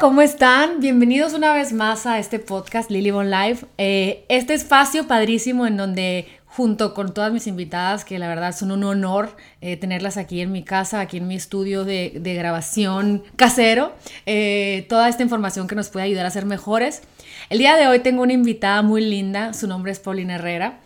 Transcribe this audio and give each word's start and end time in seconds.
¿cómo 0.00 0.20
están? 0.20 0.80
Bienvenidos 0.80 1.32
una 1.32 1.54
vez 1.54 1.72
más 1.72 2.06
a 2.06 2.18
este 2.18 2.38
podcast 2.38 2.90
Lily 2.90 3.10
Bon 3.10 3.30
Live. 3.30 3.60
Eh, 3.78 4.24
este 4.28 4.52
espacio 4.52 5.06
padrísimo 5.06 5.66
en 5.66 5.76
donde 5.76 6.26
junto 6.44 6.92
con 6.92 7.14
todas 7.14 7.32
mis 7.32 7.46
invitadas, 7.46 8.04
que 8.04 8.18
la 8.18 8.28
verdad 8.28 8.54
son 8.54 8.72
un 8.72 8.84
honor 8.84 9.36
eh, 9.60 9.76
tenerlas 9.76 10.16
aquí 10.16 10.40
en 10.40 10.52
mi 10.52 10.64
casa, 10.64 11.00
aquí 11.00 11.16
en 11.16 11.28
mi 11.28 11.34
estudio 11.34 11.84
de, 11.84 12.10
grabación 12.22 13.22
casero, 13.36 13.94
eh, 14.26 14.86
toda 14.88 15.08
esta 15.08 15.22
información 15.22 15.66
que 15.66 15.74
nos 15.74 15.88
puede 15.88 16.06
ayudar 16.06 16.26
a 16.26 16.30
ser 16.30 16.44
mejores. 16.44 17.02
El 17.48 17.58
día 17.58 17.76
de 17.76 17.86
hoy 17.86 18.00
tengo 18.00 18.22
una 18.22 18.32
invitada 18.32 18.82
muy 18.82 19.02
linda, 19.02 19.54
su 19.54 19.66
nombre 19.66 19.92
es 19.92 19.98
Paulina 19.98 20.34
Herrera. 20.34 20.80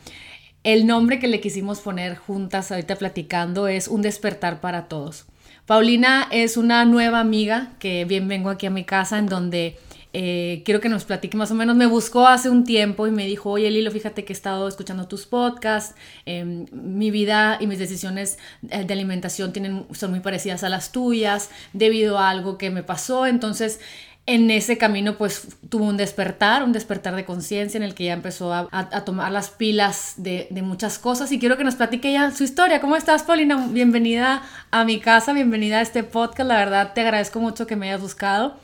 El 0.62 0.86
nombre 0.86 1.18
que 1.18 1.27
le 1.27 1.40
quisimos 1.40 1.80
poner 1.80 2.16
juntas 2.16 2.70
ahorita 2.70 2.96
platicando 2.96 3.66
es 3.66 3.88
Un 3.88 4.02
despertar 4.02 4.60
para 4.60 4.88
todos. 4.88 5.27
Paulina 5.70 6.27
es 6.33 6.56
una 6.56 6.84
nueva 6.84 7.20
amiga 7.20 7.74
que 7.79 8.05
bien 8.05 8.27
vengo 8.27 8.51
aquí 8.51 8.66
a 8.66 8.70
mi 8.70 8.83
casa 8.83 9.19
en 9.20 9.27
donde 9.27 9.79
eh, 10.12 10.62
quiero 10.65 10.80
que 10.80 10.88
nos 10.88 11.05
platique 11.05 11.37
más 11.37 11.52
o 11.52 11.55
menos. 11.55 11.77
Me 11.77 11.87
buscó 11.87 12.27
hace 12.27 12.51
un 12.51 12.65
tiempo 12.65 13.06
y 13.06 13.12
me 13.12 13.24
dijo, 13.24 13.51
oye 13.51 13.70
Lilo, 13.70 13.93
fíjate 13.93 14.24
que 14.24 14.33
he 14.33 14.34
estado 14.34 14.66
escuchando 14.66 15.06
tus 15.06 15.27
podcasts, 15.27 15.95
em, 16.27 16.66
mi 16.73 17.12
vida 17.12 17.56
y 17.60 17.69
mis 17.69 17.79
decisiones 17.79 18.41
eh, 18.69 18.83
de 18.83 18.93
alimentación 18.93 19.52
tienen, 19.52 19.87
son 19.93 20.10
muy 20.10 20.19
parecidas 20.19 20.65
a 20.65 20.69
las 20.69 20.91
tuyas 20.91 21.51
debido 21.73 22.18
a 22.18 22.30
algo 22.30 22.59
que 22.59 22.71
me 22.71 22.82
pasó. 22.82 23.27
Entonces, 23.27 23.79
en 24.27 24.51
ese 24.51 24.79
camino 24.79 25.16
pues 25.16 25.48
tuvo 25.69 25.87
un 25.87 25.97
despertar, 25.97 26.62
un 26.62 26.73
despertar 26.73 27.16
de 27.16 27.24
conciencia 27.24 27.79
en 27.79 27.83
el 27.83 27.95
que 27.95 28.05
ya 28.05 28.12
empezó 28.12 28.52
a, 28.52 28.69
tomar 29.04 29.32
las 29.32 29.51
pilas 29.51 30.15
de, 30.16 30.49
muchas 30.62 30.99
cosas 30.99 31.32
y 31.32 31.38
quiero 31.38 31.57
que 31.57 31.65
nos 31.65 31.74
platique 31.74 32.12
ya 32.12 32.30
su 32.30 32.45
historia. 32.45 32.80
¿Cómo 32.80 32.96
estás, 32.96 33.23
Paulina? 33.23 33.68
Bienvenida 33.71 34.43
a 34.71 34.85
mi 34.85 35.01
casa, 35.01 35.32
bienvenida 35.32 35.79
a 35.79 35.82
este 35.82 36.04
podcast. 36.04 36.49
La 36.49 36.59
verdad 36.59 36.93
te 36.95 37.01
agradezco 37.01 37.40
mucho 37.40 37.66
que 37.66 37.77
me 37.77 37.88
hayas 37.88 38.01
buscado 38.01 38.57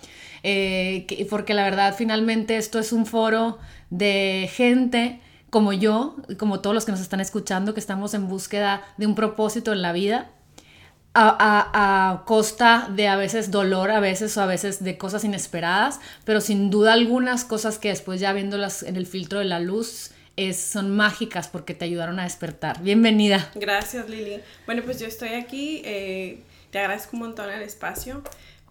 eh, 0.42 1.26
porque 1.28 1.54
la 1.54 1.64
verdad 1.64 1.94
finalmente 1.96 2.56
esto 2.56 2.78
es 2.78 2.92
un 2.92 3.06
foro 3.06 3.58
de 3.90 4.48
gente 4.52 5.20
como 5.50 5.72
yo, 5.72 6.16
como 6.38 6.60
todos 6.60 6.74
los 6.74 6.84
que 6.84 6.92
nos 6.92 7.00
están 7.00 7.20
escuchando, 7.20 7.74
que 7.74 7.80
estamos 7.80 8.14
en 8.14 8.28
búsqueda 8.28 8.82
de 8.98 9.06
un 9.06 9.14
propósito 9.14 9.72
en 9.72 9.82
la 9.82 9.92
vida 9.92 10.30
a, 11.16 12.22
costa 12.26 12.88
de 12.90 13.08
a 13.08 13.16
veces 13.16 13.50
dolor, 13.50 13.90
a 13.90 14.00
veces 14.00 14.36
o 14.36 14.42
a 14.42 14.46
veces 14.46 14.84
de 14.84 14.98
cosas 14.98 15.24
inesperadas, 15.24 16.00
pero 16.24 16.40
sin 16.40 16.70
duda 16.70 16.92
algunas 16.92 17.44
cosas 17.44 17.78
que 17.78 17.88
después 17.88 18.20
ya 18.20 18.32
viéndolas 18.32 18.82
en 18.82 18.96
el 18.96 19.06
filtro 19.06 19.38
de 19.38 19.46
la 19.46 19.60
luz 19.60 20.10
es, 20.36 20.58
son 20.58 20.94
mágicas 20.94 21.48
porque 21.48 21.74
te 21.74 21.84
ayudaron 21.84 22.18
a 22.20 22.24
despertar. 22.24 22.82
Bienvenida. 22.82 23.50
Gracias 23.54 24.08
Lili. 24.08 24.40
Bueno, 24.66 24.82
pues 24.84 25.00
yo 25.00 25.06
estoy 25.06 25.30
aquí, 25.30 25.82
eh, 25.84 26.40
te 26.70 26.78
agradezco 26.78 27.16
un 27.16 27.22
montón 27.22 27.50
el 27.50 27.62
espacio. 27.62 28.22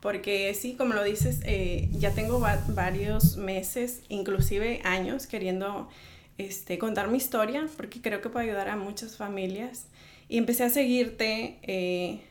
Porque 0.01 0.53
sí, 0.53 0.75
como 0.75 0.93
lo 0.93 1.03
dices, 1.03 1.39
eh, 1.45 1.89
ya 1.93 2.11
tengo 2.11 2.39
varios 2.67 3.37
meses, 3.37 4.01
inclusive 4.07 4.79
años, 4.83 5.25
queriendo 5.25 5.89
este, 6.37 6.77
contar 6.77 7.07
mi 7.07 7.17
historia, 7.17 7.67
porque 7.75 8.01
creo 8.01 8.21
que 8.21 8.29
puede 8.29 8.45
ayudar 8.45 8.69
a 8.69 8.75
muchas 8.75 9.17
familias. 9.17 9.87
Y 10.29 10.37
empecé 10.37 10.63
a 10.63 10.69
seguirte 10.69 11.57
eh, 11.63 12.21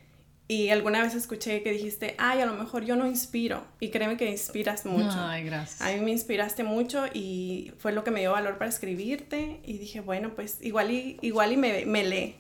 y 0.46 0.68
alguna 0.68 1.02
vez 1.02 1.14
escuché 1.14 1.62
que 1.62 1.72
dijiste, 1.72 2.14
ay, 2.18 2.40
a 2.40 2.46
lo 2.46 2.52
mejor 2.52 2.84
yo 2.84 2.96
no 2.96 3.06
inspiro. 3.06 3.64
Y 3.80 3.88
créeme 3.88 4.18
que 4.18 4.30
inspiras 4.30 4.84
mucho. 4.84 5.16
Ay, 5.16 5.44
gracias. 5.44 5.80
A 5.80 5.90
mí 5.92 6.00
me 6.00 6.10
inspiraste 6.10 6.64
mucho 6.64 7.06
y 7.14 7.72
fue 7.78 7.92
lo 7.92 8.04
que 8.04 8.10
me 8.10 8.20
dio 8.20 8.32
valor 8.32 8.58
para 8.58 8.68
escribirte. 8.68 9.60
Y 9.64 9.78
dije, 9.78 10.00
bueno, 10.00 10.34
pues 10.34 10.58
igual 10.60 10.90
y, 10.90 11.18
igual 11.22 11.52
y 11.52 11.56
me, 11.56 11.86
me 11.86 12.04
lee. 12.04 12.36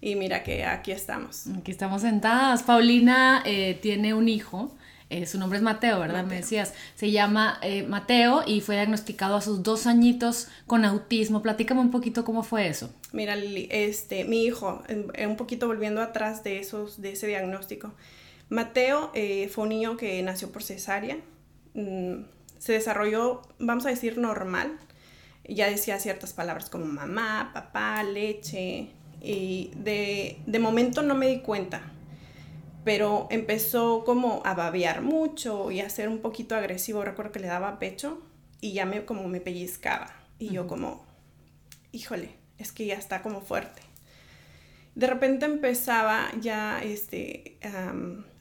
Y 0.00 0.14
mira 0.16 0.44
que 0.44 0.64
aquí 0.64 0.92
estamos. 0.92 1.46
Aquí 1.58 1.70
estamos 1.70 2.02
sentadas. 2.02 2.62
Paulina 2.62 3.42
eh, 3.46 3.78
tiene 3.80 4.12
un 4.12 4.28
hijo 4.28 4.76
eh, 5.10 5.24
su 5.26 5.38
nombre 5.38 5.56
es 5.56 5.62
Mateo, 5.62 5.98
¿verdad? 6.00 6.24
Me 6.24 6.36
decías. 6.36 6.74
Se 6.94 7.10
llama 7.10 7.58
eh, 7.62 7.82
Mateo 7.82 8.42
y 8.46 8.60
fue 8.60 8.74
diagnosticado 8.74 9.36
a 9.36 9.40
sus 9.40 9.62
dos 9.62 9.86
añitos 9.86 10.48
con 10.66 10.84
autismo. 10.84 11.40
Platícame 11.40 11.80
un 11.80 11.90
poquito 11.90 12.24
cómo 12.24 12.42
fue 12.42 12.68
eso. 12.68 12.92
Mira, 13.12 13.34
este, 13.36 14.24
mi 14.24 14.44
hijo, 14.44 14.82
un 15.26 15.36
poquito 15.36 15.66
volviendo 15.66 16.02
atrás 16.02 16.44
de, 16.44 16.58
esos, 16.58 17.00
de 17.00 17.12
ese 17.12 17.26
diagnóstico. 17.26 17.94
Mateo 18.50 19.10
eh, 19.14 19.48
fue 19.48 19.64
un 19.64 19.70
niño 19.70 19.96
que 19.96 20.22
nació 20.22 20.52
por 20.52 20.62
cesárea. 20.62 21.16
Mm, 21.72 22.24
se 22.58 22.72
desarrolló, 22.72 23.42
vamos 23.58 23.86
a 23.86 23.88
decir, 23.88 24.18
normal. 24.18 24.78
Ya 25.48 25.70
decía 25.70 25.98
ciertas 25.98 26.34
palabras 26.34 26.68
como 26.68 26.84
mamá, 26.84 27.52
papá, 27.54 28.02
leche. 28.02 28.90
Y 29.22 29.70
de, 29.74 30.38
de 30.46 30.58
momento 30.58 31.02
no 31.02 31.14
me 31.14 31.28
di 31.28 31.40
cuenta 31.40 31.92
pero 32.84 33.26
empezó 33.30 34.04
como 34.04 34.42
a 34.44 34.54
babear 34.54 35.02
mucho 35.02 35.70
y 35.70 35.80
a 35.80 35.90
ser 35.90 36.08
un 36.08 36.18
poquito 36.18 36.54
agresivo. 36.54 37.04
Recuerdo 37.04 37.32
que 37.32 37.40
le 37.40 37.48
daba 37.48 37.78
pecho 37.78 38.22
y 38.60 38.72
ya 38.72 38.86
me 38.86 39.04
como 39.04 39.28
me 39.28 39.40
pellizcaba. 39.40 40.14
Y 40.38 40.50
yo 40.50 40.66
como, 40.66 41.04
híjole, 41.92 42.30
es 42.58 42.72
que 42.72 42.86
ya 42.86 42.94
está 42.94 43.22
como 43.22 43.40
fuerte 43.40 43.87
de 44.98 45.06
repente 45.06 45.46
empezaba 45.46 46.28
ya 46.40 46.82
este 46.82 47.56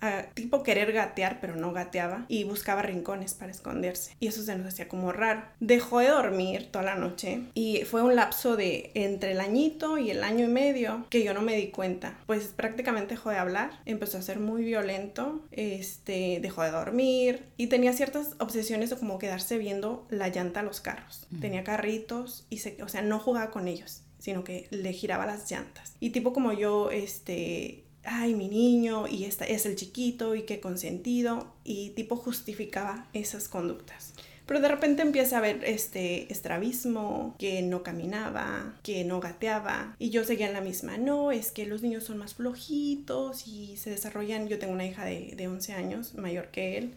a 0.02 0.24
tipo 0.34 0.64
querer 0.64 0.92
gatear 0.92 1.40
pero 1.40 1.56
no 1.56 1.72
gateaba 1.72 2.26
y 2.28 2.46
buscaba 2.46 2.82
rincones 2.82 3.36
para 3.36 3.52
esconderse. 3.52 4.16
Y 4.20 4.28
eso 4.28 4.42
se 4.42 4.56
nos 4.56 4.68
hacía 4.68 4.88
como 4.88 5.12
raro. 5.12 5.44
Dejó 5.60 6.00
de 6.00 6.08
dormir 6.08 6.70
toda 6.72 6.86
la 6.86 6.96
noche 6.96 7.44
y 7.54 7.84
fue 7.86 8.02
un 8.02 8.16
lapso 8.16 8.56
de 8.56 8.90
entre 8.96 9.34
el 9.34 9.40
añito 9.40 10.00
y 10.00 10.10
el 10.10 10.24
año 10.24 10.46
y 10.46 10.50
medio 10.50 11.06
que 11.12 11.24
yo 11.24 11.36
no 11.36 11.44
me 11.44 11.56
di 11.56 11.68
cuenta. 11.68 12.18
Pues 12.26 12.48
prácticamente 12.48 13.14
dejó 13.14 13.30
de 13.30 13.38
hablar 13.38 13.80
empezó 13.86 14.18
a 14.18 14.24
ser 14.24 14.40
muy 14.40 14.64
violento 14.64 15.46
este 15.52 16.40
dejó 16.42 16.64
de 16.64 16.72
dormir 16.72 17.44
y 17.56 17.68
tenía 17.68 17.94
ciertas 17.94 18.36
obsesiones 18.40 18.90
de 18.90 18.98
como 18.98 19.20
quedarse 19.20 19.60
viendo 19.60 20.08
la 20.10 20.30
llanta 20.30 20.62
a 20.62 20.64
los 20.64 20.82
carros. 20.82 21.28
Tenía 21.40 21.64
carritos 21.64 22.48
y 22.50 22.58
se 22.58 22.82
o 22.82 22.88
sea 22.88 23.04
no 23.04 23.20
jugaba 23.20 23.52
con 23.52 23.68
ellos 23.68 24.02
sino 24.20 24.44
que 24.44 24.68
le 24.72 24.94
giraba 24.94 25.26
las 25.26 25.50
llantas. 25.50 25.96
Y 26.00 26.12
tipo 26.12 26.34
como 26.34 26.54
yo, 26.54 26.92
este, 26.92 27.84
ay, 28.04 28.34
mi 28.36 28.48
niño, 28.48 29.08
y 29.08 29.26
esta 29.26 29.46
es 29.46 29.66
el 29.66 29.76
chiquito, 29.76 30.36
y 30.36 30.44
qué 30.44 30.60
consentido, 30.60 31.54
y 31.64 31.92
tipo 31.92 32.16
justificaba 32.16 33.08
esas 33.14 33.48
conductas. 33.48 34.14
Pero 34.46 34.62
de 34.62 34.70
repente 34.70 35.02
empieza 35.02 35.38
a 35.38 35.42
ver 35.42 35.62
este 35.66 36.32
estrabismo, 36.32 37.36
que 37.38 37.62
no 37.62 37.84
caminaba, 37.84 38.80
que 38.82 39.04
no 39.04 39.20
gateaba, 39.20 39.96
y 40.00 40.10
yo 40.10 40.24
seguía 40.24 40.48
en 40.48 40.54
la 40.54 40.62
misma, 40.62 40.98
no, 40.98 41.34
es 41.34 41.52
que 41.52 41.66
los 41.66 41.82
niños 41.82 42.06
son 42.06 42.18
más 42.18 42.36
flojitos 42.36 43.46
y 43.46 43.76
se 43.76 43.90
desarrollan, 43.90 44.48
yo 44.48 44.58
tengo 44.58 44.74
una 44.74 44.86
hija 44.86 45.04
de, 45.04 45.34
de 45.36 45.48
11 45.50 45.74
años, 45.74 46.16
mayor 46.16 46.48
que 46.48 46.78
él, 46.78 46.94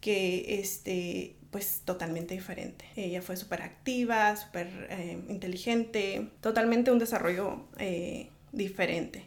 que 0.00 0.60
este, 0.60 1.34
pues 1.50 1.82
totalmente 1.84 2.34
diferente. 2.34 2.84
Ella 2.96 3.22
fue 3.22 3.36
súper 3.36 3.62
activa, 3.62 4.36
súper 4.36 4.68
eh, 4.90 5.18
inteligente, 5.28 6.30
totalmente 6.40 6.90
un 6.90 6.98
desarrollo 6.98 7.66
eh, 7.78 8.28
diferente. 8.52 9.26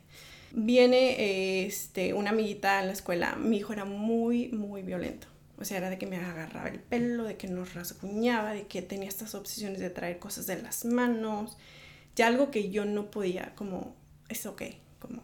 Viene 0.54 1.66
este, 1.66 2.14
una 2.14 2.32
amiguita 2.32 2.82
en 2.82 2.88
la 2.88 2.94
escuela, 2.94 3.36
mi 3.36 3.58
hijo 3.58 3.74
era 3.74 3.86
muy, 3.86 4.50
muy 4.50 4.82
violento. 4.82 5.28
O 5.58 5.66
sea, 5.66 5.78
era 5.78 5.90
de 5.90 5.98
que 5.98 6.08
me 6.08 6.18
agarraba 6.18 6.70
el 6.70 6.80
pelo, 6.80 7.24
de 7.24 7.38
que 7.38 7.48
nos 7.48 7.76
rasguñaba, 7.76 8.54
de 8.54 8.66
que 8.66 8.82
tenía 8.82 9.08
estas 9.08 9.36
obsesiones 9.36 9.80
de 9.80 9.92
traer 9.92 10.18
cosas 10.18 10.48
de 10.48 10.62
las 10.62 10.86
manos. 10.86 11.56
Ya 12.16 12.28
algo 12.28 12.50
que 12.50 12.72
yo 12.72 12.84
no 12.84 13.12
podía, 13.12 13.54
como, 13.56 13.96
es 14.28 14.46
ok, 14.48 14.64
como, 15.00 15.22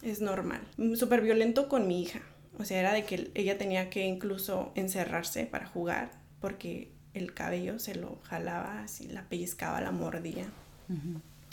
es 0.00 0.20
normal. 0.20 0.62
Súper 0.94 1.22
violento 1.22 1.68
con 1.68 1.88
mi 1.88 2.02
hija. 2.02 2.22
O 2.58 2.64
sea, 2.64 2.80
era 2.80 2.92
de 2.92 3.04
que 3.04 3.30
ella 3.34 3.58
tenía 3.58 3.90
que 3.90 4.06
incluso 4.06 4.72
encerrarse 4.74 5.46
para 5.46 5.66
jugar 5.66 6.10
porque 6.40 6.90
el 7.14 7.34
cabello 7.34 7.78
se 7.78 7.94
lo 7.94 8.18
jalaba 8.22 8.82
así, 8.82 9.08
la 9.08 9.22
pellizcaba, 9.28 9.80
la 9.80 9.90
mordía. 9.90 10.46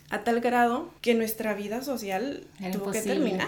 A 0.09 0.23
tal 0.23 0.41
grado 0.41 0.93
que 1.01 1.15
nuestra 1.15 1.53
vida 1.53 1.81
social 1.81 2.45
tuvo 2.73 2.91
que 2.91 3.01
terminar. 3.01 3.47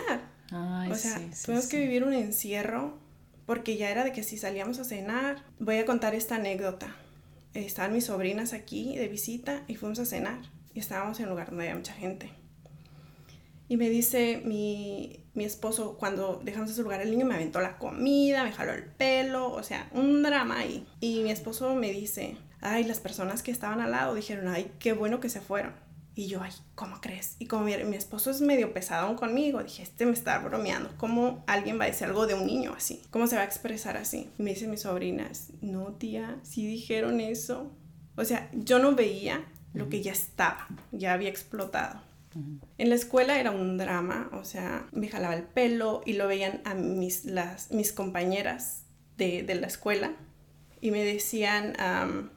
o 0.89 0.95
sea, 0.95 1.19
tuvimos 1.45 1.67
que 1.67 1.79
vivir 1.79 2.03
un 2.03 2.13
encierro 2.13 2.97
porque 3.45 3.75
ya 3.75 3.89
era 3.89 4.03
de 4.03 4.11
que 4.11 4.23
si 4.23 4.37
salíamos 4.37 4.79
a 4.79 4.85
cenar, 4.85 5.43
voy 5.59 5.77
a 5.77 5.85
contar 5.85 6.15
esta 6.15 6.35
anécdota. 6.35 6.95
Estaban 7.53 7.91
mis 7.91 8.05
sobrinas 8.05 8.53
aquí 8.53 8.95
de 8.95 9.09
visita 9.09 9.63
y 9.67 9.75
fuimos 9.75 9.99
a 9.99 10.05
cenar 10.05 10.39
y 10.73 10.79
estábamos 10.79 11.19
en 11.19 11.25
un 11.25 11.31
lugar 11.31 11.49
donde 11.49 11.65
había 11.65 11.75
mucha 11.75 11.93
gente. 11.93 12.31
Y 13.67 13.77
me 13.77 13.89
dice 13.89 14.41
mi, 14.45 15.20
mi 15.33 15.45
esposo, 15.45 15.97
cuando 15.97 16.41
dejamos 16.43 16.71
ese 16.71 16.83
lugar, 16.83 17.01
el 17.01 17.11
niño 17.11 17.25
me 17.25 17.35
aventó 17.35 17.61
la 17.61 17.77
comida, 17.77 18.43
me 18.43 18.51
jaló 18.51 18.73
el 18.73 18.83
pelo, 18.83 19.51
o 19.51 19.63
sea, 19.63 19.89
un 19.93 20.23
drama 20.23 20.59
ahí. 20.59 20.85
Y 20.99 21.21
mi 21.23 21.31
esposo 21.31 21.73
me 21.75 21.91
dice, 21.91 22.37
ay, 22.59 22.83
las 22.83 22.99
personas 22.99 23.41
que 23.43 23.51
estaban 23.51 23.79
al 23.79 23.91
lado 23.91 24.13
dijeron, 24.13 24.47
ay, 24.47 24.71
qué 24.79 24.93
bueno 24.93 25.19
que 25.19 25.29
se 25.29 25.41
fueron. 25.41 25.73
Y 26.13 26.27
yo, 26.27 26.41
ay, 26.43 26.51
¿cómo 26.75 26.99
crees? 26.99 27.37
Y 27.39 27.45
como 27.45 27.63
mi, 27.63 27.77
mi 27.85 27.95
esposo 27.95 28.31
es 28.31 28.41
medio 28.41 28.73
pesado 28.73 29.15
conmigo, 29.15 29.63
dije, 29.63 29.83
este 29.83 30.05
me 30.05 30.11
está 30.11 30.37
bromeando. 30.39 30.89
¿Cómo 30.97 31.43
alguien 31.47 31.79
va 31.79 31.85
a 31.85 31.87
decir 31.87 32.07
algo 32.07 32.27
de 32.27 32.33
un 32.33 32.45
niño 32.45 32.73
así? 32.75 33.01
¿Cómo 33.11 33.27
se 33.27 33.37
va 33.37 33.43
a 33.43 33.45
expresar 33.45 33.95
así? 33.95 34.29
Y 34.37 34.43
me 34.43 34.51
dice 34.51 34.67
mis 34.67 34.81
sobrinas, 34.81 35.53
no, 35.61 35.93
tía, 35.93 36.39
sí 36.43 36.67
dijeron 36.67 37.21
eso. 37.21 37.71
O 38.17 38.25
sea, 38.25 38.49
yo 38.53 38.79
no 38.79 38.93
veía 38.93 39.45
lo 39.73 39.87
que 39.87 40.01
ya 40.01 40.11
estaba, 40.11 40.67
ya 40.91 41.13
había 41.13 41.29
explotado. 41.29 42.01
En 42.77 42.89
la 42.89 42.95
escuela 42.95 43.39
era 43.39 43.51
un 43.51 43.77
drama, 43.77 44.29
o 44.33 44.43
sea, 44.43 44.87
me 44.91 45.09
jalaba 45.09 45.35
el 45.35 45.43
pelo 45.43 46.01
y 46.05 46.13
lo 46.13 46.27
veían 46.27 46.61
a 46.65 46.73
mis, 46.73 47.25
las, 47.25 47.71
mis 47.71 47.91
compañeras 47.91 48.83
de, 49.17 49.43
de 49.43 49.55
la 49.55 49.67
escuela 49.67 50.13
y 50.81 50.89
me 50.89 51.03
decían, 51.03 51.73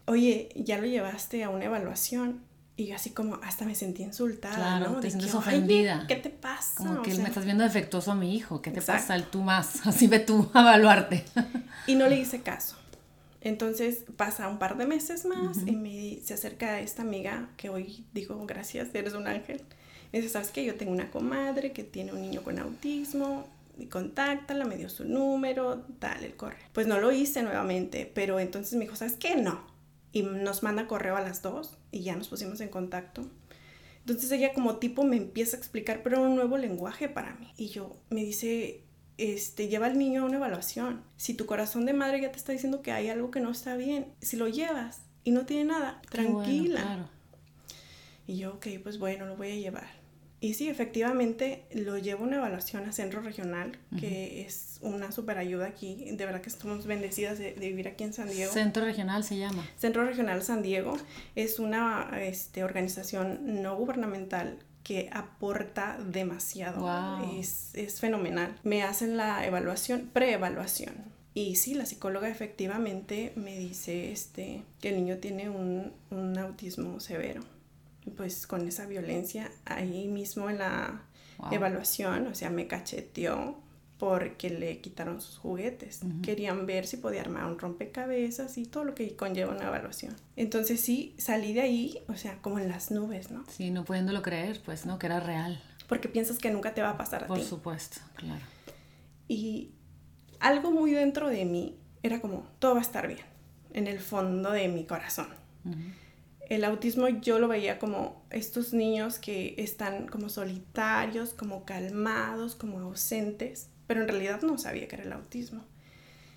oye, 0.05 0.51
ya 0.55 0.79
lo 0.79 0.87
llevaste 0.87 1.43
a 1.43 1.49
una 1.49 1.65
evaluación. 1.65 2.43
Y 2.77 2.87
yo 2.87 2.97
así 2.97 3.11
como 3.11 3.37
hasta 3.43 3.65
me 3.65 3.75
sentí 3.77 4.03
insultada, 4.03 4.57
claro, 4.57 4.91
¿no? 4.91 5.01
te 5.01 5.09
sientes 5.09 5.33
ofendida. 5.35 6.07
¿Qué 6.09 6.17
te 6.17 6.29
pasa? 6.29 6.75
Como 6.77 7.03
que 7.03 7.15
me 7.15 7.29
estás 7.29 7.45
viendo 7.45 7.63
defectuoso 7.63 8.11
a 8.11 8.15
mi 8.17 8.35
hijo, 8.35 8.61
¿qué 8.63 8.73
te 8.73 8.83
pasa? 8.83 9.15
El 9.15 9.25
tú 9.27 9.43
más, 9.43 9.87
así 9.87 10.09
ve 10.09 10.19
tú 10.19 10.51
a 10.53 10.61
evaluarte. 10.61 11.25
Y 11.87 11.95
no 11.95 12.09
le 12.09 12.19
hice 12.19 12.43
caso. 12.43 12.77
Entonces 13.41 14.05
pasa 14.17 14.49
un 14.49 14.59
par 14.59 14.77
de 14.77 14.87
meses 14.87 15.25
más 15.25 15.59
y 15.67 15.77
me, 15.77 16.19
se 16.25 16.35
acerca 16.35 16.81
esta 16.81 17.03
amiga 17.03 17.49
que 17.57 17.69
hoy 17.69 18.05
digo, 18.13 18.45
gracias, 18.45 18.89
eres 18.93 19.15
un 19.15 19.29
ángel. 19.29 19.63
Me 20.15 20.21
dice, 20.21 20.33
¿sabes 20.33 20.53
qué? 20.53 20.65
Yo 20.65 20.77
tengo 20.77 20.93
una 20.93 21.11
comadre 21.11 21.73
que 21.73 21.83
tiene 21.83 22.13
un 22.13 22.23
niño 22.23 22.45
con 22.45 22.61
autismo 22.61 23.49
y 23.77 23.87
contáctala, 23.87 24.65
me 24.65 24.77
dio 24.77 24.89
su 24.89 25.05
número, 25.05 25.85
tal, 25.99 26.23
el 26.23 26.37
correo. 26.37 26.69
Pues 26.73 26.87
no 26.87 27.01
lo 27.01 27.11
hice 27.11 27.43
nuevamente, 27.43 28.09
pero 28.15 28.39
entonces 28.39 28.75
me 28.75 28.85
dijo, 28.85 28.95
¿sabes 28.95 29.17
qué? 29.17 29.35
No. 29.35 29.67
Y 30.13 30.23
nos 30.23 30.63
manda 30.63 30.87
correo 30.87 31.17
a 31.17 31.21
las 31.21 31.43
dos 31.43 31.79
y 31.91 32.05
ya 32.05 32.15
nos 32.15 32.29
pusimos 32.29 32.61
en 32.61 32.69
contacto. 32.69 33.29
Entonces 34.03 34.31
ella 34.31 34.55
como 34.55 34.77
tipo 34.77 35.03
me 35.03 35.17
empieza 35.17 35.57
a 35.57 35.59
explicar, 35.59 36.05
pero 36.05 36.23
un 36.23 36.37
nuevo 36.37 36.59
lenguaje 36.59 37.09
para 37.09 37.35
mí. 37.35 37.53
Y 37.57 37.71
yo 37.71 37.97
me 38.11 38.23
dice, 38.23 38.83
este, 39.19 39.67
lleva 39.67 39.87
al 39.87 39.99
niño 39.99 40.23
a 40.23 40.27
una 40.27 40.37
evaluación. 40.37 41.03
Si 41.17 41.35
tu 41.35 41.45
corazón 41.45 41.87
de 41.87 41.93
madre 41.93 42.21
ya 42.21 42.31
te 42.31 42.39
está 42.39 42.53
diciendo 42.53 42.83
que 42.83 42.93
hay 42.93 43.09
algo 43.09 43.33
que 43.33 43.41
no 43.41 43.51
está 43.51 43.77
bien, 43.77 44.07
si 44.21 44.37
lo 44.37 44.47
llevas 44.47 45.01
y 45.25 45.33
no 45.33 45.45
tiene 45.45 45.65
nada, 45.65 46.01
tranquila. 46.09 47.11
Y 48.29 48.37
yo, 48.37 48.55
ok, 48.55 48.69
pues 48.81 49.01
bueno, 49.01 49.27
lo 49.27 49.37
voy 49.37 49.51
a 49.51 49.57
llevar. 49.57 50.04
Y 50.45 50.53
sí, 50.53 50.69
efectivamente 50.69 51.65
lo 51.73 51.97
llevo 51.97 52.25
a 52.25 52.27
una 52.27 52.37
evaluación 52.37 52.85
a 52.85 52.93
Centro 52.93 53.23
Regional, 53.23 53.79
que 53.99 54.43
es 54.43 54.77
una 54.83 55.11
super 55.11 55.39
ayuda 55.39 55.65
aquí. 55.65 56.11
De 56.13 56.27
verdad 56.27 56.43
que 56.43 56.51
estamos 56.51 56.85
bendecidas 56.85 57.39
de, 57.39 57.55
vivir 57.55 57.89
aquí 57.89 58.05
en 58.05 58.13
San 58.13 58.29
Diego. 58.29 58.53
Centro 58.53 58.85
Regional 58.85 59.25
se 59.25 59.39
llama. 59.39 59.67
Centro 59.79 60.05
Regional 60.05 60.43
San 60.43 60.61
Diego 60.61 60.99
es 61.35 61.59
una 61.59 62.11
este, 62.21 62.63
organización 62.63 63.63
no 63.63 63.75
gubernamental 63.75 64.59
que 64.83 65.09
aporta 65.15 65.97
demasiado. 65.99 66.87
Es, 67.41 67.71
es, 67.73 68.01
fenomenal. 68.01 68.55
Me 68.65 68.83
hacen 68.83 69.17
la 69.17 69.47
evaluación, 69.47 70.11
preevaluación. 70.13 70.93
Y 71.33 71.57
sí, 71.57 71.73
la 71.73 71.87
psicóloga 71.87 72.29
efectivamente 72.29 73.33
me 73.35 73.57
dice 73.57 74.13
este, 74.13 74.63
que 74.83 74.91
el 74.91 74.97
niño 74.97 75.17
tiene 75.17 75.49
un, 75.49 75.91
un 76.11 76.37
autismo 76.37 77.01
severo. 77.01 77.41
Pues 78.17 78.47
con 78.47 78.67
esa 78.69 78.87
violencia 78.87 79.51
ahí 79.65 80.09
mismo 80.09 80.51
en 80.51 80.59
la 80.59 81.03
evaluación, 81.51 82.27
o 82.27 82.35
sea, 82.35 82.51
me 82.51 82.67
cacheteó 82.67 83.59
porque 83.99 84.51
le 84.51 84.81
quitaron 84.81 85.21
sus 85.21 85.39
juguetes. 85.39 86.01
Querían 86.23 86.67
ver 86.67 86.87
si 86.87 86.97
podía 86.97 87.23
armar 87.23 87.47
un 87.47 87.59
rompecabezas 87.59 88.59
y 88.59 88.67
todo 88.67 88.85
lo 88.85 88.95
que 88.95 89.17
conlleva 89.17 89.55
una 89.55 89.69
evaluación. 89.69 90.15
Entonces 90.37 90.81
sí, 90.81 91.15
salí 91.17 91.55
de 91.55 91.63
ahí, 91.63 91.99
o 92.09 92.17
sea, 92.17 92.41
como 92.43 92.59
en 92.59 92.69
las 92.69 92.91
nubes, 92.91 93.31
¿no? 93.31 93.45
Sí, 93.49 93.71
no 93.71 93.85
pudiéndolo 93.85 94.21
creer, 94.21 94.61
pues, 94.65 94.85
¿no? 94.85 94.99
Que 94.99 95.07
era 95.07 95.21
real. 95.21 95.63
Porque 95.89 96.09
piensas 96.09 96.39
que 96.39 96.51
nunca 96.51 96.75
te 96.75 96.83
va 96.83 96.91
a 96.91 96.99
pasar 96.99 97.25
a 97.25 97.27
Por 97.27 97.39
ti. 97.39 97.43
Por 97.43 97.49
supuesto, 97.49 98.01
claro. 98.17 98.45
Y 99.29 99.71
algo 100.41 100.71
muy 100.71 100.93
dentro 100.93 101.29
de 101.29 101.45
mí 101.45 101.79
era 102.03 102.21
como, 102.21 102.47
todo 102.59 102.75
va 102.75 102.81
a 102.81 102.83
estar 102.83 103.07
bien, 103.07 103.25
en 103.73 103.87
el 103.87 104.01
fondo 104.01 104.51
de 104.51 104.69
mi 104.69 104.85
corazón. 104.85 105.29
El 106.49 106.65
autismo 106.65 107.09
yo 107.09 107.39
lo 107.39 107.49
veía 107.49 107.79
como 107.79 108.23
estos 108.31 108.73
niños 108.73 109.19
que 109.19 109.55
están 109.59 110.07
como 110.07 110.29
solitarios, 110.29 111.33
como 111.35 111.65
calmados, 111.65 112.55
como 112.55 112.79
ausentes 112.81 113.69
pero 113.87 114.03
en 114.03 114.09
realidad 114.09 114.43
no 114.43 114.59
sabía 114.59 114.89
que 114.89 114.97
era 114.97 115.05
el 115.05 115.13
autismo. 115.13 115.63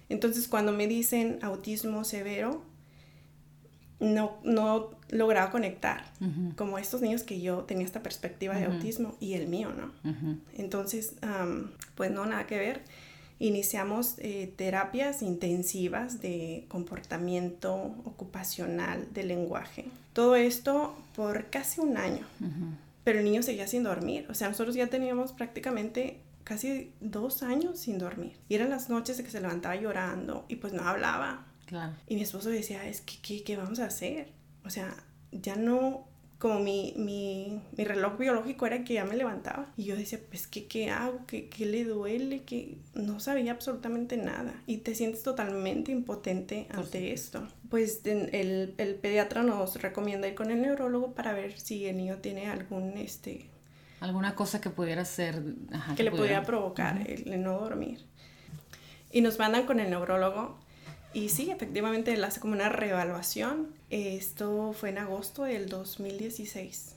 Entonces 0.09 0.47
cuando 0.47 0.71
me 0.71 0.87
dicen 0.87 1.39
autismo 1.41 2.03
severo, 2.03 2.63
no, 3.99 4.37
no 4.43 4.91
lograba 5.09 5.49
conectar, 5.49 6.05
como 6.55 6.77
estos 6.77 7.01
niños 7.01 7.23
que 7.23 7.41
yo 7.41 7.63
tenía 7.63 7.85
esta 7.85 8.03
perspectiva 8.03 8.55
de 8.55 8.65
autismo 8.65 9.17
y 9.19 9.33
el 9.33 9.47
mío, 9.47 9.71
¿no? 9.73 9.91
Entonces, 10.55 11.15
pues 11.95 12.11
no, 12.11 12.25
nada 12.25 12.45
que 12.47 12.57
ver. 12.57 12.81
Iniciamos 13.39 14.15
eh, 14.17 14.51
terapias 14.55 15.21
intensivas 15.21 16.21
de 16.21 16.65
comportamiento 16.69 17.75
ocupacional, 18.05 19.07
de 19.13 19.23
lenguaje. 19.23 19.85
Todo 20.13 20.35
esto 20.35 20.95
por 21.15 21.49
casi 21.49 21.81
un 21.81 21.97
año. 21.97 22.25
Pero 23.03 23.19
el 23.19 23.25
niño 23.25 23.43
seguía 23.43 23.67
sin 23.67 23.83
dormir. 23.83 24.25
O 24.29 24.33
sea, 24.33 24.49
nosotros 24.49 24.75
ya 24.75 24.87
teníamos 24.87 25.33
prácticamente 25.33 26.19
casi 26.43 26.91
dos 26.99 27.43
años 27.43 27.79
sin 27.79 27.99
dormir. 27.99 28.37
Y 28.49 28.55
eran 28.55 28.69
las 28.69 28.89
noches 28.89 29.17
de 29.17 29.23
que 29.23 29.29
se 29.29 29.41
levantaba 29.41 29.75
llorando 29.75 30.45
y 30.47 30.55
pues 30.55 30.73
no 30.73 30.83
hablaba. 30.83 31.45
Claro. 31.67 31.93
Y 32.07 32.15
mi 32.15 32.21
esposo 32.21 32.49
decía, 32.49 32.87
es 32.87 33.01
que, 33.01 33.17
¿qué, 33.21 33.43
qué 33.43 33.55
vamos 33.57 33.79
a 33.79 33.85
hacer? 33.85 34.31
O 34.65 34.69
sea, 34.69 34.95
ya 35.31 35.55
no, 35.55 36.07
como 36.39 36.59
mi, 36.59 36.93
mi, 36.97 37.61
mi, 37.75 37.83
reloj 37.83 38.17
biológico 38.17 38.67
era 38.67 38.83
que 38.83 38.93
ya 38.93 39.05
me 39.05 39.15
levantaba. 39.15 39.67
Y 39.75 39.85
yo 39.85 39.95
decía, 39.95 40.19
pues, 40.29 40.45
¿qué, 40.45 40.67
qué 40.67 40.91
hago? 40.91 41.25
¿Qué, 41.25 41.49
¿Qué, 41.49 41.65
le 41.65 41.83
duele? 41.83 42.43
Que 42.43 42.77
no 42.93 43.19
sabía 43.19 43.51
absolutamente 43.51 44.17
nada. 44.17 44.53
Y 44.67 44.77
te 44.77 44.93
sientes 44.93 45.23
totalmente 45.23 45.91
impotente 45.91 46.67
ante 46.69 47.11
esto. 47.11 47.47
Pues 47.69 48.01
el, 48.05 48.75
el, 48.77 48.95
pediatra 48.95 49.41
nos 49.41 49.81
recomienda 49.81 50.27
ir 50.27 50.35
con 50.35 50.51
el 50.51 50.61
neurólogo 50.61 51.13
para 51.13 51.33
ver 51.33 51.59
si 51.59 51.87
el 51.87 51.97
niño 51.97 52.17
tiene 52.17 52.47
algún, 52.47 52.97
este, 52.97 53.49
Alguna 53.99 54.35
cosa 54.35 54.61
que 54.61 54.69
pudiera 54.69 55.03
ser... 55.05 55.41
que, 55.95 56.03
le 56.03 56.11
pudiera 56.11 56.43
provocar 56.43 57.01
el, 57.09 57.41
no 57.41 57.59
dormir. 57.59 58.05
Y 59.11 59.21
nos 59.21 59.39
mandan 59.39 59.65
con 59.65 59.79
el 59.79 59.89
neurólogo 59.89 60.59
y 61.17 61.29
sí, 61.29 61.49
efectivamente 61.49 62.13
él 62.13 62.23
hace 62.23 62.39
como 62.39 62.53
una 62.53 62.69
reevaluación. 62.69 63.69
Esto 63.89 64.71
fue 64.73 64.89
en 64.89 64.99
agosto 64.99 65.45
del 65.45 65.67
2016. 65.67 66.95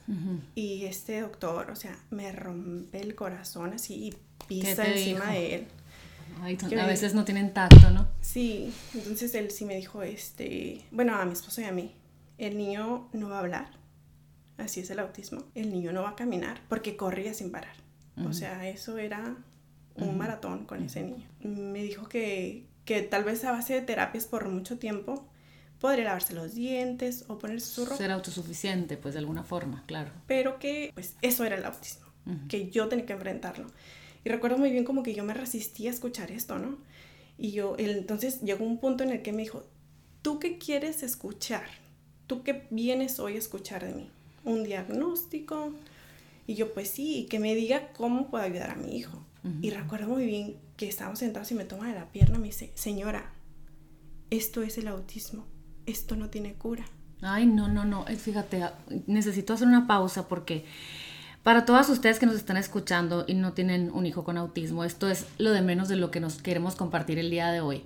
Y 0.54 0.84
este 0.84 1.22
doctor, 1.22 1.70
o 1.70 1.74
sea, 1.74 1.98
me 2.10 2.30
rompe 2.30 3.00
el 3.00 3.14
corazón 3.14 3.72
así 3.72 4.08
y 4.08 4.14
pisa 4.46 4.86
encima 4.86 5.30
de 5.30 5.54
él. 5.54 5.66
a 6.78 6.86
veces 6.86 7.14
no 7.14 7.24
tienen 7.24 7.54
tacto, 7.54 7.90
¿no? 7.90 8.08
Sí, 8.20 8.70
entonces 8.92 9.34
él 9.34 9.50
sí 9.50 9.64
me 9.64 9.76
dijo, 9.76 10.02
este, 10.02 10.84
bueno, 10.90 11.14
a 11.16 11.24
mi 11.24 11.32
esposo 11.32 11.62
y 11.62 11.64
a 11.64 11.72
mí, 11.72 11.94
el 12.36 12.58
niño 12.58 13.08
no 13.14 13.30
va 13.30 13.36
a 13.36 13.40
hablar, 13.40 13.70
así 14.58 14.80
es 14.80 14.90
el 14.90 14.98
autismo, 14.98 15.44
el 15.54 15.72
niño 15.72 15.92
no 15.92 16.02
va 16.02 16.10
a 16.10 16.16
caminar 16.16 16.60
porque 16.68 16.94
corría 16.94 17.32
sin 17.32 17.50
parar. 17.50 17.74
O 18.28 18.34
sea, 18.34 18.68
eso 18.68 18.98
era 18.98 19.34
un 19.94 20.18
maratón 20.18 20.66
con 20.66 20.82
ese 20.82 21.02
niño. 21.02 21.26
Me 21.42 21.82
dijo 21.82 22.06
que, 22.06 22.66
que 22.90 23.02
tal 23.02 23.22
vez 23.22 23.44
a 23.44 23.52
base 23.52 23.74
de 23.74 23.82
terapias 23.82 24.26
por 24.26 24.48
mucho 24.48 24.76
tiempo 24.76 25.24
podría 25.78 26.06
lavarse 26.06 26.34
los 26.34 26.56
dientes 26.56 27.24
o 27.28 27.38
ponerse 27.38 27.66
su 27.68 27.84
ropa. 27.84 27.96
Ser 27.96 28.10
autosuficiente, 28.10 28.96
pues 28.96 29.14
de 29.14 29.20
alguna 29.20 29.44
forma, 29.44 29.84
claro. 29.86 30.10
Pero 30.26 30.58
que, 30.58 30.90
pues, 30.92 31.14
eso 31.22 31.44
era 31.44 31.54
el 31.54 31.64
autismo, 31.64 32.06
que 32.48 32.68
yo 32.68 32.88
tenía 32.88 33.06
que 33.06 33.12
enfrentarlo. 33.12 33.68
Y 34.24 34.28
recuerdo 34.28 34.58
muy 34.58 34.72
bien 34.72 34.82
como 34.82 35.04
que 35.04 35.14
yo 35.14 35.22
me 35.22 35.34
resistía 35.34 35.88
a 35.88 35.94
escuchar 35.94 36.32
esto, 36.32 36.58
¿no? 36.58 36.78
Y 37.38 37.52
yo, 37.52 37.76
entonces 37.78 38.40
llegó 38.40 38.64
un 38.64 38.80
punto 38.80 39.04
en 39.04 39.10
el 39.10 39.22
que 39.22 39.32
me 39.32 39.42
dijo, 39.42 39.62
¿tú 40.20 40.40
qué 40.40 40.58
quieres 40.58 41.04
escuchar? 41.04 41.68
¿Tú 42.26 42.42
qué 42.42 42.66
vienes 42.70 43.20
hoy 43.20 43.36
a 43.36 43.38
escuchar 43.38 43.86
de 43.86 43.94
mí? 43.94 44.10
un 44.42 44.64
diagnóstico. 44.64 45.74
Y 46.48 46.54
yo, 46.56 46.74
pues 46.74 46.90
sí, 46.90 47.20
y 47.20 47.26
que 47.26 47.38
me 47.38 47.54
diga 47.54 47.92
cómo 47.92 48.30
puedo 48.30 48.42
ayudar 48.42 48.70
a 48.70 48.74
mi 48.74 48.96
hijo. 48.96 49.24
Y 49.62 49.70
recuerdo 49.70 50.08
muy 50.08 50.26
bien 50.26 50.56
que 50.76 50.88
estábamos 50.88 51.18
sentados 51.18 51.50
y 51.50 51.54
me 51.54 51.64
toma 51.64 51.88
de 51.88 51.94
la 51.94 52.12
pierna 52.12 52.36
y 52.36 52.40
me 52.40 52.46
dice, 52.48 52.72
señora, 52.74 53.32
esto 54.28 54.62
es 54.62 54.76
el 54.76 54.88
autismo, 54.88 55.46
esto 55.86 56.14
no 56.14 56.28
tiene 56.28 56.54
cura. 56.54 56.84
Ay, 57.22 57.46
no, 57.46 57.68
no, 57.68 57.84
no, 57.84 58.06
eh, 58.06 58.16
fíjate, 58.16 58.62
ah, 58.62 58.78
necesito 59.06 59.54
hacer 59.54 59.66
una 59.66 59.86
pausa 59.86 60.28
porque 60.28 60.64
para 61.42 61.64
todas 61.64 61.88
ustedes 61.88 62.18
que 62.18 62.26
nos 62.26 62.34
están 62.34 62.56
escuchando 62.56 63.24
y 63.26 63.34
no 63.34 63.52
tienen 63.52 63.90
un 63.92 64.06
hijo 64.06 64.24
con 64.24 64.36
autismo, 64.36 64.84
esto 64.84 65.08
es 65.08 65.26
lo 65.38 65.52
de 65.52 65.62
menos 65.62 65.88
de 65.88 65.96
lo 65.96 66.10
que 66.10 66.20
nos 66.20 66.40
queremos 66.42 66.76
compartir 66.76 67.18
el 67.18 67.30
día 67.30 67.50
de 67.50 67.60
hoy. 67.60 67.84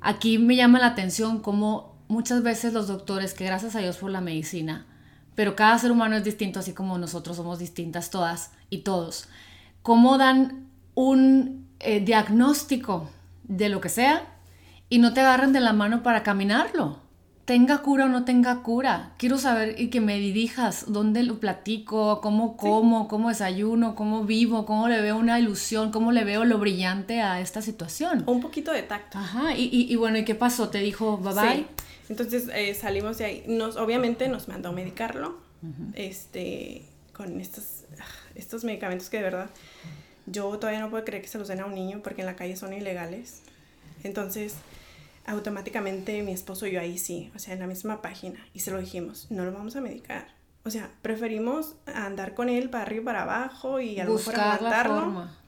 Aquí 0.00 0.38
me 0.38 0.56
llama 0.56 0.78
la 0.78 0.88
atención 0.88 1.40
cómo 1.40 1.96
muchas 2.08 2.42
veces 2.42 2.74
los 2.74 2.88
doctores, 2.88 3.32
que 3.32 3.46
gracias 3.46 3.74
a 3.74 3.80
Dios 3.80 3.96
por 3.96 4.10
la 4.10 4.20
medicina, 4.20 4.86
pero 5.34 5.56
cada 5.56 5.78
ser 5.78 5.90
humano 5.90 6.16
es 6.16 6.24
distinto, 6.24 6.60
así 6.60 6.72
como 6.72 6.98
nosotros 6.98 7.36
somos 7.36 7.58
distintas 7.58 8.10
todas 8.10 8.52
y 8.70 8.78
todos. 8.78 9.28
¿Cómo 9.82 10.18
dan 10.18 10.68
un 10.94 11.68
eh, 11.80 12.00
diagnóstico 12.00 13.10
de 13.44 13.68
lo 13.68 13.80
que 13.80 13.88
sea 13.88 14.26
y 14.88 14.98
no 14.98 15.12
te 15.12 15.20
agarran 15.20 15.52
de 15.52 15.60
la 15.60 15.72
mano 15.72 16.02
para 16.02 16.22
caminarlo? 16.22 17.02
Tenga 17.44 17.78
cura 17.78 18.06
o 18.06 18.08
no 18.08 18.24
tenga 18.24 18.62
cura. 18.62 19.12
Quiero 19.18 19.36
saber 19.36 19.78
y 19.78 19.88
que 19.88 20.00
me 20.00 20.18
dirijas 20.18 20.86
dónde 20.88 21.22
lo 21.22 21.40
platico, 21.40 22.22
cómo 22.22 22.56
como, 22.56 23.06
cómo 23.06 23.28
desayuno, 23.28 23.94
cómo 23.94 24.24
vivo, 24.24 24.64
cómo 24.64 24.88
le 24.88 25.02
veo 25.02 25.18
una 25.18 25.38
ilusión, 25.38 25.90
cómo 25.90 26.10
le 26.10 26.24
veo 26.24 26.46
lo 26.46 26.56
brillante 26.56 27.20
a 27.20 27.40
esta 27.40 27.60
situación. 27.60 28.24
Un 28.26 28.40
poquito 28.40 28.72
de 28.72 28.82
tacto. 28.82 29.18
Ajá, 29.18 29.54
y, 29.54 29.68
y, 29.70 29.96
bueno, 29.96 30.16
¿y 30.16 30.24
qué 30.24 30.34
pasó? 30.34 30.70
¿Te 30.70 30.78
dijo 30.78 31.18
bye 31.18 31.34
bye? 31.34 31.66
Entonces 32.08 32.48
eh, 32.54 32.72
salimos 32.74 33.18
de 33.18 33.24
ahí. 33.24 33.44
Nos, 33.46 33.76
obviamente 33.76 34.28
nos 34.28 34.48
mandó 34.48 34.70
a 34.70 34.72
medicarlo 34.72 35.36
este, 35.94 36.82
con 37.12 37.40
estos, 37.40 37.84
estos 38.34 38.64
medicamentos 38.64 39.08
que 39.08 39.18
de 39.18 39.22
verdad 39.22 39.50
yo 40.26 40.58
todavía 40.58 40.80
no 40.80 40.90
puedo 40.90 41.04
creer 41.04 41.22
que 41.22 41.28
se 41.28 41.38
los 41.38 41.48
den 41.48 41.60
a 41.60 41.66
un 41.66 41.74
niño 41.74 42.00
porque 42.02 42.22
en 42.22 42.26
la 42.26 42.36
calle 42.36 42.56
son 42.56 42.72
ilegales. 42.72 43.42
Entonces, 44.02 44.54
automáticamente 45.26 46.22
mi 46.22 46.32
esposo 46.32 46.66
y 46.66 46.72
yo 46.72 46.80
ahí 46.80 46.98
sí, 46.98 47.30
o 47.34 47.38
sea, 47.38 47.54
en 47.54 47.60
la 47.60 47.66
misma 47.66 48.02
página, 48.02 48.38
y 48.52 48.60
se 48.60 48.70
lo 48.70 48.78
dijimos, 48.78 49.26
no 49.30 49.44
lo 49.44 49.52
vamos 49.52 49.76
a 49.76 49.80
medicar. 49.80 50.26
O 50.64 50.70
sea, 50.70 50.90
preferimos 51.02 51.74
andar 51.86 52.34
con 52.34 52.48
él 52.48 52.70
para 52.70 52.84
arriba 52.84 53.02
y 53.02 53.04
para 53.04 53.22
abajo 53.22 53.80
y 53.80 54.00
a 54.00 54.04
lo 54.04 54.14
mejor 54.14 54.24
Buscar 54.34 54.38
la 54.46 54.54
aguantarlo. 54.54 55.00
forma. 55.00 55.38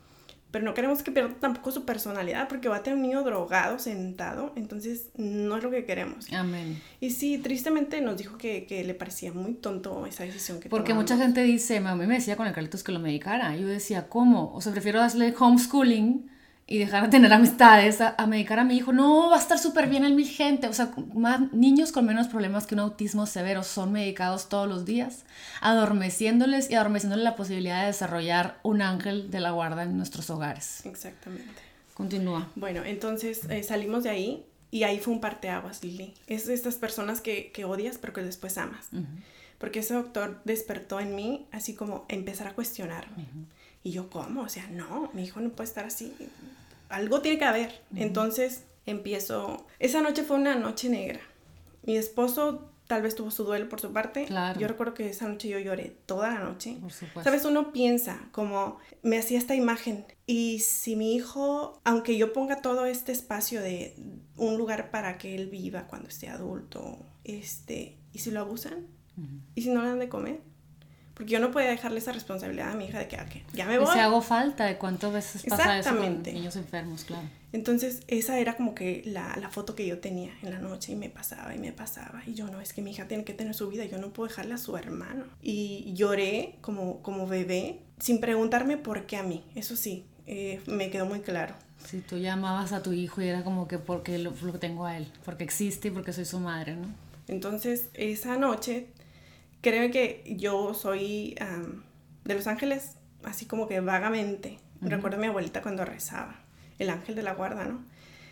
Pero 0.57 0.65
no 0.65 0.73
queremos 0.73 1.03
que 1.03 1.13
pierda 1.13 1.35
tampoco 1.39 1.71
su 1.71 1.85
personalidad 1.85 2.49
porque 2.49 2.71
va 2.71 2.77
a 2.77 2.83
tener 2.83 2.97
un 2.97 3.03
niño 3.03 3.23
drogado, 3.23 3.79
sentado, 3.79 4.55
entonces 4.57 5.11
no 5.19 5.59
es 5.59 5.63
lo 5.63 5.71
que 5.71 5.85
queremos. 5.85 6.33
Amén. 6.33 6.81
Y 6.99 7.11
sí, 7.11 7.37
tristemente 7.37 8.01
nos 8.01 8.17
dijo 8.17 8.39
que, 8.39 8.65
que 8.65 8.83
le 8.83 8.95
parecía 8.95 9.35
muy 9.35 9.53
tonto 9.53 10.07
esa 10.07 10.25
decisión 10.25 10.59
que 10.59 10.71
Porque 10.71 10.93
tomamos. 10.93 11.11
mucha 11.11 11.23
gente 11.23 11.43
dice, 11.43 11.77
a 11.77 11.95
mí 11.95 12.07
me 12.07 12.15
decía 12.15 12.37
con 12.37 12.47
el 12.47 12.55
Carlitos 12.55 12.83
que 12.83 12.91
lo 12.91 13.01
medicara. 13.01 13.55
Yo 13.55 13.67
decía, 13.67 14.09
¿cómo? 14.09 14.51
O 14.55 14.63
sea, 14.63 14.73
prefiero 14.73 14.99
darle 14.99 15.35
homeschooling 15.39 16.31
y 16.69 16.79
dejar 16.79 17.05
de 17.05 17.09
tener 17.11 17.33
amistades 17.33 18.01
a, 18.01 18.17
a 18.19 18.27
medicar 18.27 18.59
a 18.59 18.65
mi 18.65 18.77
hijo. 18.77 18.93
No, 18.93 19.31
va 19.31 19.37
a 19.37 19.39
estar 19.39 19.59
súper 19.59 19.89
bien 19.89 20.05
el 20.05 20.15
mi 20.15 20.25
gente. 20.25 20.67
O 20.67 20.73
sea, 20.73 20.91
más, 21.15 21.53
niños 21.53 21.93
con 21.93 22.07
menos 22.07 22.27
problemas 22.27 22.67
que 22.67 22.75
un 22.75 22.81
autismo 22.81 23.27
severo 23.27 23.63
son 23.63 23.93
medicados 23.93 24.49
todos 24.49 24.69
los 24.69 24.85
días, 24.85 25.25
adormeciéndoles 25.61 26.71
y 26.71 26.75
adormeciéndoles 26.75 27.25
la 27.25 27.37
posibilidad 27.37 27.83
de 27.83 27.87
desarrollar 27.87 28.59
un 28.65 28.83
ángel 28.83 29.31
de 29.31 29.41
la 29.41 29.53
guarda 29.53 29.85
en 29.85 29.97
nuestros 29.97 30.29
hogares. 30.31 30.85
Exactamente. 30.85 31.63
Continúa. 31.95 32.49
Bueno, 32.57 32.83
entonces 32.85 33.49
eh, 33.49 33.63
salimos 33.63 34.03
de 34.03 34.11
ahí 34.11 34.47
y 34.73 34.83
ahí 34.83 34.99
fue 34.99 35.15
un 35.15 35.21
parteaguas, 35.21 35.85
Lili. 35.85 36.15
Es 36.27 36.47
de 36.47 36.55
estas 36.55 36.75
personas 36.75 37.21
que, 37.21 37.53
que 37.53 37.65
odias 37.65 37.97
pero 37.99 38.13
que 38.13 38.23
después 38.23 38.59
amas. 38.59 38.89
Porque 39.59 39.79
ese 39.79 39.95
doctor 39.95 40.41
despertó 40.45 41.01
en 41.01 41.15
mí 41.15 41.47
así 41.53 41.75
como 41.75 42.05
empezar 42.09 42.49
a 42.49 42.55
cuestionarme. 42.55 43.25
Y 43.87 43.93
yo, 43.93 44.11
¿cómo? 44.11 44.41
O 44.41 44.49
sea, 44.49 44.67
no, 44.67 45.11
mi 45.13 45.23
hijo 45.23 45.41
no 45.41 45.51
puede 45.51 45.69
estar 45.69 45.85
así. 45.85 46.13
Algo 46.89 47.21
tiene 47.21 47.39
que 47.39 47.45
haber. 47.45 47.83
Entonces 47.95 48.65
empiezo... 48.85 49.65
Esa 49.79 50.03
noche 50.03 50.25
fue 50.25 50.39
una 50.39 50.57
noche 50.57 50.89
negra. 50.89 51.21
Mi 51.85 51.97
esposo 51.97 52.69
tal 52.89 53.03
vez 53.03 53.15
tuvo 53.15 53.31
su 53.31 53.45
duelo 53.45 53.69
por 53.69 53.81
su 53.81 53.93
parte. 53.93 54.25
Claro. 54.25 54.59
Yo 54.59 54.67
recuerdo 54.67 54.95
que 54.95 55.09
esa 55.09 55.29
noche 55.29 55.49
yo 55.49 55.61
lloré 55.61 55.97
toda 56.05 56.31
la 56.31 56.41
noche. 56.41 56.79
Por 56.81 56.91
supuesto. 56.91 57.23
Sabes, 57.23 57.45
uno 57.45 57.71
piensa 57.71 58.29
como 58.33 58.79
me 59.05 59.19
hacía 59.19 59.39
esta 59.39 59.55
imagen 59.55 60.05
y 60.27 60.59
si 60.59 60.97
mi 60.97 61.15
hijo, 61.15 61.81
aunque 61.85 62.17
yo 62.17 62.33
ponga 62.33 62.63
todo 62.63 62.87
este 62.87 63.13
espacio 63.13 63.63
de 63.63 63.95
un 64.35 64.59
lugar 64.59 64.91
para 64.91 65.17
que 65.17 65.37
él 65.37 65.47
viva 65.47 65.87
cuando 65.87 66.09
esté 66.09 66.29
adulto, 66.29 66.99
este, 67.23 67.99
y 68.13 68.19
si 68.19 68.33
lo 68.33 68.41
abusan, 68.41 68.89
y 69.55 69.63
si 69.63 69.71
no 69.71 69.83
le 69.83 69.91
dan 69.91 70.01
de 70.01 70.09
comer, 70.09 70.41
porque 71.17 71.33
yo 71.33 71.41
no 71.41 71.51
podía 71.51 71.71
dejarle 71.71 71.99
esa 71.99 72.13
responsabilidad 72.13 72.73
a 72.73 72.75
mi 72.75 72.85
hija 72.85 72.99
de 72.99 73.09
que, 73.09 73.17
ah, 73.17 73.25
que 73.27 73.43
ya 73.55 73.65
me 73.65 73.77
Y 73.77 73.79
voy. 73.79 73.87
si 73.91 73.99
hago 74.01 74.21
falta 74.21 74.67
de 74.67 74.77
cuántas 74.77 75.13
veces 75.15 75.45
pasa 75.49 75.79
eso 75.79 75.97
con 75.97 76.23
niños 76.23 76.57
enfermos, 76.57 77.05
claro. 77.05 77.27
Entonces, 77.53 78.03
esa 78.07 78.39
era 78.39 78.55
como 78.55 78.75
que 78.75 79.03
la, 79.07 79.35
la 79.41 79.49
foto 79.49 79.75
que 79.75 79.87
yo 79.87 79.99
tenía 79.99 80.31
en 80.43 80.51
la 80.51 80.59
noche 80.59 80.93
y 80.93 80.97
me 80.97 81.09
pasaba 81.09 81.55
y 81.55 81.59
me 81.59 81.73
pasaba. 81.73 82.23
Y 82.27 82.35
yo, 82.35 82.49
no, 82.49 82.61
es 82.61 82.75
que 82.75 82.83
mi 82.83 82.91
hija 82.91 83.09
tiene 83.09 83.25
que 83.25 83.33
tener 83.33 83.55
su 83.55 83.67
vida, 83.71 83.87
yo 83.87 83.97
no 83.97 84.11
puedo 84.11 84.29
dejarle 84.29 84.53
a 84.53 84.59
su 84.59 84.77
hermano. 84.77 85.25
Y 85.41 85.95
lloré 85.95 86.57
como, 86.61 87.01
como 87.01 87.27
bebé 87.27 87.81
sin 87.99 88.21
preguntarme 88.21 88.77
por 88.77 89.07
qué 89.07 89.17
a 89.17 89.23
mí. 89.23 89.43
Eso 89.55 89.75
sí, 89.75 90.05
eh, 90.27 90.61
me 90.67 90.91
quedó 90.91 91.07
muy 91.07 91.21
claro. 91.21 91.55
Si 91.87 92.01
tú 92.01 92.19
llamabas 92.19 92.73
a 92.73 92.83
tu 92.83 92.93
hijo 92.93 93.23
y 93.23 93.29
era 93.29 93.43
como 93.43 93.69
que 93.69 93.79
porque 93.79 94.19
lo, 94.19 94.35
lo 94.43 94.59
tengo 94.59 94.85
a 94.85 94.99
él, 94.99 95.11
porque 95.25 95.45
existe 95.45 95.89
y 95.89 95.91
porque 95.93 96.13
soy 96.13 96.27
su 96.27 96.41
madre, 96.41 96.77
¿no? 96.77 96.89
Entonces, 97.29 97.89
esa 97.95 98.37
noche, 98.37 98.89
creo 99.67 99.91
que 99.91 100.23
yo 100.37 100.75
soy 100.75 101.35
de 102.25 102.35
Los 102.35 102.47
Ángeles, 102.47 102.99
así 103.25 103.47
como 103.47 103.67
que 103.67 103.81
vagamente. 103.81 104.61
Recuerdo 104.81 105.17
a 105.17 105.21
mi 105.21 105.27
abuelita 105.27 105.61
cuando 105.61 105.85
rezaba, 105.85 106.39
el 106.79 106.89
ángel 106.91 107.17
de 107.17 107.23
la 107.25 107.35
guarda, 107.35 107.65
¿no? 107.65 107.85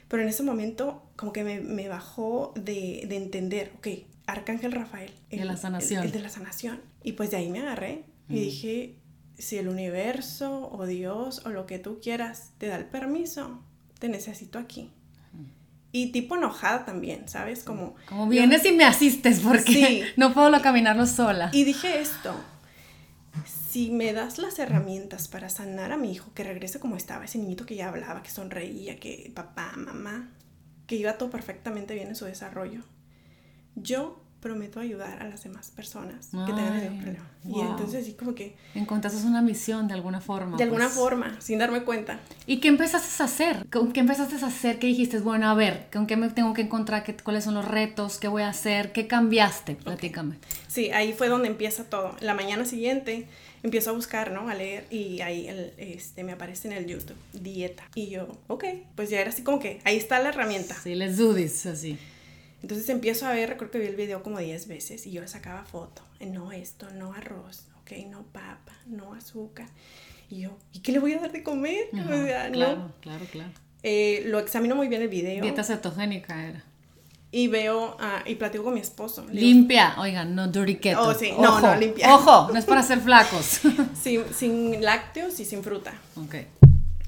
Pero 0.07 0.23
en 0.23 0.29
ese 0.29 0.45
momento, 0.45 1.03
como 1.17 1.33
que 1.33 1.43
me, 1.43 1.61
me 1.61 1.89
bajó 1.89 2.53
de, 2.55 3.07
de 3.09 3.17
entender, 3.17 3.73
ok, 3.79 3.89
Arcángel 4.27 4.71
Rafael. 4.71 5.11
De 5.31 5.45
la 5.45 5.57
sanación. 5.57 6.03
El, 6.03 6.07
el 6.07 6.13
de 6.13 6.21
la 6.21 6.29
sanación. 6.29 6.81
Y 7.03 7.13
pues 7.13 7.33
de 7.33 7.39
ahí 7.39 7.51
me 7.51 7.61
agarré 7.61 8.05
y 8.29 8.35
dije, 8.35 8.95
si 9.37 9.57
el 9.57 9.69
universo 9.69 10.71
o 10.71 10.87
Dios 10.87 11.45
o 11.45 11.51
lo 11.51 11.67
que 11.67 11.81
tú 11.81 11.99
quieras 12.01 12.53
te 12.59 12.69
da 12.69 12.77
el 12.77 12.85
permiso, 12.85 13.61
te 13.99 14.09
necesito 14.09 14.61
aquí. 14.61 14.93
Y 15.97 16.11
tipo 16.11 16.35
enojada 16.35 16.85
también, 16.85 17.29
¿sabes? 17.29 17.63
Como... 17.63 17.95
Como 18.09 18.27
vienes 18.29 18.65
y 18.65 18.73
me 18.73 18.85
asistes 18.85 19.39
porque 19.39 19.73
Sí. 19.73 20.03
no 20.17 20.35
puedo 20.35 20.61
caminarlo 20.61 21.07
sola. 21.07 21.51
Y 21.53 21.63
dije 21.63 22.01
esto, 22.01 22.35
si 23.47 23.91
me 23.93 24.13
das 24.13 24.39
las 24.39 24.59
herramientas 24.59 25.29
para 25.29 25.49
sanar 25.49 25.93
a 25.93 25.97
mi 25.97 26.11
hijo, 26.11 26.33
que 26.35 26.43
regrese 26.43 26.81
como 26.81 26.97
estaba, 26.97 27.25
ese 27.25 27.39
niñito 27.39 27.65
que 27.65 27.77
ya 27.77 27.91
hablaba, 27.91 28.25
que 28.25 28.31
sonreía, 28.31 28.99
que 28.99 29.31
papá, 29.37 29.75
mamá, 29.77 30.33
que 30.89 30.97
iba 30.97 31.17
todo 31.17 31.31
perfectamente 31.31 31.95
bien 31.95 32.09
en 32.09 32.17
su 32.17 32.25
desarrollo, 32.25 32.81
yo 33.77 34.21
prometo 34.45 34.79
ayudar 34.79 35.23
a 35.23 35.27
las 35.27 35.43
demás 35.43 35.71
personas 35.71 36.27
que 36.27 36.53
tengan 36.53 36.75
el 36.77 36.93
Ay, 36.93 36.99
problema. 37.01 37.27
Y 37.47 37.53
wow. 37.53 37.71
entonces 37.71 38.03
así 38.03 38.13
como 38.13 38.35
que, 38.35 38.55
Encontraste 38.75 39.27
una 39.27 39.41
misión 39.41 39.89
de 39.89 39.95
alguna 39.95 40.21
forma. 40.21 40.59
de 40.59 40.65
alguna 40.65 40.85
pues. 40.85 40.97
forma, 40.97 41.41
sin 41.41 41.59
darme 41.59 41.83
cuenta, 41.83 42.21
¿Y 42.47 42.61
qué 42.61 42.69
empezaste 42.69 43.23
a 43.23 43.27
hacer? 43.27 43.67
¿Con 43.73 43.93
qué 43.93 44.01
empezaste 44.01 44.37
a 44.37 44.49
hacer? 44.49 44.79
¿Qué 44.79 44.87
dijiste? 44.87 45.19
Bueno, 45.21 45.49
a 45.49 45.55
ver, 45.55 45.87
¿con 45.91 46.07
qué 46.07 46.19
me 46.19 46.29
tengo 46.29 46.53
que 46.53 46.61
encontrar? 46.61 47.05
¿Qué, 47.05 47.17
¿Cuáles 47.17 47.45
son 47.45 47.55
los 47.55 47.67
retos? 47.67 48.19
¿Qué 48.19 48.29
voy 48.29 48.43
a 48.43 48.51
hacer? 48.51 48.93
¿Qué 48.93 49.07
cambiaste? 49.07 49.77
Platícame. 49.77 50.37
Sí, 50.69 50.91
ahí 50.91 51.15
fue 51.15 51.29
donde 51.31 51.49
empieza 51.49 51.85
todo. 51.85 52.15
La 52.21 52.35
mañana 52.35 52.67
siguiente 52.67 53.27
empiezo 53.63 53.91
a 53.91 53.93
buscar, 53.95 54.31
¿no? 54.31 54.51
A 54.51 54.55
leer 54.55 54.87
y 54.91 55.23
ahí 55.23 55.49
el, 55.49 55.73
este, 55.79 56.23
me 56.23 56.33
aparece 56.33 56.69
en 56.69 56.75
el 56.75 56.87
YouTube, 56.87 57.17
dieta. 57.33 57.85
Y 57.95 58.09
yo, 58.11 58.29
ok, 58.49 58.65
pues 58.95 59.09
ya 59.09 59.21
era 59.23 59.31
así 59.31 59.43
como 59.43 59.59
que 59.59 59.81
ahí 59.85 59.97
está 59.97 60.21
la 60.21 60.29
herramienta. 60.29 60.75
Sí, 60.83 60.95
les 60.95 61.17
do 61.17 61.35
this, 61.35 61.65
así. 61.65 61.97
Entonces 62.65 62.89
empiezo 62.89 63.27
a 63.27 63.33
ver, 63.35 63.51
recuerdo 63.51 63.73
que 63.73 63.79
vi 63.81 63.87
el 63.89 63.95
video 63.95 64.23
como 64.23 64.39
10 64.39 64.69
veces 64.69 65.07
y 65.07 65.11
yo 65.11 65.29
sacaba 65.29 65.67
foto. 65.67 66.01
No 66.21 66.51
esto, 66.51 66.89
no 66.95 67.13
arroz, 67.13 67.67
ok, 67.83 67.93
no 68.09 68.23
papa, 68.23 68.73
no 68.87 69.13
azúcar. 69.13 69.69
Y 70.31 70.41
yo, 70.41 70.57
¿y 70.73 70.79
qué 70.79 70.93
le 70.93 70.99
voy 70.99 71.13
a 71.13 71.21
dar 71.21 71.31
de 71.31 71.43
comer? 71.43 71.89
Ajá, 71.93 72.03
O 72.05 72.25
sea, 72.25 72.45
no. 72.49 72.55
claro, 72.55 72.93
claro, 73.03 73.27
claro. 73.31 73.51
Eh, 73.83 74.23
lo 74.29 74.39
examino 74.39 74.75
muy 74.77 74.89
bien 74.89 75.03
el 75.03 75.09
video 75.09 75.43
Dieta 75.43 75.63
cetogénica 75.63 76.43
era. 76.43 76.65
y 77.31 77.49
veo 77.49 77.99
ah, 78.01 78.23
y 78.25 78.37
platico 78.37 78.65
con 78.65 78.73
mi 78.73 78.81
esposo. 78.81 79.21
Digo, 79.27 79.35
Limpia, 79.35 79.97
oigan, 79.99 80.35
no 80.35 80.49
dirty 80.49 80.77
keto. 80.77 81.03
Oh, 81.03 81.13
sí, 81.13 81.33
no, 81.39 81.51
Ojo, 81.59 81.67
no, 81.67 81.77
limpia. 81.77 82.15
Ojo, 82.15 82.51
no 82.51 82.59
es 82.59 82.65
para 82.65 82.83
ser 82.83 83.01
flacos. 83.01 83.61
sin, 84.03 84.25
sin 84.33 84.83
lácteos 84.83 85.39
y 85.39 85.45
sin 85.45 85.63
fruta. 85.63 85.93
ok. 86.17 86.37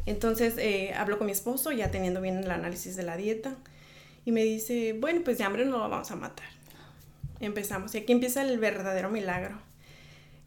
Entonces 0.05 0.57
eh, 0.59 0.93
hablo 0.95 1.17
con 1.17 1.25
mi 1.25 1.33
esposo, 1.33 1.73
ya 1.73 1.91
teniendo 1.91 2.21
bien 2.21 2.37
el 2.45 2.51
análisis 2.51 2.95
de 2.95 3.05
la 3.05 3.17
dieta, 3.17 3.55
y 4.27 4.33
me 4.33 4.45
dice, 4.45 4.93
bueno, 4.93 5.23
pues 5.25 5.39
de 5.39 5.45
hambre 5.45 5.65
no 5.65 5.79
lo 5.79 5.89
vamos 5.89 6.11
a 6.11 6.17
matar. 6.17 6.49
Empezamos, 7.41 7.95
y 7.95 7.99
aquí 7.99 8.13
empieza 8.13 8.43
el 8.43 8.59
verdadero 8.59 9.09
milagro. 9.09 9.57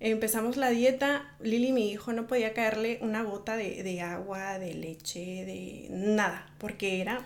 Empezamos 0.01 0.57
la 0.57 0.69
dieta, 0.69 1.33
Lili, 1.41 1.71
mi 1.71 1.89
hijo, 1.89 2.13
no 2.13 2.27
podía 2.27 2.53
caerle 2.53 2.99
una 3.01 3.23
gota 3.23 3.55
de, 3.55 3.81
de 3.83 4.01
agua, 4.01 4.59
de 4.59 4.73
leche, 4.73 5.45
de 5.45 5.87
nada, 5.89 6.45
porque 6.57 7.01
era 7.01 7.25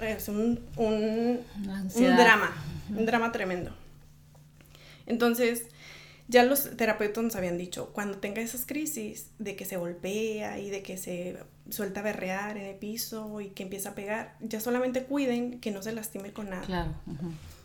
es 0.00 0.28
un, 0.28 0.60
un, 0.76 1.40
un 1.94 2.16
drama, 2.16 2.52
un 2.90 3.06
drama 3.06 3.30
tremendo. 3.30 3.70
Entonces, 5.06 5.66
ya 6.28 6.44
los 6.44 6.76
terapeutas 6.76 7.22
nos 7.22 7.36
habían 7.36 7.58
dicho, 7.58 7.90
cuando 7.92 8.18
tenga 8.18 8.40
esas 8.40 8.66
crisis 8.66 9.30
de 9.38 9.56
que 9.56 9.64
se 9.64 9.76
golpea 9.76 10.58
y 10.58 10.70
de 10.70 10.82
que 10.82 10.96
se 10.96 11.38
suelta 11.70 12.00
a 12.00 12.02
berrear 12.02 12.56
en 12.56 12.66
el 12.66 12.76
piso 12.76 13.40
y 13.40 13.50
que 13.50 13.64
empieza 13.64 13.90
a 13.90 13.94
pegar, 13.94 14.36
ya 14.40 14.60
solamente 14.60 15.04
cuiden 15.04 15.60
que 15.60 15.70
no 15.70 15.82
se 15.82 15.92
lastime 15.92 16.32
con 16.32 16.50
nada. 16.50 16.62
Claro. 16.62 16.92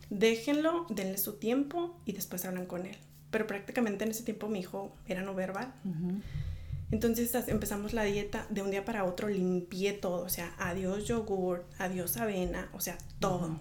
Déjenlo, 0.09 0.85
denle 0.89 1.17
su 1.17 1.33
tiempo 1.33 1.99
y 2.05 2.13
después 2.13 2.45
hablan 2.45 2.65
con 2.65 2.85
él. 2.85 2.97
Pero 3.31 3.45
prácticamente 3.45 4.05
en 4.05 4.11
ese 4.11 4.23
tiempo 4.23 4.47
mi 4.47 4.59
hijo 4.59 4.95
era 5.07 5.21
no 5.21 5.33
verbal. 5.35 5.73
Entonces 6.89 7.35
empezamos 7.47 7.93
la 7.93 8.03
dieta 8.03 8.47
de 8.49 8.61
un 8.61 8.71
día 8.71 8.85
para 8.85 9.03
otro, 9.03 9.27
limpié 9.27 9.91
todo, 9.91 10.23
o 10.23 10.29
sea, 10.29 10.53
adiós 10.57 11.05
yogur, 11.05 11.65
adiós 11.77 12.15
avena, 12.15 12.69
o 12.73 12.79
sea, 12.79 12.97
todo. 13.19 13.59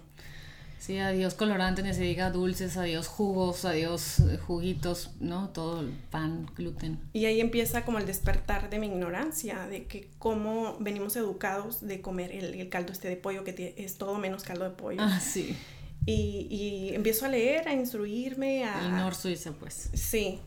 Sí, 0.79 0.99
adiós 0.99 1.33
colorante, 1.33 1.81
ni 1.83 1.93
se 1.93 2.01
diga 2.01 2.29
dulces, 2.29 2.77
adiós 2.77 3.07
jugos, 3.07 3.65
adiós 3.65 4.19
eh, 4.19 4.37
juguitos, 4.37 5.11
¿no? 5.19 5.49
Todo 5.49 5.81
el 5.81 5.89
pan, 5.89 6.49
gluten. 6.55 6.99
Y 7.13 7.25
ahí 7.25 7.41
empieza 7.41 7.83
como 7.83 7.97
el 7.97 8.05
despertar 8.05 8.69
de 8.69 8.79
mi 8.79 8.87
ignorancia, 8.87 9.67
de 9.67 9.85
que 9.85 10.09
cómo 10.19 10.77
venimos 10.79 11.15
educados 11.15 11.85
de 11.85 12.01
comer 12.01 12.31
el, 12.31 12.53
el 12.53 12.69
caldo 12.69 12.93
este 12.93 13.09
de 13.09 13.17
pollo, 13.17 13.43
que 13.43 13.75
es 13.77 13.97
todo 13.97 14.17
menos 14.17 14.43
caldo 14.43 14.63
de 14.65 14.71
pollo. 14.71 14.99
Ah, 15.01 15.19
sí. 15.19 15.57
Y, 16.05 16.47
y 16.49 16.95
empiezo 16.95 17.25
a 17.25 17.29
leer, 17.29 17.67
a 17.67 17.73
instruirme, 17.73 18.63
a... 18.63 18.85
El 18.85 18.91
Nor 18.91 19.13
Suiza, 19.13 19.51
pues. 19.51 19.89
Sí. 19.93 20.39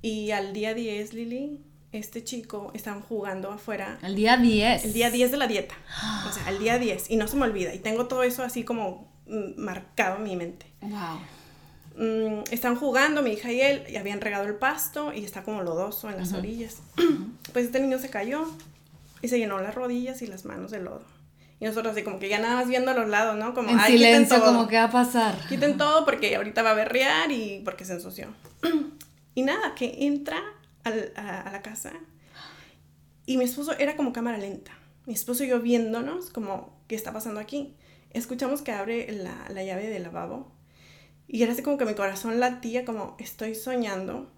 Y 0.00 0.30
al 0.30 0.54
día 0.54 0.72
10, 0.72 1.12
Lili, 1.12 1.60
este 1.92 2.24
chico, 2.24 2.70
estaban 2.72 3.02
jugando 3.02 3.50
afuera. 3.50 3.98
El 4.02 4.14
día 4.14 4.38
10. 4.38 4.86
El 4.86 4.92
día 4.94 5.10
10 5.10 5.30
de 5.30 5.36
la 5.36 5.46
dieta. 5.46 5.74
O 6.26 6.32
sea, 6.32 6.48
el 6.48 6.58
día 6.58 6.78
10. 6.78 7.10
Y 7.10 7.16
no 7.16 7.28
se 7.28 7.36
me 7.36 7.44
olvida. 7.44 7.74
Y 7.74 7.80
tengo 7.80 8.06
todo 8.06 8.22
eso 8.22 8.42
así 8.42 8.64
como 8.64 9.11
marcado 9.56 10.16
en 10.18 10.22
mi 10.24 10.36
mente. 10.36 10.66
Wow. 10.80 11.20
Mm, 11.96 12.44
están 12.50 12.76
jugando, 12.76 13.22
mi 13.22 13.32
hija 13.32 13.52
y 13.52 13.60
él, 13.60 13.84
y 13.88 13.96
habían 13.96 14.20
regado 14.20 14.44
el 14.44 14.54
pasto 14.54 15.12
y 15.12 15.24
está 15.24 15.42
como 15.42 15.62
lodoso 15.62 16.08
en 16.10 16.16
las 16.16 16.32
orillas. 16.32 16.78
Pues 17.52 17.66
este 17.66 17.80
niño 17.80 17.98
se 17.98 18.08
cayó 18.08 18.46
y 19.20 19.28
se 19.28 19.38
llenó 19.38 19.58
las 19.60 19.74
rodillas 19.74 20.22
y 20.22 20.26
las 20.26 20.44
manos 20.46 20.70
de 20.70 20.80
lodo. 20.80 21.02
Y 21.60 21.64
nosotros 21.66 21.92
así 21.92 22.02
como 22.02 22.18
que 22.18 22.28
ya 22.28 22.38
nada 22.40 22.56
más 22.56 22.66
viendo 22.68 22.90
a 22.92 22.94
los 22.94 23.08
lados, 23.08 23.36
¿no? 23.36 23.52
Como, 23.54 23.70
en 23.70 23.78
"Ay, 23.78 23.92
silencio, 23.92 24.38
todo". 24.38 24.46
como 24.46 24.68
que 24.68 24.76
va 24.76 24.84
a 24.84 24.90
pasar. 24.90 25.36
Quiten 25.48 25.76
todo 25.76 26.04
porque 26.04 26.34
ahorita 26.34 26.62
va 26.62 26.70
a 26.70 26.74
berrear 26.74 27.30
y 27.30 27.60
porque 27.64 27.84
se 27.84 27.92
ensució. 27.94 28.28
Y 29.34 29.42
nada, 29.42 29.74
que 29.74 30.04
entra 30.06 30.36
al- 30.84 31.12
a, 31.16 31.40
a 31.42 31.52
la 31.52 31.62
casa 31.62 31.92
y 33.26 33.36
mi 33.38 33.44
esposo 33.44 33.72
era 33.78 33.96
como 33.96 34.12
cámara 34.12 34.38
lenta. 34.38 34.72
Mi 35.06 35.14
esposo 35.14 35.44
y 35.44 35.48
yo 35.48 35.60
viéndonos 35.60 36.30
como, 36.30 36.76
¿qué 36.88 36.94
está 36.94 37.12
pasando 37.12 37.40
aquí? 37.40 37.74
Escuchamos 38.14 38.62
que 38.62 38.72
abre 38.72 39.10
la, 39.12 39.46
la 39.50 39.64
llave 39.64 39.88
del 39.88 40.02
lavabo 40.04 40.52
y 41.32 41.42
era 41.42 41.52
así 41.52 41.62
como 41.62 41.78
que 41.78 41.86
mi 41.86 41.94
corazón 41.94 42.38
latía 42.40 42.84
como, 42.84 43.16
estoy 43.18 43.54
soñando. 43.54 44.30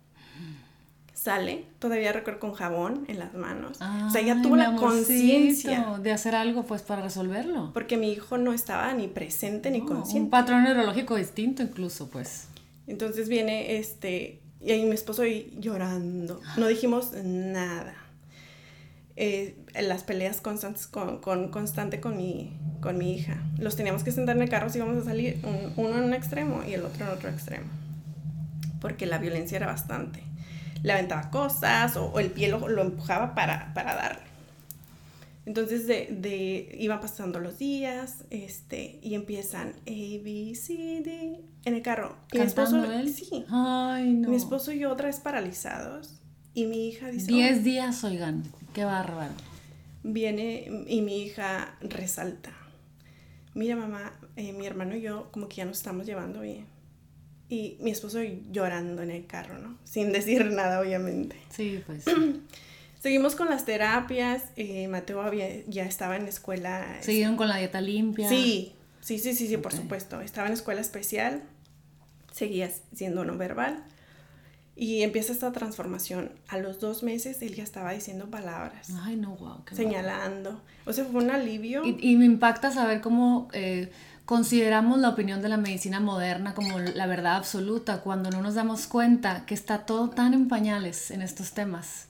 Sale, 1.12 1.64
todavía 1.78 2.12
recuerdo 2.12 2.38
con 2.38 2.52
jabón 2.52 3.04
en 3.08 3.18
las 3.18 3.34
manos. 3.34 3.78
o 3.80 4.10
sea, 4.10 4.20
ya 4.20 4.42
tuvo 4.42 4.56
la 4.56 4.76
conciencia. 4.76 5.98
de 6.00 6.12
hacer 6.12 6.34
algo 6.34 6.64
pues 6.64 6.82
para 6.82 7.02
resolverlo. 7.02 7.72
Porque 7.72 7.96
mi 7.96 8.12
hijo 8.12 8.38
no 8.38 8.52
estaba 8.52 8.92
ni 8.92 9.08
presente 9.08 9.70
ni 9.70 9.80
consciente. 9.80 10.24
un 10.24 10.30
patrón 10.30 10.64
neurológico 10.64 11.16
distinto 11.16 11.62
incluso, 11.62 12.10
pues. 12.10 12.48
Entonces 12.86 13.28
viene 13.28 13.78
este, 13.78 14.40
y 14.60 14.70
ahí 14.70 14.84
mi 14.84 14.94
esposo 14.94 15.24
y 15.24 15.56
llorando. 15.58 16.40
No 16.56 16.66
dijimos 16.68 17.12
nada. 17.24 17.96
Eh, 19.16 19.56
las 19.80 20.02
peleas 20.02 20.40
constantes 20.40 20.87
con, 20.88 21.18
con- 21.21 21.49
constante 21.49 22.00
con 22.00 22.16
mi, 22.16 22.50
con 22.80 22.99
mi 22.99 23.14
hija. 23.14 23.40
Los 23.59 23.76
teníamos 23.76 24.02
que 24.02 24.11
sentar 24.11 24.35
en 24.37 24.42
el 24.42 24.49
carro 24.49 24.68
si 24.71 24.78
íbamos 24.78 24.97
a 24.97 25.04
salir, 25.04 25.38
un- 25.44 25.73
uno 25.85 25.99
en 25.99 26.04
un 26.04 26.14
extremo 26.14 26.62
y 26.66 26.75
el 26.75 26.83
otro 26.85 27.04
en 27.06 27.12
otro 27.12 27.28
extremo. 27.30 27.66
Porque 28.80 29.06
la 29.06 29.18
violencia 29.18 29.56
era 29.56 29.66
bastante. 29.66 30.21
Le 30.83 30.92
aventaba 30.92 31.30
cosas 31.30 31.97
o, 31.97 32.06
o 32.06 32.18
el 32.21 32.30
pie 32.30 32.49
lo, 32.49 32.68
lo 32.68 32.83
empujaba 32.83 33.35
para, 33.35 33.73
para 33.73 33.94
darle. 33.94 34.23
Entonces 35.47 35.87
de, 35.87 36.09
de, 36.11 36.75
iban 36.80 37.00
pasando 37.00 37.38
los 37.38 37.59
días 37.59 38.25
este, 38.30 38.99
y 39.02 39.14
empiezan 39.14 39.68
A, 39.68 39.90
B, 40.25 40.52
C, 40.54 40.75
D 41.04 41.40
en 41.66 41.75
el 41.75 41.83
carro. 41.83 42.16
Y 42.33 42.38
mi 42.38 42.44
esposo, 42.44 42.73
¿Cantando 42.73 42.99
él? 43.00 43.12
sí. 43.14 43.44
Ay, 43.50 44.12
no. 44.14 44.30
Mi 44.30 44.37
esposo 44.37 44.73
y 44.73 44.78
yo 44.80 44.90
otra 44.90 45.06
vez 45.06 45.21
paralizados. 45.21 46.21
Y 46.54 46.66
mi 46.66 46.88
hija 46.88 47.09
dice, 47.11 47.26
Diez 47.26 47.62
días, 47.64 48.02
oigan, 48.04 48.42
qué 48.74 48.84
bárbaro. 48.84 49.32
viene 50.02 50.84
y 50.86 51.00
mi 51.00 51.22
hija 51.22 51.76
resalta. 51.80 52.50
Mira 53.54 53.76
mamá, 53.76 54.12
eh, 54.36 54.52
mi 54.52 54.66
hermano 54.66 54.96
y 54.96 55.00
yo 55.02 55.30
como 55.32 55.48
que 55.48 55.56
ya 55.56 55.64
nos 55.64 55.78
estamos 55.78 56.06
llevando 56.06 56.40
bien. 56.40 56.66
Y 57.48 57.76
mi 57.80 57.90
esposo 57.90 58.18
llorando 58.50 59.02
en 59.02 59.10
el 59.10 59.26
carro, 59.26 59.58
¿no? 59.58 59.78
Sin 59.84 60.12
decir 60.12 60.44
nada, 60.50 60.80
obviamente. 60.80 61.36
Sí, 61.50 61.82
pues. 61.86 62.04
Seguimos 63.00 63.36
con 63.36 63.48
las 63.50 63.64
terapias. 63.64 64.44
eh, 64.56 64.88
Mateo 64.88 65.20
había- 65.20 65.64
ya 65.66 65.84
estaba 65.84 66.16
en 66.16 66.22
la 66.24 66.30
escuela. 66.30 66.98
Siguieron 67.02 67.36
con 67.36 67.48
la 67.48 67.58
dieta 67.58 67.80
limpia. 67.80 68.28
Sí, 68.28 68.72
sí, 69.02 69.18
sí, 69.18 69.34
sí, 69.34 69.46
sí, 69.46 69.56
por 69.58 69.72
supuesto. 69.72 70.20
Estaba 70.22 70.46
en 70.48 70.54
escuela 70.54 70.80
especial. 70.80 71.42
Seguía 72.32 72.70
siendo 72.94 73.24
no 73.24 73.36
verbal. 73.36 73.84
Y 74.76 75.02
empieza 75.02 75.32
esta 75.32 75.52
transformación. 75.52 76.32
A 76.48 76.58
los 76.58 76.80
dos 76.80 77.02
meses 77.02 77.40
él 77.42 77.54
ya 77.54 77.62
estaba 77.62 77.92
diciendo 77.92 78.26
palabras, 78.26 78.88
Ay, 79.02 79.16
no, 79.16 79.36
wow. 79.36 79.64
qué 79.64 79.76
señalando. 79.76 80.60
O 80.84 80.92
sea, 80.92 81.04
fue 81.04 81.22
un 81.22 81.30
alivio. 81.30 81.84
Y, 81.84 81.96
y 82.00 82.16
me 82.16 82.24
impacta 82.24 82.72
saber 82.72 83.00
cómo 83.00 83.48
eh, 83.52 83.92
consideramos 84.24 84.98
la 84.98 85.10
opinión 85.10 85.42
de 85.42 85.48
la 85.48 85.56
medicina 85.58 86.00
moderna 86.00 86.54
como 86.54 86.78
la 86.80 87.06
verdad 87.06 87.36
absoluta 87.36 88.00
cuando 88.00 88.30
no 88.30 88.42
nos 88.42 88.54
damos 88.54 88.86
cuenta 88.86 89.46
que 89.46 89.54
está 89.54 89.87
todo 89.87 90.10
tan 90.10 90.34
en 90.34 90.48
pañales 90.48 91.10
en 91.10 91.22
estos 91.22 91.52
temas. 91.52 92.08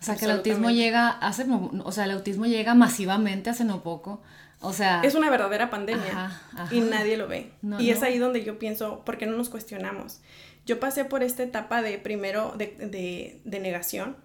O 0.00 0.04
sea, 0.04 0.16
que 0.16 0.24
el 0.26 0.32
autismo 0.32 0.70
llega 0.70 1.08
hace, 1.08 1.46
o 1.48 1.92
sea, 1.92 2.04
el 2.04 2.10
autismo 2.10 2.44
llega 2.46 2.74
masivamente 2.74 3.50
hace 3.50 3.64
no 3.64 3.82
poco. 3.82 4.20
O 4.60 4.72
sea, 4.72 5.02
Es 5.02 5.14
una 5.14 5.30
verdadera 5.30 5.70
pandemia 5.70 6.10
Ajá, 6.10 6.42
ajá. 6.56 6.74
y 6.74 6.80
nadie 6.80 7.16
lo 7.16 7.28
ve. 7.28 7.52
No, 7.62 7.80
y 7.80 7.90
es 7.90 8.00
no. 8.00 8.06
ahí 8.06 8.18
donde 8.18 8.42
yo 8.44 8.58
pienso, 8.58 9.04
¿por 9.04 9.18
qué 9.18 9.26
no 9.26 9.36
nos 9.36 9.48
cuestionamos? 9.50 10.20
Yo 10.66 10.80
pasé 10.80 11.04
por 11.04 11.22
esta 11.22 11.42
etapa 11.42 11.82
de 11.82 11.98
primero 11.98 12.54
de, 12.56 12.68
de- 12.78 13.40
de 13.44 13.60
negación, 13.60 14.16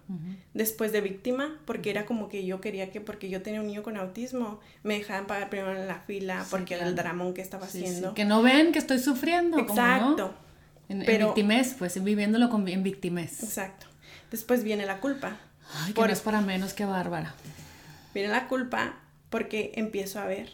después 0.54 0.90
de 0.90 1.02
víctima, 1.02 1.60
porque 1.66 1.90
era 1.90 2.06
como 2.06 2.28
que 2.30 2.46
yo 2.46 2.60
quería 2.62 2.90
que, 2.90 3.00
porque 3.02 3.28
yo 3.28 3.42
tenía 3.42 3.60
un 3.60 3.66
niño 3.66 3.82
con 3.82 3.96
autismo, 3.98 4.58
me 4.82 4.94
dejaban 4.94 5.26
pagar 5.26 5.50
primero 5.50 5.76
en 5.78 5.86
la 5.86 6.00
fila, 6.00 6.42
Sí, 6.44 6.48
porque 6.50 6.74
era 6.74 6.86
el 6.86 6.94
claro. 6.94 7.08
dramón 7.08 7.34
que 7.34 7.42
estaba 7.42 7.66
sí, 7.66 7.80
sí, 7.80 7.84
haciendo. 7.84 8.14
que 8.14 8.24
no 8.24 8.40
ven 8.42 8.72
que 8.72 8.78
estoy 8.78 8.98
sufriendo. 9.00 9.66
como 9.66 9.74
no. 9.80 9.86
Exacto, 9.94 10.34
En, 10.88 11.00
en 11.00 11.06
Pero- 11.06 11.26
victimez, 11.26 11.74
pues, 11.78 12.02
viviéndolo 12.02 12.48
con, 12.48 12.66
en 12.68 12.82
victimez. 12.82 13.42
exacto. 13.42 13.86
Después 14.30 14.64
viene 14.64 14.86
la 14.86 14.98
culpa. 15.00 15.36
Ay, 15.82 15.88
que 15.88 15.94
Por- 15.94 16.06
no 16.06 16.12
es 16.12 16.20
para 16.20 16.40
menos 16.40 16.72
que 16.72 16.84
bárbara. 16.86 17.34
Viene 18.14 18.28
la 18.30 18.48
culpa 18.48 18.94
porque 19.28 19.72
empiezo 19.76 20.18
a 20.20 20.24
ver, 20.26 20.50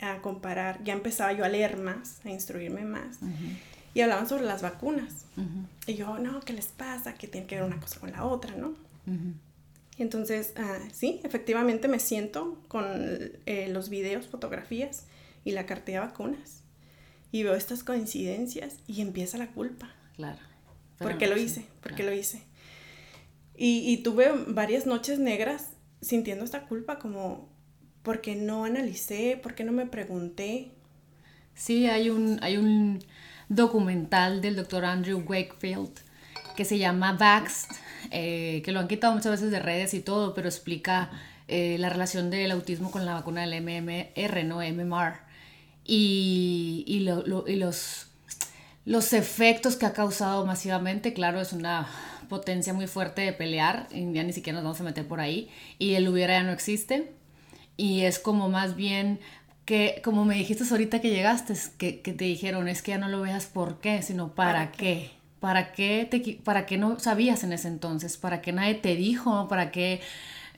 a 0.00 0.18
comparar, 0.22 0.82
ya 0.84 0.92
empezaba 0.92 1.32
yo 1.32 1.44
a 1.44 1.48
leer 1.48 1.76
más, 1.78 2.20
a 2.24 2.30
instruirme 2.30 2.84
más. 2.84 3.18
Y 3.96 4.02
hablaban 4.02 4.28
sobre 4.28 4.44
las 4.44 4.62
vacunas. 4.62 5.26
Ujú, 5.36 5.68
Y 5.86 5.94
yo, 5.96 6.18
no, 6.18 6.40
¿qué 6.40 6.52
les 6.52 6.68
pasa? 6.68 7.14
Que 7.14 7.28
tiene 7.28 7.46
que 7.48 7.56
ver 7.56 7.64
una 7.64 7.80
cosa 7.80 8.00
con 8.00 8.12
la 8.12 8.24
otra, 8.26 8.54
¿no? 8.56 8.74
ujú. 9.06 9.34
Y 9.98 10.02
entonces, 10.02 10.52
ah, 10.56 10.78
sí, 10.92 11.20
efectivamente 11.24 11.88
me 11.88 11.98
siento 11.98 12.62
con 12.68 12.84
eh, 13.46 13.68
los 13.70 13.88
videos, 13.88 14.26
fotografías 14.26 15.04
y 15.44 15.52
la 15.52 15.64
cartilla 15.66 16.00
de 16.02 16.06
vacunas. 16.08 16.62
Y 17.32 17.44
veo 17.44 17.54
estas 17.54 17.84
coincidencias 17.84 18.76
y 18.88 19.02
empieza 19.02 19.38
la 19.38 19.48
culpa. 19.52 19.94
Claro. 20.16 20.40
¿Por 20.98 21.08
Pero 21.08 21.18
qué 21.18 21.26
lo 21.28 21.36
sí, 21.36 21.44
hice? 21.44 21.66
¿Por 21.82 21.94
qué 21.94 22.02
claro. 22.02 22.04
lo 22.04 22.14
hice? 22.14 22.42
Y, 23.56 23.90
y 23.90 23.98
tuve 24.02 24.30
varias 24.48 24.86
noches 24.86 25.18
negras 25.18 25.70
sintiendo 26.00 26.44
esta 26.44 26.66
culpa 26.66 26.98
como, 26.98 27.48
¿por 28.02 28.20
qué 28.20 28.36
no 28.36 28.64
analicé? 28.64 29.38
¿Por 29.42 29.54
qué 29.54 29.64
no 29.64 29.72
me 29.72 29.86
pregunté? 29.86 30.72
Sí, 31.54 31.86
hay 31.86 32.10
un, 32.10 32.38
hay 32.42 32.56
un 32.56 33.02
documental 33.48 34.40
del 34.40 34.56
doctor 34.56 34.84
Andrew 34.84 35.22
Wakefield 35.26 35.90
que 36.56 36.64
se 36.64 36.78
llama 36.78 37.12
Vaxxed, 37.12 37.68
eh, 38.10 38.62
que 38.64 38.72
lo 38.72 38.80
han 38.80 38.88
quitado 38.88 39.12
muchas 39.14 39.32
veces 39.32 39.50
de 39.50 39.58
redes 39.60 39.92
y 39.94 40.00
todo, 40.00 40.32
pero 40.34 40.48
explica 40.48 41.10
eh, 41.48 41.76
la 41.78 41.90
relación 41.90 42.30
del 42.30 42.50
autismo 42.50 42.90
con 42.90 43.04
la 43.04 43.12
vacuna 43.14 43.46
del 43.46 43.60
MMR, 43.62 44.44
¿no? 44.44 44.56
MMR. 44.62 45.18
Y, 45.84 46.84
y, 46.86 47.00
lo- 47.00 47.26
lo- 47.26 47.46
y 47.46 47.56
los, 47.56 48.06
los 48.84 49.12
efectos 49.12 49.76
que 49.76 49.86
ha 49.86 49.92
causado 49.92 50.46
masivamente, 50.46 51.12
claro, 51.12 51.40
es 51.40 51.52
una 51.52 51.86
potencia 52.28 52.72
muy 52.72 52.86
fuerte 52.86 53.22
de 53.22 53.32
pelear, 53.32 53.86
y 53.92 54.10
ya 54.12 54.22
ni 54.24 54.32
siquiera 54.32 54.56
nos 54.56 54.64
vamos 54.64 54.80
a 54.80 54.84
meter 54.84 55.06
por 55.06 55.20
ahí, 55.20 55.48
y 55.78 55.94
el 55.94 56.08
hubiera 56.08 56.34
ya 56.34 56.42
no 56.42 56.52
existe, 56.52 57.12
y 57.76 58.02
es 58.02 58.18
como 58.18 58.48
más 58.48 58.74
bien 58.76 59.20
que, 59.66 60.00
como 60.02 60.24
me 60.24 60.36
dijiste 60.36 60.64
ahorita 60.70 61.00
que 61.02 61.10
llegaste, 61.10 61.54
que, 61.76 62.00
que 62.00 62.12
te 62.14 62.24
dijeron, 62.24 62.68
es 62.68 62.80
que 62.82 62.92
ya 62.92 62.98
no 62.98 63.08
lo 63.08 63.20
veas 63.20 63.46
por 63.46 63.80
qué, 63.80 64.00
sino 64.02 64.34
para, 64.34 64.52
¿Para 64.60 64.72
qué. 64.72 65.10
¿Para 65.40 65.72
qué, 65.72 66.08
te, 66.10 66.38
¿Para 66.42 66.64
qué 66.64 66.78
no 66.78 66.98
sabías 66.98 67.44
en 67.44 67.52
ese 67.52 67.68
entonces? 67.68 68.16
¿Para 68.16 68.40
qué 68.40 68.52
nadie 68.52 68.74
te 68.76 68.96
dijo? 68.96 69.48
¿Para 69.48 69.70
qué? 69.70 70.00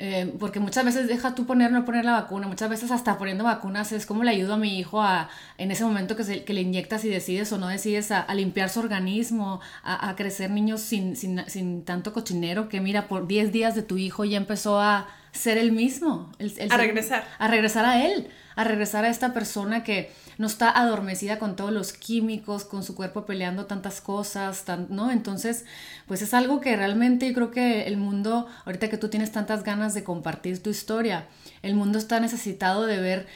eh, 0.01 0.33
porque 0.38 0.61
muchas 0.61 0.85
veces 0.85 1.09
deja 1.09 1.35
tú 1.35 1.44
poner 1.44 1.73
no 1.73 1.85
poner 1.85 2.05
la 2.05 2.12
vacuna, 2.12 2.47
muchas 2.47 2.71
veces 2.71 2.92
hasta 2.92 3.18
poniendo 3.18 3.42
vacunas 3.42 3.90
es 3.90 4.07
como 4.07 4.23
le 4.23 4.31
ayudo 4.31 4.55
a 4.55 4.57
mi 4.57 4.79
hijo 4.79 5.03
a, 5.03 5.29
en 5.59 5.73
ese 5.73 5.83
momento 5.83 6.14
que, 6.14 6.23
se- 6.23 6.44
que 6.44 6.53
le 6.53 6.61
inyectas 6.61 7.05
y 7.05 7.09
decides 7.09 7.53
o 7.53 7.59
no 7.59 7.66
decides 7.66 8.12
a, 8.12 8.21
a 8.21 8.35
limpiar 8.37 8.68
su 8.71 8.79
organismo, 8.79 9.61
a, 9.83 10.09
a 10.09 10.14
crecer 10.14 10.51
niños 10.53 10.83
sin, 10.83 11.16
sin, 11.16 11.42
sin 11.49 11.85
tanto 11.85 12.12
cochinero, 12.12 12.68
que 12.68 12.81
mira, 12.81 13.09
por 13.09 13.27
10 13.27 13.51
días 13.51 13.75
de 13.75 13.83
tu 13.83 13.99
hijo 13.99 14.25
ya 14.25 14.37
empezó 14.37 14.81
a 14.81 15.09
ser 15.33 15.59
el 15.59 15.73
mismo. 15.73 16.31
el- 16.38 16.53
el 16.59 16.71
A 16.71 16.77
ser- 16.77 16.87
regresar. 16.87 17.25
A 17.40 17.49
regresar 17.49 17.85
a 17.85 18.07
él, 18.07 18.29
a 18.59 18.64
regresar 18.64 19.05
a 19.05 19.09
esta 19.09 19.33
persona 19.33 19.85
que 19.85 20.11
no 20.37 20.49
está 20.49 20.68
adormecida 20.71 21.38
con 21.38 21.55
todos 21.55 21.73
los 21.73 21.92
químicos, 21.92 22.64
con 22.64 22.83
su 22.83 22.97
cuerpo 22.97 23.25
peleando 23.25 23.66
tantas 23.66 24.01
cosas, 24.01 24.64
tan- 24.64 24.88
¿no? 24.90 25.12
Entonces, 25.12 25.64
pues 26.09 26.23
es 26.23 26.35
algo 26.35 26.61
que 26.61 26.77
realmente 26.77 27.29
yo 27.29 27.35
creo 27.35 27.51
que 27.53 27.87
el 27.87 27.97
mundo, 27.99 28.49
ahorita 28.64 28.88
que 28.90 28.99
tú 28.99 29.09
tienes 29.09 29.31
tantas 29.31 29.62
ganas 29.62 29.94
de 29.94 30.03
compartir 30.03 30.61
tu 30.61 30.71
historia, 30.71 31.27
el 31.62 31.77
mundo 31.77 31.99
está 31.99 32.18
necesitado 32.18 32.87
de 32.87 33.01
ver 33.01 33.27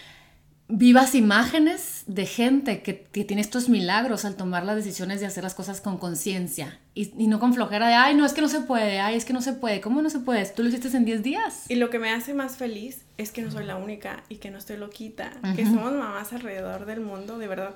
vivas 0.74 1.14
imágenes 1.14 2.02
de 2.06 2.24
gente 2.24 2.80
que, 2.82 3.02
que 3.02 3.24
tiene 3.24 3.42
estos 3.42 3.68
milagros 3.68 4.24
al 4.24 4.36
tomar 4.36 4.64
las 4.64 4.76
decisiones 4.76 5.20
de 5.20 5.26
hacer 5.26 5.44
las 5.44 5.54
cosas 5.54 5.82
con 5.82 5.98
conciencia 5.98 6.78
y, 6.94 7.12
y 7.22 7.26
no 7.26 7.38
con 7.40 7.52
flojera 7.52 7.88
de, 7.88 7.94
ay, 7.94 8.14
no, 8.14 8.24
es 8.24 8.32
que 8.32 8.40
no 8.40 8.48
se 8.48 8.60
puede, 8.60 8.98
ay, 8.98 9.16
es 9.16 9.26
que 9.26 9.34
no 9.34 9.42
se 9.42 9.52
puede, 9.52 9.82
¿cómo 9.82 10.00
no 10.00 10.08
se 10.08 10.20
puede? 10.20 10.46
Tú 10.46 10.62
lo 10.62 10.70
hiciste 10.70 10.96
en 10.96 11.04
10 11.04 11.22
días. 11.22 11.64
Y 11.70 11.74
lo 11.74 11.90
que 11.90 11.98
me 11.98 12.10
hace 12.10 12.32
más 12.32 12.56
feliz 12.56 13.02
es 13.18 13.32
que 13.32 13.42
no 13.42 13.50
soy 13.50 13.66
la 13.66 13.76
única 13.76 14.24
y 14.30 14.36
que 14.36 14.50
no 14.50 14.56
estoy 14.56 14.78
loquita, 14.78 15.32
que 15.54 15.66
somos 15.66 15.92
mamás 15.92 16.32
alrededor 16.32 16.86
del 16.86 17.00
mundo, 17.00 17.38
de 17.38 17.48
verdad. 17.48 17.74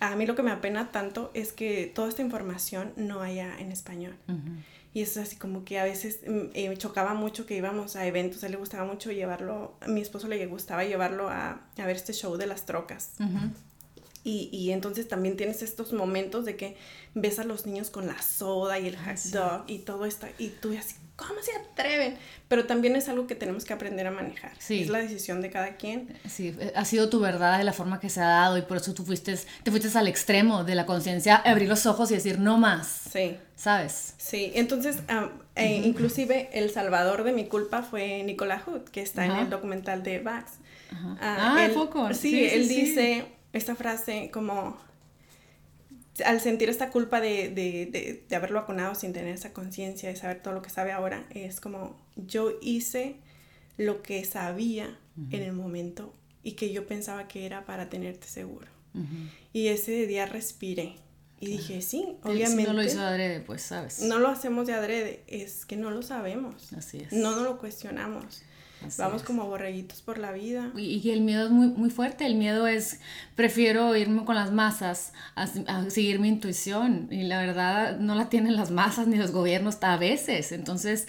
A 0.00 0.16
mí 0.16 0.26
lo 0.26 0.34
que 0.34 0.42
me 0.42 0.50
apena 0.50 0.90
tanto 0.90 1.30
es 1.34 1.52
que 1.52 1.90
toda 1.94 2.08
esta 2.08 2.22
información 2.22 2.92
no 2.96 3.22
haya 3.22 3.56
en 3.60 3.70
español. 3.70 4.16
Y 4.94 5.02
eso 5.02 5.20
es 5.20 5.28
así 5.28 5.36
como 5.36 5.64
que 5.64 5.78
a 5.78 5.84
veces 5.84 6.20
mm, 6.26 6.50
eh, 6.54 6.68
me 6.68 6.76
chocaba 6.76 7.14
mucho 7.14 7.46
que 7.46 7.56
íbamos 7.56 7.96
a 7.96 8.06
eventos, 8.06 8.42
a 8.42 8.46
él 8.46 8.52
le 8.52 8.58
gustaba 8.58 8.84
mucho 8.84 9.10
llevarlo, 9.10 9.74
a 9.80 9.88
mi 9.88 10.00
esposo 10.00 10.28
le 10.28 10.44
gustaba 10.46 10.84
llevarlo 10.84 11.28
a, 11.28 11.60
a 11.76 11.86
ver 11.86 11.96
este 11.96 12.12
show 12.12 12.36
de 12.36 12.46
las 12.46 12.66
trocas. 12.66 13.12
Y, 14.24 14.50
y, 14.52 14.70
entonces 14.70 15.08
también 15.08 15.36
tienes 15.36 15.62
estos 15.62 15.92
momentos 15.92 16.44
de 16.44 16.56
que 16.56 16.76
ves 17.14 17.40
a 17.40 17.44
los 17.44 17.66
niños 17.66 17.90
con 17.90 18.06
la 18.06 18.22
soda 18.22 18.78
y 18.78 18.86
el 18.86 18.96
hot 18.96 19.18
dog 19.32 19.64
y 19.66 19.80
todo 19.80 20.04
esto, 20.04 20.28
y 20.38 20.48
tú 20.48 20.72
así, 20.78 20.94
¿cómo 21.16 21.42
se 21.42 21.52
atreven? 21.52 22.16
Pero 22.48 22.66
también 22.66 22.96
es 22.96 23.08
algo 23.08 23.26
que 23.26 23.34
tenemos 23.34 23.64
que 23.64 23.72
aprender 23.72 24.06
a 24.06 24.10
manejar. 24.10 24.52
Sí. 24.58 24.82
Es 24.82 24.88
la 24.88 24.98
decisión 24.98 25.40
de 25.40 25.50
cada 25.50 25.76
quien. 25.76 26.08
Sí, 26.28 26.54
ha 26.74 26.84
sido 26.84 27.08
tu 27.08 27.20
verdad 27.20 27.58
de 27.58 27.64
la 27.64 27.72
forma 27.72 28.00
que 28.00 28.10
se 28.10 28.20
ha 28.20 28.28
dado 28.28 28.58
y 28.58 28.62
por 28.62 28.76
eso 28.76 28.92
tú 28.94 29.04
fuiste, 29.04 29.38
te 29.62 29.70
fuiste 29.70 29.96
al 29.96 30.08
extremo 30.08 30.64
de 30.64 30.74
la 30.74 30.86
conciencia, 30.86 31.36
abrir 31.36 31.68
los 31.68 31.86
ojos 31.86 32.10
y 32.10 32.14
decir 32.14 32.38
no 32.38 32.58
más. 32.58 32.86
Sí. 33.12 33.36
¿Sabes? 33.56 34.14
Sí, 34.16 34.50
entonces, 34.54 34.98
eh, 35.54 35.82
inclusive 35.84 36.50
el 36.52 36.70
salvador 36.70 37.22
de 37.22 37.32
mi 37.32 37.46
culpa 37.46 37.82
fue 37.82 38.22
Nicolás 38.24 38.62
Hood, 38.64 38.82
que 38.90 39.02
está 39.02 39.24
en 39.24 39.32
el 39.32 39.50
documental 39.50 40.02
de 40.02 40.18
Vax. 40.18 40.52
Ah, 41.20 41.56
ah 41.58 41.68
poco. 41.72 42.12
Sí, 42.12 42.44
él 42.44 42.68
dice 42.68 43.24
esta 43.52 43.74
frase 43.74 44.30
como 44.32 44.76
al 46.24 46.40
sentir 46.40 46.68
esta 46.68 46.90
culpa 46.90 47.20
de, 47.20 47.48
de, 47.48 48.24
de, 48.28 48.36
haberlo 48.36 48.60
vacunado 48.60 48.94
sin 48.94 49.12
tener 49.12 49.34
esa 49.34 49.52
conciencia, 49.52 50.08
de 50.08 50.16
saber 50.16 50.42
todo 50.42 50.54
lo 50.54 50.62
que 50.62 50.70
sabe 50.70 50.92
ahora, 50.92 51.24
es 51.30 51.60
como 51.60 51.96
yo 52.16 52.58
hice 52.60 53.16
lo 53.78 54.02
que 54.02 54.24
sabía 54.24 54.98
en 55.30 55.42
el 55.42 55.52
momento 55.52 56.14
y 56.42 56.52
que 56.52 56.72
yo 56.72 56.86
pensaba 56.86 57.28
que 57.28 57.46
era 57.46 57.64
para 57.64 57.88
tenerte 57.88 58.26
seguro. 58.26 58.66
Y 59.54 59.68
ese 59.68 60.06
día 60.06 60.26
respiré 60.26 60.96
y 61.40 61.46
dije, 61.46 61.80
sí, 61.80 62.16
obviamente. 62.22 62.64
no 62.64 62.72
lo 62.74 62.84
hizo 62.84 63.00
de 63.00 63.06
adrede, 63.06 63.40
pues, 63.40 63.62
¿sabes? 63.62 64.02
No 64.02 64.18
lo 64.18 64.28
hacemos 64.28 64.66
de 64.66 64.74
adrede, 64.74 65.24
es 65.26 65.64
que 65.64 65.76
no 65.76 65.90
lo 65.90 66.02
sabemos. 66.02 66.72
Así 66.74 66.98
es. 66.98 67.12
No 67.12 67.34
nos 67.34 67.42
lo 67.42 67.58
cuestionamos. 67.58 68.42
Vamos 68.98 69.22
como 69.22 69.46
borreguitos 69.46 70.02
por 70.02 70.18
la 70.18 70.32
vida. 70.32 70.70
Y, 70.76 71.10
el 71.10 71.20
miedo 71.20 71.46
es 71.46 71.50
muy, 71.50 71.68
muy 71.68 71.90
fuerte. 71.90 72.26
El 72.26 72.36
miedo 72.36 72.66
es, 72.66 73.00
prefiero 73.34 73.96
irme 73.96 74.24
con 74.24 74.34
las 74.34 74.52
masas 74.52 75.12
a, 75.34 75.46
seguir 75.90 76.18
mi 76.18 76.28
intuición. 76.28 77.08
Y 77.10 77.24
la 77.24 77.40
verdad 77.40 77.98
no 77.98 78.14
la 78.14 78.28
tienen 78.28 78.56
las 78.56 78.70
masas 78.70 79.06
ni 79.06 79.16
los 79.16 79.30
gobiernos 79.30 79.78
a 79.82 79.96
veces. 79.96 80.52
Entonces, 80.52 81.08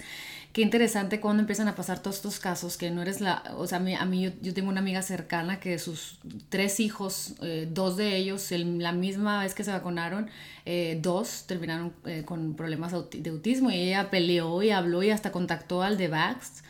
qué 0.52 0.62
interesante 0.62 1.20
cuando 1.20 1.40
empiezan 1.40 1.68
a 1.68 1.74
pasar 1.74 2.00
todos 2.00 2.16
estos 2.16 2.38
casos, 2.38 2.76
que 2.76 2.90
no 2.90 3.02
eres 3.02 3.20
la, 3.20 3.42
o 3.56 3.66
sea, 3.66 3.78
a 3.78 4.04
mí, 4.06 4.32
yo, 4.40 4.54
tengo 4.54 4.68
una 4.68 4.80
amiga 4.80 5.02
cercana 5.02 5.58
que 5.58 5.78
sus 5.78 6.20
tres 6.48 6.78
hijos, 6.80 7.34
eh, 7.42 7.68
dos 7.70 7.96
de 7.96 8.16
ellos, 8.16 8.50
la 8.52 8.92
misma 8.92 9.42
vez 9.42 9.52
que 9.54 9.64
se 9.64 9.72
vacunaron, 9.72 10.30
eh, 10.64 10.98
dos 11.02 11.44
terminaron 11.46 11.92
eh, 12.06 12.22
con 12.24 12.54
problemas 12.54 12.92
de 12.92 13.30
autismo 13.30 13.70
y 13.70 13.74
ella 13.74 14.10
peleó 14.10 14.62
y 14.62 14.70
habló 14.70 15.02
y 15.02 15.10
hasta 15.10 15.32
contactó 15.32 15.82
al 15.82 15.98
de 15.98 16.08
Vax 16.08 16.62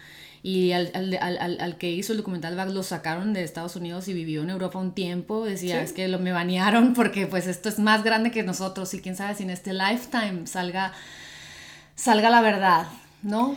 y 0.47 0.73
al, 0.73 0.91
al, 0.93 1.17
al, 1.23 1.59
al, 1.59 1.79
que 1.79 1.91
hizo 1.91 2.13
el 2.13 2.19
documental 2.19 2.75
lo 2.75 2.83
sacaron 2.83 3.33
de 3.33 3.43
Estados 3.43 3.77
Unidos 3.77 4.09
y 4.09 4.13
vivió 4.13 4.43
en 4.43 4.51
Europa 4.51 4.79
un 4.79 4.93
tiempo, 4.93 5.43
decía, 5.43 5.81
es 5.81 5.95
que 5.95 6.07
lo 6.07 6.19
me 6.19 6.33
banearon 6.33 6.93
porque 6.93 7.27
pues 7.27 7.47
esto 7.47 7.71
es 7.71 7.79
más 7.79 8.05
grande 8.05 8.31
que 8.31 8.43
nosotros 8.43 8.93
y 8.93 9.01
quién 9.01 9.17
sabe 9.17 9.35
si 9.35 9.45
en 9.45 9.49
este 9.49 9.73
lifetime 9.73 10.47
salga, 10.47 10.93
salga 11.95 12.29
la 12.29 12.43
verdad, 12.43 12.89
¿no? 13.23 13.57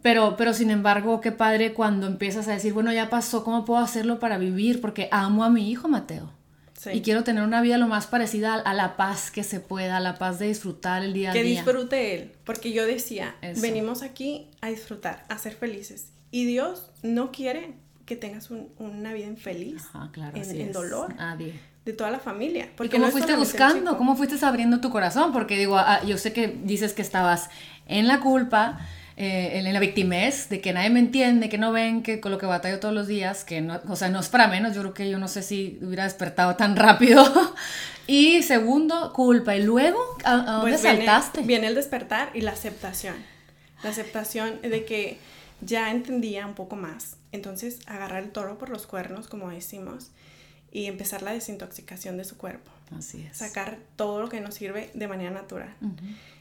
Pero, 0.00 0.36
pero 0.36 0.54
sin 0.54 0.70
embargo, 0.70 1.20
qué 1.20 1.32
padre 1.32 1.74
cuando 1.74 2.06
empiezas 2.06 2.46
a 2.46 2.52
decir, 2.52 2.72
bueno, 2.72 2.92
ya 2.92 3.10
pasó, 3.10 3.42
¿cómo 3.42 3.64
puedo 3.64 3.80
hacerlo 3.80 4.20
para 4.20 4.38
vivir? 4.38 4.80
Porque 4.80 5.08
amo 5.10 5.42
a 5.42 5.50
mi 5.50 5.68
hijo, 5.68 5.88
Mateo. 5.88 6.30
Y 6.92 7.00
quiero 7.00 7.24
tener 7.24 7.42
una 7.42 7.60
vida 7.62 7.78
lo 7.78 7.88
más 7.88 8.06
parecida 8.06 8.54
a, 8.54 8.74
la 8.74 8.96
paz 8.96 9.32
que 9.32 9.42
se 9.42 9.58
pueda, 9.58 9.96
a 9.96 10.00
la 10.00 10.14
paz 10.14 10.38
de 10.38 10.46
disfrutar 10.46 11.02
el 11.02 11.14
día 11.14 11.30
a 11.30 11.32
día. 11.32 11.42
Que 11.42 11.48
disfrute 11.48 12.14
él, 12.14 12.32
porque 12.44 12.70
yo 12.70 12.86
decía, 12.86 13.34
venimos 13.60 14.02
aquí 14.02 14.52
a 14.60 14.68
disfrutar, 14.68 15.24
a 15.28 15.36
ser 15.36 15.54
felices. 15.54 16.12
Y 16.30 16.44
Dios 16.44 16.90
no 17.02 17.32
quiere 17.32 17.74
que 18.08 18.16
tengas 18.16 18.50
una 18.50 19.12
vida 19.12 19.26
infeliz, 19.26 19.84
en, 20.34 20.72
dolor. 20.72 21.14
De 21.84 21.92
toda 21.92 22.10
la 22.10 22.18
familia. 22.18 22.68
Porque 22.76 22.96
¿Y 22.96 23.00
cómo 23.00 23.12
fuiste 23.12 23.36
buscando? 23.36 23.96
¿Cómo 23.96 24.16
fuiste 24.16 24.44
abriendo 24.44 24.80
tu 24.80 24.90
corazón? 24.90 25.32
Porque 25.32 25.58
digo, 25.58 25.78
ah, 25.78 26.02
yo 26.06 26.16
sé 26.18 26.32
que 26.32 26.48
dices 26.64 26.94
que 26.94 27.02
estabas 27.02 27.50
en 27.86 28.08
la 28.08 28.20
culpa, 28.20 28.78
eh, 29.16 29.58
en 29.58 29.72
la 29.72 29.80
victimez, 29.80 30.48
de 30.48 30.60
que 30.60 30.72
nadie 30.72 30.90
me 30.90 31.00
entiende, 31.00 31.48
que 31.48 31.58
no 31.58 31.72
ven 31.72 32.02
que 32.02 32.20
con 32.20 32.32
lo 32.32 32.38
que 32.38 32.46
batallo 32.46 32.80
todos 32.80 32.94
los 32.94 33.08
días, 33.08 33.44
que 33.44 33.60
no, 33.60 33.80
o 33.88 33.96
sea, 33.96 34.08
no 34.08 34.20
es 34.20 34.28
para 34.28 34.48
menos, 34.48 34.74
yo 34.74 34.80
creo 34.82 34.94
que 34.94 35.10
yo 35.10 35.18
no 35.18 35.28
sé 35.28 35.42
si 35.42 35.78
hubiera 35.82 36.04
despertado 36.04 36.56
tan 36.56 36.76
rápido. 36.76 37.24
y 38.06 38.42
segundo, 38.42 39.12
culpa. 39.12 39.54
¿Y 39.54 39.62
luego 39.62 39.98
a, 40.24 40.36
dónde 40.36 40.70
pues 40.70 40.80
saltaste? 40.80 41.42
viene 41.42 41.66
el 41.66 41.74
despertar 41.74 42.30
y 42.32 42.40
la 42.40 42.52
aceptación. 42.52 43.16
La 43.82 43.90
aceptación 43.90 44.62
de 44.62 44.84
que 44.84 45.18
ya 45.60 45.90
entendía 45.90 46.46
un 46.46 46.54
poco 46.54 46.76
más. 46.76 47.16
Entonces, 47.32 47.80
agarrar 47.86 48.22
el 48.22 48.30
toro 48.30 48.58
por 48.58 48.70
los 48.70 48.86
cuernos, 48.86 49.28
como 49.28 49.50
decimos, 49.50 50.10
y 50.72 50.86
empezar 50.86 51.22
la 51.22 51.32
desintoxicación 51.32 52.16
de 52.16 52.24
su 52.24 52.36
cuerpo. 52.36 52.70
Así 52.96 53.22
es. 53.22 53.36
Sacar 53.36 53.78
todo 53.96 54.20
lo 54.20 54.28
que 54.28 54.40
nos 54.40 54.54
sirve 54.54 54.90
de 54.94 55.08
manera 55.08 55.30
natural. 55.30 55.74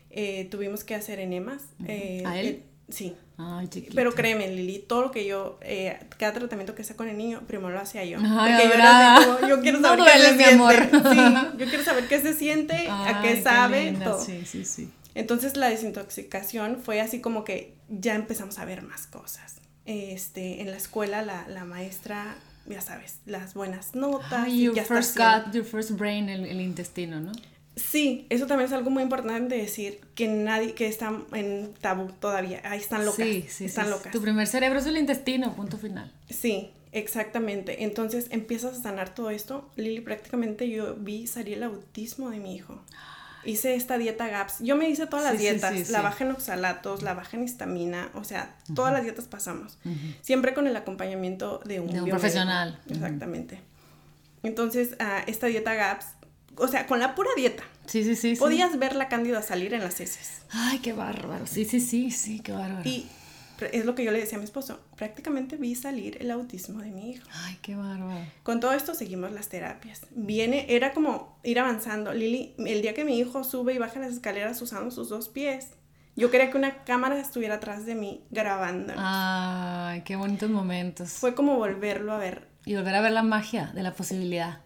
Eh, 0.09 0.47
tuvimos 0.49 0.83
que 0.83 0.95
hacer 0.95 1.19
enemas. 1.19 1.63
Eh, 1.85 2.23
¿A 2.25 2.39
él? 2.39 2.63
sí. 2.89 3.15
Ay, 3.39 3.69
Pero 3.93 4.15
créeme, 4.15 4.47
Lili, 4.47 4.79
todo 4.79 5.03
lo 5.03 5.11
que 5.11 5.27
yo, 5.27 5.59
eh, 5.61 5.99
cada 6.17 6.33
tratamiento 6.33 6.73
que 6.73 6.83
sea 6.83 6.95
con 6.95 7.07
el 7.07 7.17
niño, 7.17 7.41
primero 7.45 7.69
lo 7.69 7.79
hacía 7.79 8.03
yo. 8.03 8.17
Ay, 8.19 8.63
yo, 8.63 9.47
yo, 9.47 9.59
quiero 9.61 9.79
saber 9.79 10.05
qué 10.05 10.19
se 10.19 10.37
siente. 10.37 10.89
Sí, 10.89 11.19
yo 11.59 11.65
quiero 11.67 11.83
saber 11.83 12.07
qué 12.07 12.19
se 12.19 12.33
siente, 12.33 12.87
a 12.89 13.21
qué 13.21 13.43
sabe, 13.43 13.91
todo. 14.03 14.19
Sí, 14.19 14.43
sí, 14.43 14.65
sí. 14.65 14.89
Entonces 15.17 15.57
la 15.57 15.67
desintoxicación 15.67 16.79
fue 16.79 17.01
así 17.01 17.21
como 17.21 17.43
que 17.43 17.73
ya 17.89 18.13
empezamos 18.13 18.59
a 18.59 18.65
ver 18.65 18.83
más 18.83 19.07
cosas. 19.07 19.55
Este, 19.85 20.61
en 20.61 20.69
la 20.69 20.77
escuela 20.77 21.23
la, 21.23 21.47
la 21.47 21.65
maestra, 21.65 22.35
ya 22.67 22.81
sabes, 22.81 23.17
las 23.25 23.55
buenas 23.55 23.95
notas. 23.95 24.47
you 24.53 24.75
first 24.75 25.17
got 25.17 25.51
your 25.53 25.65
first 25.65 25.91
brain, 25.91 26.29
el, 26.29 26.45
el, 26.45 26.61
intestino, 26.61 27.19
¿no? 27.19 27.31
Sí, 27.75 28.27
eso 28.29 28.45
también 28.45 28.67
es 28.67 28.73
algo 28.73 28.91
muy 28.91 29.01
importante 29.01 29.55
de 29.55 29.61
decir, 29.61 30.01
que 30.13 30.27
nadie, 30.27 30.75
que 30.75 30.87
está 30.87 31.11
en 31.33 31.73
tabú 31.81 32.11
todavía, 32.11 32.61
ahí 32.63 32.79
están 32.79 33.03
locas, 33.03 33.25
sí, 33.25 33.45
sí, 33.49 33.65
están 33.65 33.89
locas. 33.89 34.11
Tu 34.11 34.21
primer 34.21 34.45
cerebro 34.45 34.77
es 34.77 34.85
el 34.85 34.97
intestino, 34.97 35.55
punto 35.55 35.79
final. 35.79 36.13
Sí, 36.29 36.69
exactamente. 36.91 37.83
Entonces 37.85 38.27
empiezas 38.29 38.77
a 38.77 38.81
sanar 38.83 39.15
todo 39.15 39.31
esto. 39.31 39.67
Lili, 39.77 40.01
prácticamente 40.01 40.69
yo 40.69 40.95
vi 40.95 41.25
salir 41.25 41.55
el 41.55 41.63
autismo 41.63 42.29
de 42.29 42.39
mi 42.39 42.55
hijo 42.55 42.83
hice 43.43 43.75
esta 43.75 43.97
dieta 43.97 44.27
GAPS. 44.27 44.59
Yo 44.59 44.75
me 44.75 44.89
hice 44.89 45.07
todas 45.07 45.25
las 45.25 45.39
dietas, 45.39 45.89
la 45.89 46.01
baja 46.01 46.23
en 46.23 46.31
oxalatos, 46.31 47.01
la 47.03 47.13
baja 47.13 47.37
en 47.37 47.43
histamina, 47.43 48.09
o 48.13 48.23
sea, 48.23 48.55
todas 48.75 48.93
las 48.93 49.03
dietas 49.03 49.25
pasamos. 49.25 49.79
Siempre 50.21 50.53
con 50.53 50.67
el 50.67 50.75
acompañamiento 50.75 51.59
de 51.65 51.79
un, 51.79 52.09
profesional. 52.09 52.79
Exactamente. 52.89 53.61
Entonces, 54.43 54.95
uh, 54.99 55.23
esta 55.27 55.47
dieta 55.47 55.73
GAPS, 55.73 56.05
o 56.55 56.67
sea, 56.67 56.87
con 56.87 56.99
la 56.99 57.15
pura 57.15 57.29
dieta. 57.35 57.63
Sí, 57.85 58.03
sí, 58.03 58.15
sí. 58.15 58.35
Podías 58.35 58.77
ver 58.77 58.95
la 58.95 59.07
cándida 59.07 59.41
salir 59.41 59.73
en 59.73 59.81
las 59.81 59.99
heces. 59.99 60.41
Ay, 60.49 60.79
qué 60.79 60.93
bárbaro. 60.93 61.47
Sí, 61.47 61.65
sí, 61.65 61.79
sí, 61.79 62.11
sí, 62.11 62.39
qué 62.39 62.51
bárbaro. 62.51 62.87
Y 62.87 63.07
es 63.59 63.85
lo 63.85 63.95
que 63.95 64.03
yo 64.03 64.11
le 64.11 64.19
decía 64.19 64.37
a 64.37 64.39
mi 64.39 64.45
esposo, 64.45 64.79
prácticamente 64.95 65.57
vi 65.57 65.75
salir 65.75 66.17
el 66.21 66.31
autismo 66.31 66.81
de 66.81 66.91
mi 66.91 67.11
hijo. 67.11 67.27
Ay, 67.31 67.57
qué 67.61 67.75
bárbaro. 67.75 68.25
Con 68.43 68.59
todo 68.59 68.73
esto 68.73 68.93
seguimos 68.93 69.31
las 69.31 69.49
terapias. 69.49 70.05
Viene, 70.11 70.65
era 70.69 70.93
como 70.93 71.39
ir 71.43 71.59
avanzando. 71.59 72.13
Lili, 72.13 72.55
el 72.59 72.81
día 72.81 72.93
que 72.93 73.05
mi 73.05 73.17
hijo 73.17 73.43
sube 73.43 73.73
y 73.73 73.77
baja 73.77 73.99
las 73.99 74.13
escaleras 74.13 74.61
usando 74.61 74.91
sus 74.91 75.09
dos 75.09 75.29
pies, 75.29 75.71
yo 76.15 76.31
quería 76.31 76.49
que 76.49 76.57
una 76.57 76.83
cámara 76.83 77.19
estuviera 77.19 77.55
atrás 77.55 77.85
de 77.85 77.95
mí 77.95 78.23
grabando. 78.31 78.93
Ay, 78.97 80.01
qué 80.01 80.15
bonitos 80.15 80.49
momentos. 80.49 81.11
Fue 81.11 81.35
como 81.35 81.57
volverlo 81.57 82.11
a 82.11 82.17
ver. 82.17 82.47
Y 82.65 82.75
volver 82.75 82.95
a 82.95 83.01
ver 83.01 83.11
la 83.11 83.23
magia 83.23 83.71
de 83.73 83.83
la 83.83 83.93
posibilidad. 83.93 84.61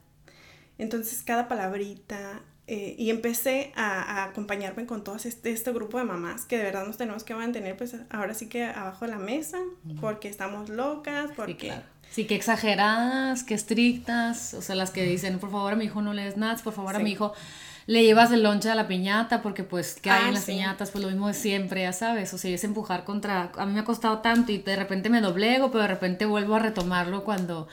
Entonces, 0.78 1.22
cada 1.24 1.48
palabrita, 1.48 2.42
eh, 2.68 2.96
y 2.98 3.10
empecé 3.10 3.72
a, 3.76 4.24
acompañarme 4.24 4.86
con 4.86 5.04
todo 5.04 5.16
este, 5.16 5.52
este, 5.52 5.72
grupo 5.74 5.98
de 5.98 6.04
mamás 6.04 6.46
que 6.46 6.58
de 6.58 6.64
verdad 6.64 6.86
nos 6.86 6.98
tenemos 6.98 7.24
que 7.24 7.34
mantener 7.34 7.76
pues 7.76 7.96
ahora 8.10 8.34
sí 8.34 8.48
que 8.48 8.64
abajo 8.64 9.06
de 9.06 9.12
la 9.12 9.18
mesa 9.18 9.58
porque 10.00 10.30
estamos 10.30 10.70
locas, 10.70 11.32
porque... 11.36 11.74
Sí, 12.12 12.26
que 12.26 12.36
exageradas, 12.36 13.46
que 13.46 13.54
estrictas, 13.54 14.54
o 14.54 14.62
sea, 14.62 14.76
las 14.76 14.92
que 14.92 15.04
dicen, 15.04 15.40
por 15.40 15.50
favor 15.50 15.74
a 15.74 15.76
mi 15.78 15.86
hijo 15.86 16.02
no 16.02 16.14
le 16.14 16.26
des 16.26 16.36
nada, 16.36 16.62
por 16.62 16.74
favor 16.74 16.96
a 16.96 17.00
mi 17.00 17.12
hijo 17.12 17.34
le 17.88 18.04
llevas 18.04 18.32
el 18.32 18.44
lonche 18.44 18.70
a 18.70 18.76
la 18.76 18.88
piñata 18.88 19.42
porque 19.42 19.64
pues 19.64 19.96
que 19.96 20.10
hay 20.10 20.28
en 20.28 20.34
las 20.36 20.46
piñatas, 20.46 20.92
pues 20.92 21.04
lo 21.04 21.10
mismo 21.10 21.28
de 21.28 21.34
siempre, 21.34 21.82
ya 21.82 21.94
sabes, 21.94 22.34
o 22.34 22.38
sea, 22.38 22.52
es 22.52 22.64
empujar 22.64 23.04
contra, 23.04 23.52
a 23.58 23.66
mí 23.66 23.74
me 23.74 23.80
ha 23.80 23.86
costado 23.86 24.20
tanto 24.20 24.52
y 24.52 24.60
de 24.60 24.76
repente 24.76 25.10
me 25.10 25.22
doblego, 25.22 25.72
pero 25.72 25.82
de 25.82 25.88
repente 25.88 26.26
vuelvo 26.26 26.56
a 26.56 26.60
retomarlo 26.60 27.24
cuando 27.24 27.68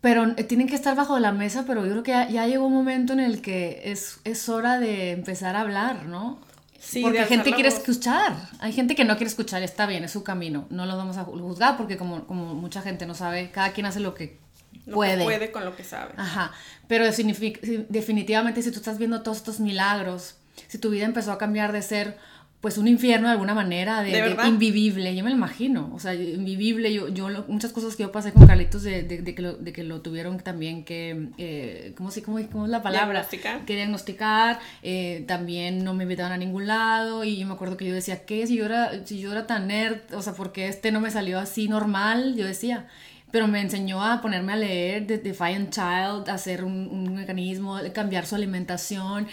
pero 0.00 0.34
eh, 0.36 0.44
tienen 0.44 0.68
que 0.68 0.74
estar 0.74 0.94
bajo 0.96 1.18
la 1.18 1.32
mesa, 1.32 1.64
pero 1.66 1.84
yo 1.84 1.90
creo 1.90 2.02
que 2.02 2.32
ya, 2.32 2.46
llegó 2.46 2.66
un 2.66 2.74
momento 2.74 3.12
en 3.12 3.20
el 3.20 3.40
que 3.40 3.82
es, 3.84 4.20
es 4.24 4.48
hora 4.48 4.78
de 4.78 5.10
empezar 5.12 5.56
a 5.56 5.62
hablar, 5.62 6.06
¿no? 6.06 6.38
Sí, 6.78 7.02
porque 7.02 7.24
gente 7.24 7.50
que 7.50 7.56
quiere 7.56 7.68
escuchar, 7.68 8.36
hay 8.60 8.72
gente 8.72 8.94
que 8.94 9.04
no 9.04 9.16
quiere 9.16 9.28
escuchar, 9.28 9.62
está 9.62 9.86
bien, 9.86 10.04
es 10.04 10.12
su 10.12 10.22
camino, 10.22 10.66
no 10.70 10.86
lo 10.86 10.96
vamos 10.96 11.16
a 11.16 11.24
juzgar 11.24 11.76
porque 11.76 11.96
como, 11.96 12.24
como 12.26 12.54
mucha 12.54 12.82
gente 12.82 13.04
no 13.04 13.14
sabe, 13.14 13.50
cada 13.50 13.72
quien 13.72 13.86
hace 13.86 13.98
lo 13.98 14.14
que 14.14 14.38
puede. 14.90 15.24
puede 15.24 15.50
con 15.50 15.64
lo 15.64 15.74
que 15.74 15.82
sabe. 15.82 16.12
Ajá, 16.16 16.52
pero 16.86 17.04
definitivamente 17.04 18.62
si 18.62 18.70
tú 18.70 18.78
estás 18.78 18.96
viendo 18.98 19.22
todos 19.22 19.38
estos 19.38 19.58
milagros, 19.58 20.36
si 20.68 20.78
tu 20.78 20.90
vida 20.90 21.04
empezó 21.04 21.32
a 21.32 21.38
cambiar 21.38 21.72
de 21.72 21.82
ser 21.82 22.16
pues 22.60 22.76
un 22.76 22.88
infierno 22.88 23.28
de 23.28 23.32
alguna 23.32 23.54
manera, 23.54 24.02
de, 24.02 24.36
invivible, 24.48 25.14
yo 25.14 25.22
me 25.22 25.30
lo 25.30 25.36
imagino, 25.36 25.92
o 25.94 26.00
sea, 26.00 26.14
invivible, 26.14 26.92
yo, 26.92 27.06
yo 27.08 27.28
muchas 27.46 27.70
cosas 27.70 27.94
que 27.94 28.02
yo 28.02 28.10
pasé 28.10 28.32
con 28.32 28.48
Carlitos 28.48 28.82
de, 28.82 29.04
de 29.04 29.34
que, 29.34 29.42
lo, 29.42 29.52
de 29.52 29.72
que 29.72 29.84
lo 29.84 30.00
tuvieron 30.00 30.38
también 30.40 30.84
que, 30.84 31.28
eh, 31.38 31.92
¿cómo, 31.96 32.10
cómo, 32.24 32.40
¿cómo, 32.50 32.64
es 32.64 32.70
la 32.70 32.82
palabra? 32.82 33.20
Diagnosticar. 33.20 33.64
Que 33.64 33.76
diagnosticar, 33.76 34.58
eh, 34.82 35.24
también 35.28 35.84
no 35.84 35.94
me 35.94 36.02
invitaban 36.02 36.32
a 36.32 36.36
ningún 36.36 36.66
lado 36.66 37.22
y 37.22 37.38
yo 37.38 37.46
me 37.46 37.52
acuerdo 37.52 37.76
que 37.76 37.86
yo 37.86 37.94
decía, 37.94 38.24
¿qué? 38.24 38.44
Si 38.48 38.56
yo 38.56 38.64
era, 38.64 39.06
si 39.06 39.20
yo 39.20 39.30
era 39.30 39.46
tan 39.46 39.68
nerd, 39.68 40.12
o 40.12 40.22
sea, 40.22 40.32
¿por 40.32 40.50
qué 40.50 40.66
este 40.66 40.90
no 40.90 40.98
me 40.98 41.12
salió 41.12 41.38
así 41.38 41.68
normal? 41.68 42.34
Yo 42.34 42.44
decía, 42.44 42.88
pero 43.30 43.46
me 43.46 43.60
enseñó 43.60 44.02
a 44.04 44.20
ponerme 44.20 44.54
a 44.54 44.56
leer 44.56 45.06
de 45.06 45.18
Defiant 45.18 45.70
Child, 45.70 46.28
a 46.28 46.34
hacer 46.34 46.64
un, 46.64 46.88
un 46.88 47.14
mecanismo, 47.14 47.78
cambiar 47.94 48.26
su 48.26 48.34
alimentación 48.34 49.28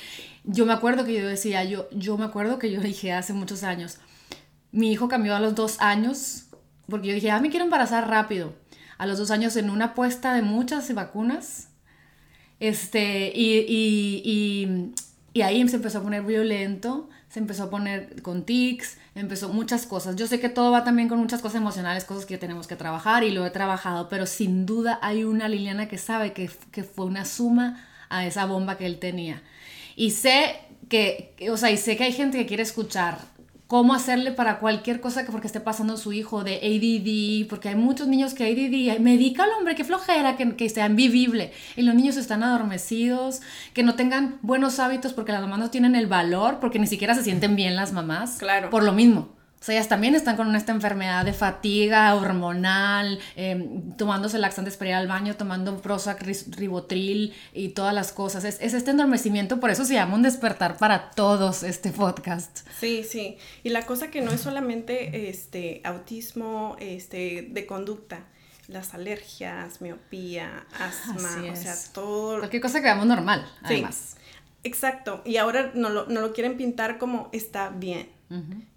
yo 0.47 0.65
me 0.65 0.73
acuerdo 0.73 1.05
que 1.05 1.13
yo 1.13 1.27
decía, 1.27 1.63
yo, 1.63 1.87
yo 1.91 2.17
me 2.17 2.25
acuerdo 2.25 2.59
que 2.59 2.71
yo 2.71 2.81
dije 2.81 3.13
hace 3.13 3.33
muchos 3.33 3.63
años, 3.63 3.97
mi 4.71 4.91
hijo 4.91 5.07
cambió 5.07 5.35
a 5.35 5.39
los 5.39 5.55
dos 5.55 5.77
años, 5.79 6.45
porque 6.87 7.07
yo 7.07 7.13
dije, 7.13 7.31
ah, 7.31 7.39
me 7.39 7.49
quiero 7.49 7.65
embarazar 7.65 8.09
rápido. 8.09 8.53
A 8.97 9.05
los 9.05 9.17
dos 9.17 9.31
años 9.31 9.55
en 9.55 9.69
una 9.69 9.85
apuesta 9.85 10.33
de 10.33 10.41
muchas 10.41 10.93
vacunas, 10.93 11.69
este, 12.59 13.31
y, 13.35 13.65
y, 13.67 14.93
y, 15.33 15.41
ahí 15.41 15.67
se 15.67 15.75
empezó 15.75 15.99
a 15.99 16.03
poner 16.03 16.23
violento, 16.23 17.09
se 17.27 17.39
empezó 17.39 17.63
a 17.63 17.69
poner 17.69 18.21
con 18.21 18.45
tics, 18.45 18.97
empezó 19.13 19.49
muchas 19.49 19.85
cosas. 19.85 20.15
Yo 20.15 20.27
sé 20.27 20.39
que 20.39 20.47
todo 20.47 20.71
va 20.71 20.85
también 20.85 21.09
con 21.09 21.19
muchas 21.19 21.41
cosas 21.41 21.57
emocionales, 21.57 22.05
cosas 22.05 22.25
que 22.25 22.37
tenemos 22.37 22.67
que 22.67 22.77
trabajar 22.77 23.25
y 23.25 23.31
lo 23.31 23.45
he 23.45 23.49
trabajado, 23.49 24.07
pero 24.07 24.25
sin 24.25 24.65
duda 24.65 24.99
hay 25.01 25.25
una 25.25 25.49
Liliana 25.49 25.89
que 25.89 25.97
sabe 25.97 26.31
que, 26.31 26.49
que 26.71 26.83
fue 26.83 27.05
una 27.05 27.25
suma 27.25 27.85
a 28.09 28.25
esa 28.25 28.45
bomba 28.45 28.77
que 28.77 28.85
él 28.85 28.99
tenía. 28.99 29.41
Y 29.95 30.11
sé 30.11 30.55
que, 30.89 31.33
o 31.51 31.57
sea, 31.57 31.71
y 31.71 31.77
sé 31.77 31.97
que 31.97 32.03
hay 32.03 32.13
gente 32.13 32.37
que 32.37 32.45
quiere 32.45 32.63
escuchar 32.63 33.19
cómo 33.67 33.95
hacerle 33.95 34.31
para 34.31 34.59
cualquier 34.59 35.01
cosa 35.01 35.25
que 35.25 35.31
porque 35.31 35.47
esté 35.47 35.59
pasando 35.59 35.97
su 35.97 36.13
hijo 36.13 36.43
de 36.43 36.57
ADD, 36.57 37.49
porque 37.49 37.69
hay 37.69 37.75
muchos 37.75 38.07
niños 38.07 38.33
que 38.33 38.43
ADD, 38.43 38.99
medica 38.99 39.43
al 39.43 39.51
hombre, 39.57 39.75
qué 39.75 39.83
flojera, 39.83 40.37
que, 40.37 40.55
que 40.55 40.69
sea 40.69 40.85
invivible. 40.85 41.51
Y 41.75 41.81
los 41.81 41.95
niños 41.95 42.17
están 42.17 42.43
adormecidos, 42.43 43.41
que 43.73 43.83
no 43.83 43.95
tengan 43.95 44.37
buenos 44.41 44.79
hábitos 44.79 45.13
porque 45.13 45.31
las 45.31 45.41
mamás 45.41 45.59
no 45.59 45.71
tienen 45.71 45.95
el 45.95 46.07
valor, 46.07 46.59
porque 46.59 46.79
ni 46.79 46.87
siquiera 46.87 47.15
se 47.15 47.23
sienten 47.23 47.55
bien 47.55 47.75
las 47.75 47.91
mamás. 47.91 48.37
Claro. 48.37 48.69
Por 48.69 48.83
lo 48.83 48.93
mismo. 48.93 49.34
O 49.65 49.67
sea, 49.67 49.73
ellas 49.73 49.89
también 49.89 50.13
están 50.13 50.35
con 50.35 50.55
esta 50.55 50.73
enfermedad 50.73 51.25
de 51.25 51.33
fatiga 51.33 52.13
hormonal, 52.13 53.17
em, 53.35 53.93
tomándose 53.97 54.37
laxantes 54.37 54.77
para 54.77 54.91
ir 54.91 54.95
al 54.95 55.07
baño, 55.07 55.37
tomando 55.37 55.81
Prozac, 55.81 56.21
Ribotril 56.21 57.33
y 57.51 57.69
todas 57.69 57.91
las 57.91 58.11
cosas. 58.11 58.43
Es, 58.43 58.61
este 58.61 58.91
endormecimiento, 58.91 59.59
por 59.59 59.71
eso 59.71 59.83
se 59.83 59.95
llama 59.95 60.13
un 60.13 60.21
despertar 60.21 60.77
para 60.77 61.09
todos 61.09 61.63
este 61.63 61.89
podcast. 61.89 62.59
Sí, 62.79 63.03
sí. 63.03 63.39
Y 63.63 63.69
la 63.69 63.87
cosa 63.87 64.11
que 64.11 64.21
no 64.21 64.29
es 64.29 64.41
solamente 64.41 65.29
este 65.29 65.81
autismo 65.83 66.75
este, 66.79 67.47
de 67.49 67.65
conducta, 67.65 68.19
las 68.67 68.93
alergias, 68.93 69.81
miopía, 69.81 70.67
asma, 70.79 71.43
o 71.51 71.55
sea, 71.55 71.73
todo. 71.91 72.37
Cualquier 72.37 72.61
cosa 72.61 72.81
que 72.81 72.85
veamos 72.85 73.07
normal, 73.07 73.43
además. 73.63 74.15
exacto. 74.63 75.23
Y 75.25 75.37
ahora 75.37 75.71
no 75.73 75.89
lo, 75.89 76.05
no 76.05 76.21
lo 76.21 76.33
quieren 76.33 76.55
pintar 76.55 76.99
como 76.99 77.29
está 77.33 77.69
bien. 77.69 78.13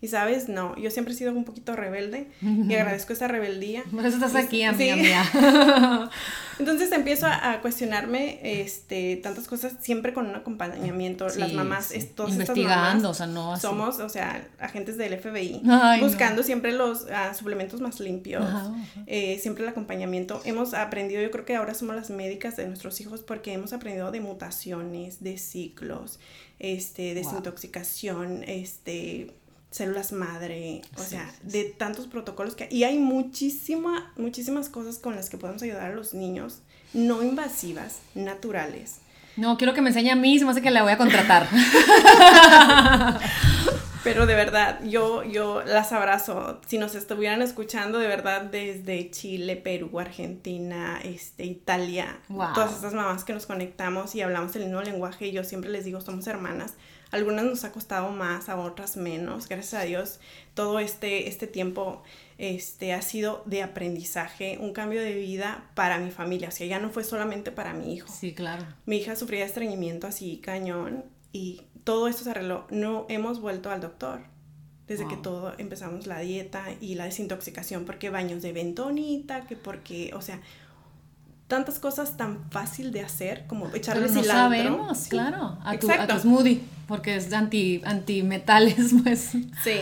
Y 0.00 0.08
sabes, 0.08 0.48
no, 0.48 0.76
yo 0.76 0.90
siempre 0.90 1.14
he 1.14 1.16
sido 1.16 1.32
un 1.32 1.44
poquito 1.44 1.74
rebelde 1.74 2.30
y 2.42 2.74
agradezco 2.74 3.12
esa 3.12 3.28
rebeldía. 3.28 3.82
Por 3.90 4.04
eso 4.04 4.16
estás 4.16 4.34
aquí, 4.34 4.62
amiga 4.62 4.96
mía. 4.96 5.24
Entonces 6.58 6.90
empiezo 6.92 7.26
a, 7.26 7.60
cuestionarme 7.62 8.40
este, 8.42 9.16
tantas 9.16 9.46
cosas 9.46 9.74
siempre 9.80 10.12
con 10.12 10.26
un 10.26 10.34
acompañamiento. 10.34 11.26
Las 11.36 11.52
mamás, 11.52 11.94
investigando, 11.94 13.10
o 13.10 13.14
sea, 13.14 13.26
no 13.26 13.56
somos, 13.58 14.00
o 14.00 14.08
sea, 14.08 14.48
agentes 14.58 14.96
del 14.96 15.18
FBI, 15.18 15.62
buscando 16.00 16.42
siempre 16.42 16.72
los 16.72 17.06
ah, 17.12 17.32
suplementos 17.34 17.80
más 17.80 18.00
limpios, 18.00 18.44
eh, 19.06 19.38
siempre 19.40 19.64
el 19.64 19.70
acompañamiento. 19.70 20.40
Hemos 20.44 20.74
aprendido, 20.74 21.22
yo 21.22 21.30
creo 21.30 21.44
que 21.44 21.56
ahora 21.56 21.74
somos 21.74 21.96
las 21.96 22.10
médicas 22.10 22.56
de 22.56 22.66
nuestros 22.66 23.00
hijos 23.00 23.22
porque 23.22 23.52
hemos 23.52 23.72
aprendido 23.72 24.10
de 24.10 24.20
mutaciones, 24.20 25.22
de 25.22 25.38
ciclos, 25.38 26.18
este, 26.58 27.14
desintoxicación, 27.14 28.42
este 28.44 29.37
células 29.70 30.12
madre, 30.12 30.82
o 30.96 31.02
sea, 31.02 31.30
de 31.42 31.64
tantos 31.64 32.06
protocolos 32.06 32.54
que 32.54 32.68
y 32.70 32.84
hay 32.84 32.98
muchísima, 32.98 34.12
muchísimas 34.16 34.68
cosas 34.68 34.98
con 34.98 35.14
las 35.14 35.28
que 35.28 35.36
podemos 35.36 35.62
ayudar 35.62 35.90
a 35.90 35.94
los 35.94 36.14
niños 36.14 36.62
no 36.94 37.22
invasivas, 37.22 38.00
naturales. 38.14 39.00
No, 39.36 39.56
quiero 39.56 39.74
que 39.74 39.82
me 39.82 39.90
enseñe 39.90 40.10
a 40.10 40.16
mí, 40.16 40.38
se 40.38 40.44
me 40.44 40.50
hace 40.50 40.62
que 40.62 40.70
la 40.70 40.82
voy 40.82 40.92
a 40.92 40.96
contratar. 40.96 41.46
Pero 44.04 44.26
de 44.26 44.34
verdad, 44.34 44.80
yo, 44.84 45.22
yo 45.22 45.62
las 45.64 45.92
abrazo. 45.92 46.60
Si 46.66 46.78
nos 46.78 46.94
estuvieran 46.94 47.42
escuchando, 47.42 47.98
de 47.98 48.08
verdad, 48.08 48.42
desde 48.42 49.10
Chile, 49.10 49.56
Perú, 49.56 50.00
Argentina, 50.00 50.98
este, 51.04 51.44
Italia, 51.44 52.18
todas 52.54 52.72
estas 52.74 52.94
mamás 52.94 53.24
que 53.24 53.34
nos 53.34 53.46
conectamos 53.46 54.14
y 54.14 54.22
hablamos 54.22 54.56
el 54.56 54.64
mismo 54.64 54.80
lenguaje, 54.80 55.30
yo 55.30 55.44
siempre 55.44 55.70
les 55.70 55.84
digo, 55.84 56.00
somos 56.00 56.26
hermanas 56.26 56.74
algunas 57.10 57.44
nos 57.44 57.64
ha 57.64 57.72
costado 57.72 58.10
más, 58.10 58.48
a 58.48 58.56
otras 58.56 58.96
menos. 58.96 59.48
Gracias 59.48 59.74
a 59.74 59.84
Dios, 59.84 60.20
todo 60.54 60.78
este, 60.78 61.28
este 61.28 61.46
tiempo 61.46 62.02
este, 62.38 62.92
ha 62.92 63.02
sido 63.02 63.42
de 63.46 63.62
aprendizaje, 63.62 64.58
un 64.60 64.72
cambio 64.72 65.00
de 65.00 65.14
vida 65.14 65.70
para 65.74 65.98
mi 65.98 66.10
familia. 66.10 66.48
O 66.48 66.52
sea, 66.52 66.66
ya 66.66 66.78
no 66.78 66.90
fue 66.90 67.04
solamente 67.04 67.50
para 67.50 67.74
mi 67.74 67.94
hijo. 67.94 68.08
Sí, 68.12 68.34
claro. 68.34 68.64
Mi 68.86 68.98
hija 68.98 69.16
sufría 69.16 69.44
estreñimiento 69.44 70.06
así 70.06 70.38
cañón 70.38 71.04
y 71.32 71.62
todo 71.84 72.08
esto 72.08 72.24
se 72.24 72.30
arregló. 72.30 72.66
No 72.70 73.06
hemos 73.08 73.40
vuelto 73.40 73.70
al 73.70 73.80
doctor 73.80 74.20
desde 74.88 75.06
que 75.06 75.16
todo 75.18 75.52
empezamos 75.58 76.06
la 76.06 76.18
dieta 76.20 76.64
y 76.80 76.94
la 76.94 77.04
desintoxicación, 77.04 77.84
porque 77.84 78.08
baños 78.08 78.40
de 78.40 78.54
bentonita, 78.54 79.46
que 79.46 79.54
porque, 79.54 80.12
o 80.14 80.22
sea, 80.22 80.40
tantas 81.48 81.78
cosas 81.78 82.16
tan 82.16 82.48
fácil 82.50 82.92
de 82.92 83.00
hacer 83.00 83.46
como 83.46 83.74
echarle 83.74 84.06
Pero 84.06 84.14
no 84.14 84.24
sabemos, 84.24 85.06
claro, 85.08 85.58
a 85.64 85.78
tu, 85.78 85.90
a 85.90 86.06
tu, 86.06 86.18
smoothie, 86.18 86.60
porque 86.86 87.16
es 87.16 87.32
anti, 87.32 87.80
antimetales, 87.84 88.92
pues. 89.02 89.30
Sí, 89.64 89.80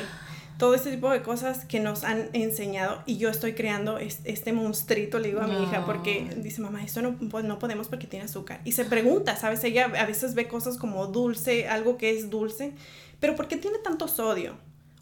todo 0.58 0.74
este 0.74 0.92
tipo 0.92 1.10
de 1.10 1.22
cosas 1.22 1.64
que 1.64 1.80
nos 1.80 2.04
han 2.04 2.30
enseñado 2.32 3.02
y 3.04 3.18
yo 3.18 3.28
estoy 3.28 3.54
creando 3.54 3.98
este, 3.98 4.52
monstruito, 4.52 5.18
le 5.18 5.28
digo 5.28 5.40
a 5.40 5.48
mi 5.48 5.60
hija, 5.64 5.84
porque 5.84 6.34
dice, 6.36 6.62
mamá, 6.62 6.84
esto 6.84 7.02
no, 7.02 7.18
pues, 7.18 7.44
no 7.44 7.58
podemos 7.58 7.88
porque 7.88 8.06
tiene 8.06 8.24
azúcar. 8.24 8.60
Y 8.64 8.72
se 8.72 8.84
pregunta, 8.84 9.36
¿sabes? 9.36 9.62
Ella 9.64 9.86
a 9.86 10.06
veces 10.06 10.34
ve 10.34 10.46
cosas 10.46 10.78
como 10.78 11.08
dulce, 11.08 11.68
algo 11.68 11.98
que 11.98 12.16
es 12.16 12.30
dulce, 12.30 12.72
pero 13.18 13.34
¿por 13.34 13.48
qué 13.48 13.56
tiene 13.56 13.78
tanto 13.78 14.06
sodio? 14.06 14.56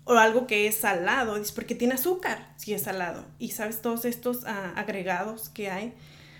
O 0.04 0.14
algo 0.14 0.46
que 0.46 0.66
es 0.66 0.76
salado, 0.76 1.38
dice, 1.38 1.52
porque 1.54 1.74
tiene 1.74 1.94
azúcar 1.94 2.52
si 2.56 2.72
es 2.72 2.82
salado. 2.82 3.24
Y 3.38 3.50
sabes, 3.50 3.82
todos 3.82 4.06
estos 4.06 4.44
ah, 4.46 4.72
agregados 4.76 5.50
que 5.50 5.70
hay 5.70 5.94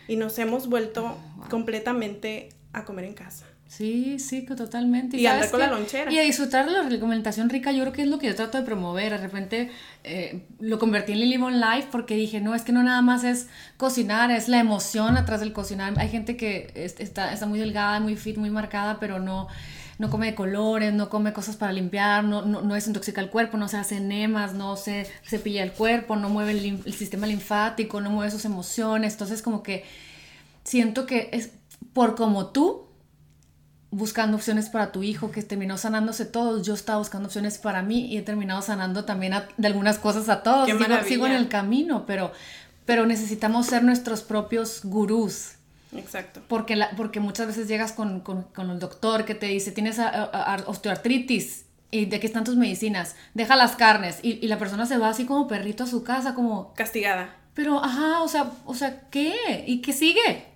y 0.09 0.17
nos 0.17 0.39
hemos 0.39 0.69
vuelto 0.69 1.17
completamente 1.51 2.51
a 2.73 2.85
comer 2.85 3.05
en 3.05 3.15
casa. 3.15 3.47
Sí, 3.67 4.21
sí, 4.21 4.43
totalmente. 4.43 5.17
Y, 5.17 5.27
andar 5.27 5.51
con 5.51 5.59
la 5.59 5.67
lonchera. 5.67 6.13
Y 6.13 6.19
a 6.19 6.23
disfrutar 6.23 6.67
de 6.67 6.73
la 6.73 6.81
alimentación 6.81 7.51
rica, 7.51 7.73
yo 7.73 7.83
creo 7.83 7.93
que 7.93 8.03
es 8.03 8.09
lo 8.09 8.19
que 8.19 8.29
yo 8.29 8.35
trato 8.37 8.57
de 8.57 8.65
promover. 8.65 9.11
De 9.11 9.19
repente 9.19 9.71
eh, 10.05 10.47
lo 10.61 10.79
convertí 10.79 11.13
en 11.13 11.21
Limon 11.21 11.61
Life 11.61 11.89
porque 11.91 12.15
dije, 12.15 12.41
no, 12.41 12.55
es 12.55 12.63
que 12.63 12.73
no 12.73 12.85
nada 12.85 13.03
más 13.03 13.25
es 13.25 13.49
cocinar, 13.77 14.31
es 14.31 14.49
la 14.49 14.61
emoción 14.61 15.17
atrás 15.17 15.41
del 15.41 15.53
cocinar. 15.53 15.95
Hay 15.97 16.09
gente 16.09 16.37
que 16.37 16.71
está, 16.77 17.33
está 17.33 17.47
muy 17.47 17.59
delgada, 17.59 17.99
muy 17.99 18.17
fit, 18.17 18.37
muy 18.37 18.51
marcada, 18.51 19.01
pero 19.01 19.19
no 19.19 19.49
no 19.99 20.11
come 20.11 20.27
de 20.27 20.35
colores, 20.35 20.93
no 20.93 21.09
come 21.09 21.33
cosas 21.33 21.57
para 21.57 21.73
limpiar, 21.73 22.25
no, 22.25 22.43
no, 22.43 22.63
no 22.63 22.75
desintoxica 22.75 23.21
el 23.21 23.31
cuerpo, 23.31 23.57
no 23.57 23.69
se 23.69 23.77
hace 23.77 23.99
enemas, 23.99 24.55
no 24.55 24.77
se 24.77 25.07
cepilla 25.25 25.63
el 25.63 25.73
cuerpo, 25.73 26.17
no 26.17 26.29
mueve 26.29 26.53
el, 26.53 26.95
sistema 26.95 27.27
linfático, 27.27 28.01
no 28.01 28.11
mueve 28.11 28.31
sus 28.31 28.45
emociones. 28.45 29.13
Entonces 29.13 29.43
como 29.43 29.63
que 29.63 29.85
siento 30.65 31.07
que 31.07 31.29
es 31.33 31.51
por 31.93 32.17
como 32.17 32.47
tú 32.47 32.87
buscando 33.91 34.37
opciones 34.37 34.69
para 34.69 34.91
tu 34.91 35.05
hijo, 35.05 35.31
que 35.31 35.43
terminó 35.43 35.79
sanándose 35.79 36.25
todos. 36.25 36.67
Yo 36.67 36.75
estaba 36.75 36.99
buscando 36.99 37.27
opciones 37.27 37.59
para 37.59 37.83
mí 37.83 38.07
y 38.07 38.19
he 38.19 38.23
terminado 38.23 38.61
sanando 38.63 39.05
también 39.05 39.35
de 39.57 39.67
algunas 39.69 39.99
cosas 39.99 40.29
a 40.29 40.43
todos. 40.43 40.67
Sigo, 40.67 40.85
sigo, 41.07 41.27
en 41.27 41.33
el 41.33 41.49
camino, 41.49 42.05
pero, 42.05 42.33
pero 42.85 43.07
necesitamos 43.07 43.67
ser 43.67 43.85
nuestros 43.85 44.23
propios 44.23 44.81
gurús. 44.83 45.54
Exacto. 45.95 46.43
Porque, 46.49 46.77
la, 46.77 46.91
porque 46.91 47.21
muchas 47.21 47.47
veces 47.47 47.69
llegas 47.69 47.93
con, 47.93 48.21
con, 48.21 48.43
con, 48.43 48.71
el 48.71 48.79
doctor 48.79 49.25
que 49.25 49.35
te 49.35 49.47
dice, 49.47 49.73
tienes 49.73 49.99
osteoartritis 50.67 51.67
y 51.91 52.07
de 52.07 52.21
qué 52.21 52.27
están 52.27 52.45
tus 52.45 52.57
medicinas, 52.57 53.17
deja 53.35 53.57
las 53.57 53.77
carnes 53.77 54.19
y, 54.23 54.45
y, 54.45 54.49
la 54.49 54.59
persona 54.59 54.87
se 54.87 54.99
va 54.99 55.09
así 55.09 55.27
como 55.27 55.47
perrito 55.47 55.85
a 55.85 55.87
su 55.87 56.03
casa, 56.03 56.35
como... 56.35 56.75
Castigada. 56.75 57.37
Pero, 57.55 57.83
ajá, 57.83 58.23
o 58.23 58.29
sea, 58.29 58.51
o 58.65 58.75
sea, 58.75 59.03
¿qué? 59.11 59.65
¿Y 59.67 59.81
qué 59.81 59.93
sigue? 59.93 60.47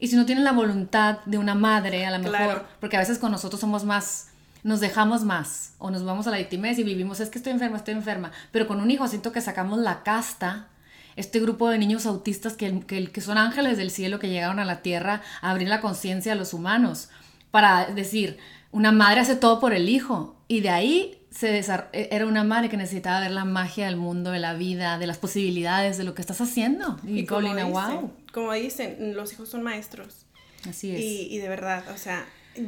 Y 0.00 0.08
si 0.08 0.16
no 0.16 0.26
tienes 0.26 0.42
la 0.42 0.52
voluntad 0.52 1.18
de 1.26 1.38
una 1.38 1.54
madre, 1.54 2.06
a 2.06 2.10
lo 2.10 2.18
mejor, 2.18 2.66
porque 2.80 2.96
a 2.96 3.00
veces 3.00 3.18
con 3.18 3.30
nosotros 3.30 3.60
somos 3.60 3.84
más 3.84 4.30
nos 4.62 4.80
dejamos 4.80 5.24
más 5.24 5.74
o 5.78 5.90
nos 5.90 6.04
vamos 6.04 6.26
a 6.26 6.30
la 6.30 6.38
victimez 6.38 6.78
y 6.78 6.84
vivimos, 6.84 7.20
es 7.20 7.30
que 7.30 7.38
estoy 7.38 7.52
enferma, 7.52 7.78
estoy 7.78 7.94
enferma, 7.94 8.30
pero 8.52 8.66
con 8.66 8.80
un 8.80 8.90
hijo 8.90 9.08
siento 9.08 9.32
que 9.32 9.40
sacamos 9.40 9.78
la 9.78 10.02
casta 10.02 10.68
este 11.16 11.40
grupo 11.40 11.68
de 11.68 11.78
niños 11.78 12.06
autistas 12.06 12.54
que, 12.54 12.80
que, 12.86 13.20
son 13.20 13.38
ángeles 13.38 13.76
del 13.76 13.90
cielo 13.90 14.18
que 14.18 14.28
llegaron 14.28 14.58
a 14.58 14.64
la 14.64 14.82
tierra 14.82 15.22
a 15.40 15.50
abrir 15.50 15.68
la 15.68 15.80
conciencia 15.80 16.32
a 16.32 16.36
los 16.36 16.54
humanos, 16.54 17.08
para 17.50 17.86
decir, 17.86 18.38
una 18.72 18.92
madre 18.92 19.20
hace 19.20 19.36
todo 19.36 19.60
por 19.60 19.72
el 19.72 19.88
hijo, 19.88 20.36
y 20.48 20.60
de 20.60 20.70
ahí 20.70 21.20
se 21.30 21.58
e, 21.58 22.08
era 22.10 22.26
una 22.26 22.44
madre 22.44 22.68
que 22.68 22.76
necesitaba 22.76 23.20
ver 23.20 23.30
la 23.30 23.44
magia 23.44 23.86
del 23.86 23.96
mundo, 23.96 24.30
de 24.30 24.40
la 24.40 24.54
vida, 24.54 24.98
de 24.98 25.06
las 25.06 25.18
posibilidades, 25.18 25.96
de 25.96 26.04
lo 26.04 26.14
que 26.14 26.20
estás 26.20 26.40
haciendo. 26.40 26.98
Y, 27.06 27.24
como 27.24 27.54
dicen, 27.54 27.72
wow. 27.72 28.12
Como 28.32 28.52
dicen, 28.52 29.14
los 29.14 29.32
hijos 29.32 29.48
son 29.48 29.62
maestros. 29.62 30.26
Así 30.68 30.90
es. 30.90 31.00
Y, 31.00 31.38
de 31.38 31.48
verdad, 31.48 31.84
o 31.94 31.96
sea, 31.96 32.26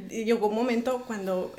llegó 0.09 0.49
un 0.49 0.55
momento 0.55 1.05
cuando 1.07 1.55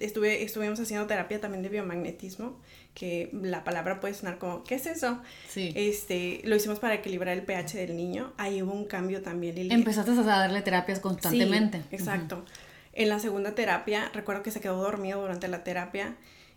estuve, 0.00 0.42
estuvimos 0.42 0.80
haciendo 0.80 1.06
terapia 1.06 1.40
también 1.40 1.62
de 1.62 1.68
biomagnetismo, 1.68 2.56
que 2.94 3.30
la 3.32 3.64
palabra 3.64 4.00
puede 4.00 4.14
sonar 4.14 4.38
como, 4.38 4.64
¿qué 4.64 4.74
es 4.74 4.86
eso? 4.86 5.20
Sí. 5.48 5.72
Este, 5.74 6.40
lo 6.44 6.56
hicimos 6.56 6.78
para 6.78 6.94
equilibrar 6.94 7.36
el 7.36 7.42
pH 7.44 7.78
del 7.78 7.96
niño. 7.96 8.32
Ahí 8.36 8.62
hubo 8.62 8.72
un 8.72 8.84
cambio 8.84 9.22
también. 9.22 9.72
Empezaste 9.72 10.10
a 10.12 10.22
darle 10.22 10.62
terapias 10.62 11.00
constantemente. 11.00 11.78
Sí, 11.78 11.96
exacto. 11.96 12.44
En 12.92 13.08
la 13.08 13.18
segunda 13.18 13.54
terapia, 13.54 14.10
recuerdo 14.12 14.42
que 14.42 14.50
se 14.50 14.60
quedó 14.60 14.76
dormido 14.76 15.20
durante 15.20 15.48
la 15.48 15.64
terapia 15.64 16.16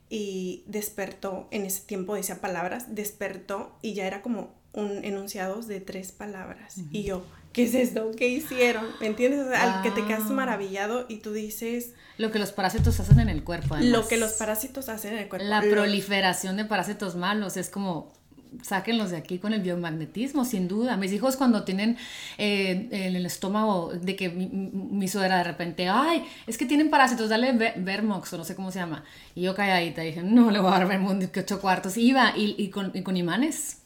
y 0.09 0.63
despertó, 0.67 1.47
en 1.51 1.65
ese 1.65 1.81
tiempo 1.81 2.15
decía 2.15 2.41
palabras, 2.41 2.93
despertó 2.93 3.77
y 3.81 3.93
ya 3.93 4.05
era 4.05 4.21
como 4.21 4.53
un 4.73 5.03
enunciados 5.05 5.67
de 5.67 5.79
tres 5.79 6.11
palabras. 6.11 6.75
Y 6.91 7.03
yo, 7.03 7.23
¿qué 7.55 7.63
es 7.63 7.73
esto? 7.73 8.11
¿Qué 8.17 8.27
hicieron? 8.27 8.85
¿Me 8.99 9.07
entiendes? 9.07 9.47
al 9.57 9.81
que 9.81 9.89
te 9.91 10.05
quedas 10.05 10.23
ah. 10.25 10.33
maravillado 10.33 11.05
y 11.07 11.17
tú 11.17 11.31
dices... 11.31 11.93
Lo 12.17 12.31
que 12.31 12.39
los 12.39 12.51
parásitos 12.51 12.99
hacen 12.99 13.19
en 13.19 13.29
el 13.29 13.43
cuerpo. 13.43 13.77
Lo 13.79 14.07
que 14.07 14.17
los 14.17 14.33
parásitos 14.33 14.89
hacen 14.89 15.13
en 15.13 15.19
el 15.19 15.29
cuerpo. 15.29 15.47
La 15.47 15.61
proliferación 15.61 16.57
de 16.57 16.65
parásitos 16.65 17.15
malos 17.15 17.55
es 17.55 17.69
como 17.69 18.13
sáquenlos 18.61 19.11
de 19.11 19.17
aquí 19.17 19.39
con 19.39 19.53
el 19.53 19.61
biomagnetismo, 19.61 20.45
sin 20.45 20.67
duda. 20.67 20.97
Mis 20.97 21.13
hijos 21.13 21.37
cuando 21.37 21.63
tienen 21.63 21.97
eh, 22.37 22.89
en 22.91 23.15
el 23.15 23.25
estómago 23.25 23.91
de 23.93 24.15
que 24.15 24.29
mi, 24.29 24.47
mi, 24.47 25.07
suegra 25.07 25.37
de 25.37 25.43
repente, 25.43 25.87
ay, 25.87 26.25
es 26.47 26.57
que 26.57 26.65
tienen 26.65 26.89
parásitos, 26.89 27.29
dale 27.29 27.73
Vermox 27.77 28.33
o 28.33 28.37
no 28.37 28.43
sé 28.43 28.55
cómo 28.55 28.71
se 28.71 28.79
llama. 28.79 29.03
Y 29.33 29.43
yo 29.43 29.55
calladita 29.55 30.01
dije, 30.01 30.23
no 30.23 30.51
le 30.51 30.59
voy 30.59 30.69
a 30.69 30.79
dar 30.79 30.87
Vermox 30.87 31.27
que 31.27 31.41
ocho 31.41 31.61
cuartos. 31.61 31.97
iba 31.97 32.33
y, 32.35 32.55
y, 32.57 32.69
con, 32.69 32.91
y, 32.93 33.01
con, 33.01 33.17
imanes. 33.17 33.81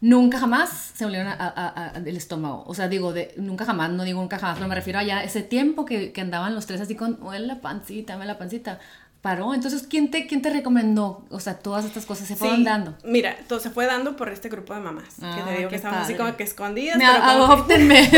Nunca 0.00 0.38
jamás 0.38 0.92
se 0.94 1.04
volvieron 1.04 1.32
del 2.04 2.16
estómago. 2.16 2.62
O 2.66 2.74
sea, 2.74 2.88
digo, 2.88 3.12
de, 3.12 3.34
nunca 3.36 3.64
jamás, 3.64 3.90
no 3.90 4.04
digo 4.04 4.20
nunca 4.20 4.38
jamás, 4.38 4.56
pero 4.56 4.68
me 4.68 4.74
refiero 4.74 5.00
a 5.00 5.02
ya 5.02 5.24
ese 5.24 5.42
tiempo 5.42 5.84
que, 5.84 6.12
andaban 6.20 6.54
los 6.54 6.66
tres 6.66 6.80
así 6.80 6.94
con, 6.94 7.18
oh, 7.22 7.32
la 7.34 7.60
pancita, 7.60 8.16
me 8.16 8.24
la 8.26 8.38
pancita 8.38 8.78
paró. 9.20 9.52
Entonces, 9.54 9.86
¿quién 9.88 10.10
te, 10.10 10.26
quién 10.26 10.42
te 10.42 10.50
recomendó? 10.50 11.24
O 11.30 11.40
sea, 11.40 11.58
todas 11.58 11.84
estas 11.84 12.06
cosas 12.06 12.28
se 12.28 12.36
fueron 12.36 12.64
dando. 12.64 12.96
Mira, 13.04 13.36
todo 13.48 13.58
se 13.58 13.70
fue 13.70 13.86
dando 13.86 14.16
por 14.16 14.28
este 14.28 14.48
grupo 14.48 14.74
de 14.74 14.80
mamás. 14.80 15.14
que 15.16 15.20
te 15.20 15.26
ah, 15.26 15.54
digo 15.56 15.68
que 15.68 15.76
estaban 15.76 16.00
así 16.00 16.14
como 16.14 16.36
que 16.36 16.44
escondidas. 16.44 16.96
Me 16.96 17.04
adoptenme. 17.04 18.08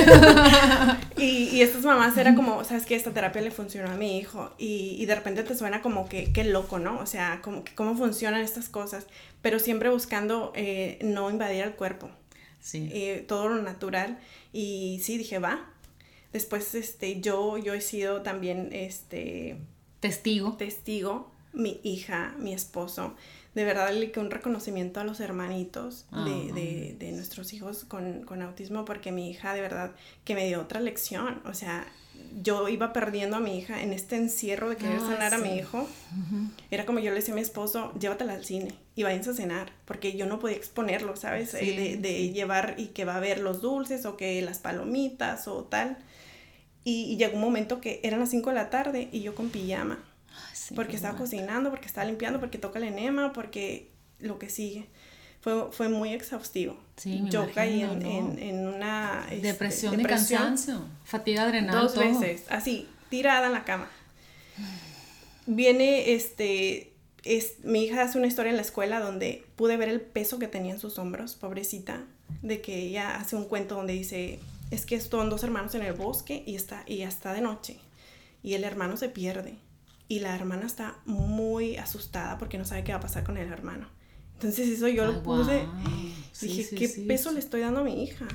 y, 1.17 1.49
y 1.49 1.63
estas 1.63 1.83
mamás 1.85 2.17
era 2.17 2.35
como, 2.35 2.65
¿sabes 2.65 2.85
qué? 2.87 2.97
Esta 2.97 3.13
terapia 3.13 3.41
le 3.41 3.51
funcionó 3.51 3.91
a 3.91 3.95
mi 3.95 4.19
hijo. 4.19 4.53
Y, 4.59 4.97
y 4.99 5.07
de 5.07 5.15
repente 5.15 5.43
te 5.43 5.55
suena 5.55 5.81
como 5.81 6.09
que, 6.09 6.33
qué 6.33 6.45
loco, 6.45 6.79
¿no? 6.79 6.99
O 6.99 7.07
sea, 7.07 7.41
como 7.43 7.65
que 7.65 7.75
cómo 7.75 7.97
funcionan 7.97 8.43
estas 8.43 8.69
cosas. 8.69 9.07
Pero 9.41 9.59
siempre 9.59 9.89
buscando 9.89 10.53
eh, 10.55 10.99
no 11.03 11.31
invadir 11.31 11.65
el 11.65 11.73
cuerpo. 11.73 12.11
Sí. 12.61 12.91
Eh, 12.93 13.25
todo 13.27 13.49
lo 13.49 13.63
natural. 13.63 14.19
Y 14.53 15.01
sí, 15.03 15.17
dije, 15.17 15.39
va. 15.39 15.67
Después, 16.33 16.75
este, 16.75 17.21
yo, 17.21 17.57
yo 17.57 17.73
he 17.73 17.81
sido 17.81 18.21
también, 18.23 18.69
este 18.73 19.57
Testigo. 20.01 20.55
Testigo, 20.55 21.31
mi 21.53 21.81
hija, 21.83 22.35
mi 22.39 22.53
esposo. 22.53 23.15
De 23.55 23.65
verdad, 23.65 23.91
que 24.13 24.21
un 24.21 24.31
reconocimiento 24.31 25.01
a 25.01 25.05
los 25.05 25.21
hermanitos 25.21 26.07
de, 26.13 26.95
de, 26.99 27.13
nuestros 27.13 27.53
hijos 27.53 27.85
con, 27.85 28.23
con, 28.23 28.43
autismo, 28.43 28.85
porque 28.85 29.11
mi 29.11 29.29
hija, 29.29 29.55
de 29.55 29.61
verdad, 29.61 29.93
que 30.25 30.37
me 30.37 30.47
dio 30.47 30.61
otra 30.61 30.79
lección. 30.79 31.43
O 31.45 31.53
sea, 31.53 31.85
yo 32.43 32.69
iba 32.69 32.93
perdiendo 32.93 33.37
a 33.37 33.41
mi 33.41 33.59
hija 33.59 33.83
en 33.83 33.93
este 33.93 34.17
encierro 34.17 34.71
de 34.71 34.77
querer 34.77 35.01
sanar 35.01 35.35
a 35.35 35.39
mi 35.39 35.57
hijo. 35.57 35.89
Era 36.71 36.87
como 36.87 37.01
yo 37.01 37.11
le 37.11 37.17
decía 37.17 37.35
a 37.35 37.37
mi 37.37 37.41
esposo, 37.43 37.93
llévatela 37.99 38.35
al 38.35 38.45
cine 38.45 38.73
y 38.95 39.03
váyanse 39.03 39.31
a 39.31 39.35
cenar, 39.35 39.73
porque 39.85 40.17
yo 40.17 40.27
no 40.27 40.39
podía 40.39 40.57
exponerlo, 40.57 41.17
¿sabes? 41.17 41.53
Eh, 41.55 41.59
de, 41.59 41.97
de, 41.97 42.31
llevar 42.31 42.77
y 42.79 42.89
que 42.89 43.05
va 43.05 43.17
a 43.17 43.21
ver 43.21 43.41
los 43.41 43.61
dulces 43.61 44.07
o 44.07 44.17
que 44.17 44.41
las 44.43 44.61
palomitas 44.61 45.49
o 45.49 45.65
tal. 45.65 45.99
Y, 46.85 47.17
llegó 47.17 47.35
un 47.35 47.43
momento 47.43 47.81
que 47.81 48.01
eran 48.03 48.21
las 48.21 48.31
5 48.31 48.51
de 48.51 48.55
la 48.57 48.71
tarde 48.71 49.09
y 49.13 49.21
yo 49.23 49.35
con 49.35 49.51
pijama. 49.51 49.99
porque 50.75 50.97
estaba 50.97 51.19
cocinando, 51.19 51.71
porque 51.71 51.87
estaba 51.87 52.07
limpiando, 52.07 52.41
porque 52.41 52.59
toca 52.59 52.79
el 52.79 52.85
enema, 52.85 53.33
porque 53.33 53.91
lo 54.19 54.39
que 54.39 54.49
sigue. 54.49 54.87
Fue, 55.41 55.73
fue 55.73 55.89
muy 55.89 56.13
exhaustivo. 56.13 56.79
Sí, 56.97 57.23
yo 57.31 57.51
caí 57.55 57.83
en, 57.83 58.39
en, 58.39 58.69
una 58.69 59.27
este, 59.31 59.49
depresión, 59.49 59.99
y 59.99 60.05
cansancio, 60.05 60.83
fatiga 61.05 61.45
adrenal. 61.45 61.81
Dos 61.81 61.97
veces, 61.97 62.45
así, 62.51 62.87
tirada 63.09 63.47
en 63.47 63.55
la 63.55 63.65
cama. 63.65 63.89
Viene 65.47 66.13
este, 66.13 66.93
es, 67.25 67.65
mi 67.65 67.85
hija 67.85 68.03
hace 68.03 68.19
una 68.19 68.27
historia 68.27 68.51
en 68.51 68.57
la 68.57 68.63
escuela 68.63 69.01
donde 69.01 69.45
pude 69.57 69.77
ver 69.77 69.89
el 69.89 70.01
peso 70.01 70.39
que 70.39 70.49
tenía 70.49 70.73
en 70.73 70.79
sus 70.79 70.99
hombros, 70.99 71.35
pobrecita, 71.35 72.05
de 72.43 72.61
que 72.61 72.77
ella 72.79 73.17
hace 73.17 73.37
un 73.37 73.45
cuento 73.45 73.75
donde 73.75 73.93
dice, 73.93 74.41
es 74.71 74.87
que 74.87 75.01
son 75.01 75.31
dos 75.31 75.43
hermanos 75.45 75.75
en 75.75 75.83
el 75.83 75.93
bosque 75.93 76.43
y, 76.47 76.55
está, 76.55 76.85
y 76.87 76.99
ya 76.99 77.09
está 77.09 77.33
de 77.33 77.41
noche. 77.41 77.79
Y 78.43 78.55
el 78.55 78.65
hermano 78.65 78.97
se 78.97 79.09
pierde. 79.09 79.59
Y 80.09 80.21
la 80.21 80.35
hermana 80.35 80.67
está 80.67 80.97
muy 81.05 81.77
asustada 81.77 82.39
porque 82.39 82.59
no 82.59 82.65
sabe 82.65 82.85
qué 82.85 82.93
va 82.93 82.99
a 82.99 83.03
pasar 83.03 83.25
con 83.25 83.37
el 83.37 83.53
hermano. 83.53 83.89
Entonces 84.35 84.69
eso 84.69 84.89
yo 84.89 85.05
lo 85.05 85.23
puse. 85.23 85.67
dije, 86.41 86.75
¿qué 86.75 86.89
peso 87.07 87.31
le 87.33 87.41
estoy 87.41 87.61
dando 87.61 87.81
a 87.81 87.85
mi 87.85 88.03
hija? 88.03 88.27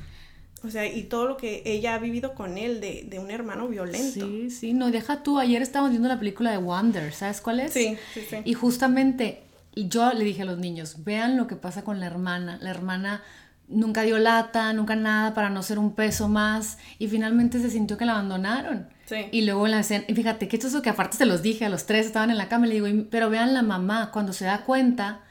O 0.64 0.70
sea, 0.70 0.86
y 0.88 1.04
todo 1.04 1.28
lo 1.28 1.38
que 1.38 1.64
ella 1.66 1.96
ha 1.96 2.00
vivido 2.00 2.34
con 2.34 2.58
él 2.58 2.80
de, 2.80 3.06
de, 3.08 3.20
un 3.20 3.30
hermano 3.30 3.68
violento. 3.68 4.26
Sí, 4.26 4.50
sí, 4.50 4.74
no, 4.74 4.90
deja 4.90 5.22
tú. 5.22 5.38
Ayer 5.40 5.62
estábamos 5.62 5.92
viendo 5.92 6.08
la 6.08 6.18
película 6.18 6.52
de 6.52 6.58
Wonder, 6.58 7.14
¿sabes 7.14 7.42
cuál 7.42 7.60
es? 7.60 7.74
Sí, 7.74 7.98
sí, 8.14 8.22
sí. 8.28 8.38
Y 8.46 8.54
justamente 8.54 9.44
yo 9.76 10.14
le 10.14 10.24
dije 10.24 10.44
a 10.44 10.46
los 10.46 10.58
niños, 10.58 11.04
vean 11.04 11.38
lo 11.38 11.48
que 11.48 11.56
pasa 11.56 11.84
con 11.84 12.00
la 12.00 12.08
hermana. 12.08 12.58
La 12.62 12.70
hermana 12.70 13.22
nunca 13.68 14.04
dio 14.04 14.18
lata, 14.18 14.74
nunca 14.74 14.96
nada 14.96 15.34
para 15.34 15.50
no 15.50 15.64
ser 15.64 15.80
un 15.80 15.94
peso 15.94 16.28
más 16.28 16.78
y 17.00 17.08
finalmente 17.08 17.60
se 17.60 17.70
sintió 17.70 17.98
que 17.98 18.06
la 18.06 18.14
abandonaron. 18.14 18.88
Sí. 19.06 19.18
Y 19.32 19.42
luego 19.44 19.68
la 19.68 19.80
escena, 19.80 20.06
y 20.08 20.14
fíjate 20.14 20.48
que 20.48 20.56
esto 20.56 20.68
es 20.68 20.74
lo 20.74 20.82
que 20.82 20.90
aparte 20.90 21.18
se 21.18 21.26
los 21.26 21.42
dije, 21.42 21.66
a 21.66 21.70
los 21.70 21.86
tres 21.86 22.06
estaban 22.06 22.32
en 22.32 22.38
la 22.38 22.48
cama 22.48 22.68
y 22.68 22.70
le 22.70 22.82
digo, 22.82 23.08
pero 23.10 23.30
vean 23.30 23.54
la 23.54 23.62
mamá, 23.62 24.12
cuando 24.12 24.34
se 24.34 24.46
da 24.46 24.64
cuenta, 24.64 25.22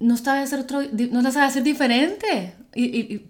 no 0.00 0.16
sabe 0.16 0.40
hacer 0.40 0.60
otro, 0.60 0.82
no 0.82 1.32
sabe 1.32 1.46
hacer 1.46 1.62
diferente. 1.62 2.54
Y, 2.74 3.28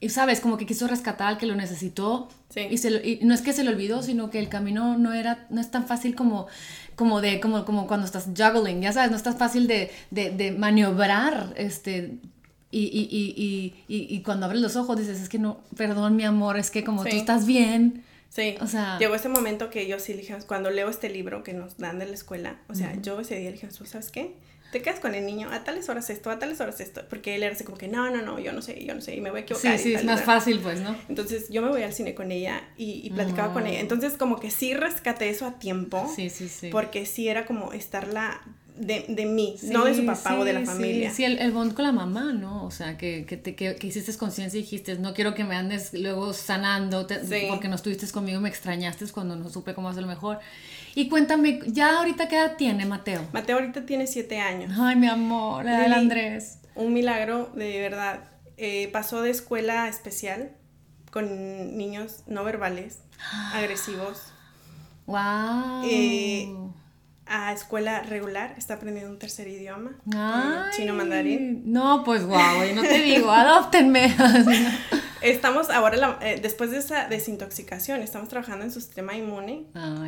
y, 0.00 0.08
sabes, 0.08 0.40
como 0.40 0.56
que 0.56 0.66
quiso 0.66 0.88
rescatar 0.88 1.28
al 1.28 1.38
que 1.38 1.46
lo 1.46 1.54
necesitó. 1.54 2.28
Sí. 2.48 2.66
Y, 2.70 2.78
se 2.78 2.90
y 3.06 3.20
no 3.22 3.34
es 3.34 3.42
que 3.42 3.52
se 3.52 3.62
le 3.62 3.70
olvidó, 3.70 4.02
sino 4.02 4.30
que 4.30 4.40
el 4.40 4.48
camino 4.48 4.98
no 4.98 5.12
era, 5.12 5.46
no 5.50 5.60
es 5.60 5.70
tan 5.70 5.86
fácil 5.86 6.14
como 6.14 6.48
como 6.96 7.20
de 7.20 7.40
como, 7.40 7.64
como 7.64 7.86
cuando 7.86 8.04
estás 8.04 8.28
juggling, 8.36 8.82
ya 8.82 8.92
sabes, 8.92 9.10
no 9.10 9.16
es 9.16 9.22
tan 9.22 9.36
fácil 9.36 9.66
de, 9.66 9.90
de, 10.10 10.30
de 10.30 10.52
maniobrar 10.52 11.54
este 11.56 12.18
y, 12.72 12.84
y, 12.84 13.74
y, 13.86 14.16
y, 14.16 14.22
cuando 14.22 14.46
abres 14.46 14.62
los 14.62 14.76
ojos 14.76 14.98
dices, 14.98 15.20
es 15.20 15.28
que 15.28 15.38
no, 15.38 15.60
perdón 15.76 16.16
mi 16.16 16.24
amor, 16.24 16.58
es 16.58 16.70
que 16.70 16.82
como 16.82 17.02
tú 17.04 17.14
estás 17.14 17.46
bien. 17.46 18.02
Sí, 18.30 18.56
o 18.62 18.66
sea, 18.66 18.98
llegó 18.98 19.14
ese 19.14 19.28
momento 19.28 19.68
que 19.68 19.86
yo 19.86 19.98
sí 19.98 20.14
le 20.14 20.22
dije, 20.22 20.34
cuando 20.46 20.70
leo 20.70 20.88
este 20.88 21.10
libro 21.10 21.42
que 21.42 21.52
nos 21.52 21.76
dan 21.76 21.98
de 21.98 22.06
la 22.06 22.14
escuela, 22.14 22.56
o 22.68 22.74
sea, 22.74 22.96
yo 23.02 23.20
ese 23.20 23.36
día 23.36 23.50
le 23.50 23.56
dije, 23.56 23.70
¿sabes 23.70 24.10
qué? 24.10 24.34
Te 24.72 24.80
quedas 24.80 25.00
con 25.00 25.14
el 25.14 25.26
niño, 25.26 25.50
a 25.52 25.64
tales 25.64 25.90
horas 25.90 26.08
esto, 26.08 26.30
a 26.30 26.38
tales 26.38 26.58
horas 26.62 26.80
esto, 26.80 27.02
porque 27.10 27.34
él 27.34 27.42
era 27.42 27.54
así 27.54 27.62
como 27.62 27.76
que, 27.76 27.88
no, 27.88 28.08
no, 28.08 28.22
no, 28.22 28.38
yo 28.38 28.54
no 28.54 28.62
sé, 28.62 28.82
yo 28.82 28.94
no 28.94 29.02
sé, 29.02 29.14
y 29.16 29.20
me 29.20 29.28
voy 29.28 29.40
a 29.40 29.42
equivocar. 29.42 29.76
Sí, 29.76 29.84
sí, 29.90 29.94
es 29.94 30.04
más 30.04 30.22
fácil 30.22 30.60
pues, 30.60 30.80
¿no? 30.80 30.96
Entonces 31.10 31.50
yo 31.50 31.60
me 31.60 31.68
voy 31.68 31.82
al 31.82 31.92
cine 31.92 32.14
con 32.14 32.32
ella 32.32 32.62
y, 32.78 33.10
platicaba 33.10 33.52
con 33.52 33.66
ella. 33.66 33.80
Entonces 33.80 34.14
como 34.14 34.40
que 34.40 34.50
sí 34.50 34.72
rescaté 34.72 35.28
eso 35.28 35.44
a 35.44 35.58
tiempo. 35.58 36.10
Sí, 36.16 36.30
sí, 36.30 36.48
sí. 36.48 36.70
Porque 36.70 37.04
sí 37.04 37.28
era 37.28 37.44
como 37.44 37.74
estarla 37.74 38.40
de, 38.76 39.04
de 39.08 39.26
mí, 39.26 39.56
no 39.64 39.84
de 39.84 39.94
su 39.94 40.06
papá 40.06 40.38
o 40.38 40.44
de 40.44 40.52
la 40.52 40.64
familia. 40.64 41.10
Sí, 41.10 41.24
el, 41.24 41.38
el, 41.38 41.52
bond 41.52 41.74
con 41.74 41.84
la 41.84 41.92
mamá, 41.92 42.32
¿no? 42.32 42.64
O 42.64 42.70
sea, 42.70 42.96
que, 42.96 43.24
que, 43.26 43.36
te, 43.36 43.54
que, 43.54 43.76
hiciste 43.82 44.16
conciencia 44.16 44.58
y 44.58 44.62
dijiste, 44.62 44.98
no 44.98 45.14
quiero 45.14 45.34
que 45.34 45.44
me 45.44 45.54
andes 45.54 45.92
luego 45.92 46.32
sanando 46.32 47.06
porque 47.48 47.68
no 47.68 47.76
estuviste 47.76 48.10
conmigo 48.10 48.40
me 48.40 48.48
extrañaste 48.48 49.06
cuando 49.12 49.36
no 49.36 49.48
supe 49.48 49.74
cómo 49.74 49.88
hacerlo 49.88 50.08
mejor. 50.08 50.40
Y 50.94 51.08
cuéntame, 51.08 51.60
¿ya 51.66 51.98
ahorita 51.98 52.28
qué 52.28 52.36
edad 52.36 52.56
tiene 52.56 52.84
Mateo? 52.86 53.26
Mateo 53.32 53.56
ahorita 53.56 53.86
tiene 53.86 54.06
siete 54.06 54.38
años. 54.38 54.72
Ay, 54.78 54.96
mi 54.96 55.06
amor, 55.06 55.64
la 55.64 55.80
del 55.80 55.92
Andrés. 55.92 56.58
Un 56.74 56.92
milagro, 56.92 57.50
de 57.54 57.80
verdad. 57.80 58.24
Eh, 58.56 58.88
pasó 58.92 59.22
de 59.22 59.30
escuela 59.30 59.88
especial 59.88 60.52
con 61.10 61.76
niños 61.76 62.22
no 62.26 62.44
verbales, 62.44 63.00
agresivos. 63.54 64.32
¡Wow! 65.06 65.82
Eh, 65.84 66.54
a 67.34 67.50
escuela 67.50 68.02
regular, 68.02 68.54
está 68.58 68.74
aprendiendo 68.74 69.10
un 69.10 69.18
tercer 69.18 69.48
idioma, 69.48 69.92
chino 70.76 70.92
mandarín. 70.92 71.62
No, 71.64 72.04
pues 72.04 72.26
guau, 72.26 72.62
yo 72.66 72.74
no 72.74 72.82
te 72.82 72.98
digo, 73.00 73.30
adoptenme. 73.30 74.14
estamos 75.22 75.70
ahora, 75.70 76.18
eh, 76.20 76.40
después 76.42 76.70
de 76.70 76.76
esa 76.76 77.08
desintoxicación, 77.08 78.02
estamos 78.02 78.28
trabajando 78.28 78.66
en 78.66 78.70
su 78.70 78.82
sistema 78.82 79.16
inmune. 79.16 79.64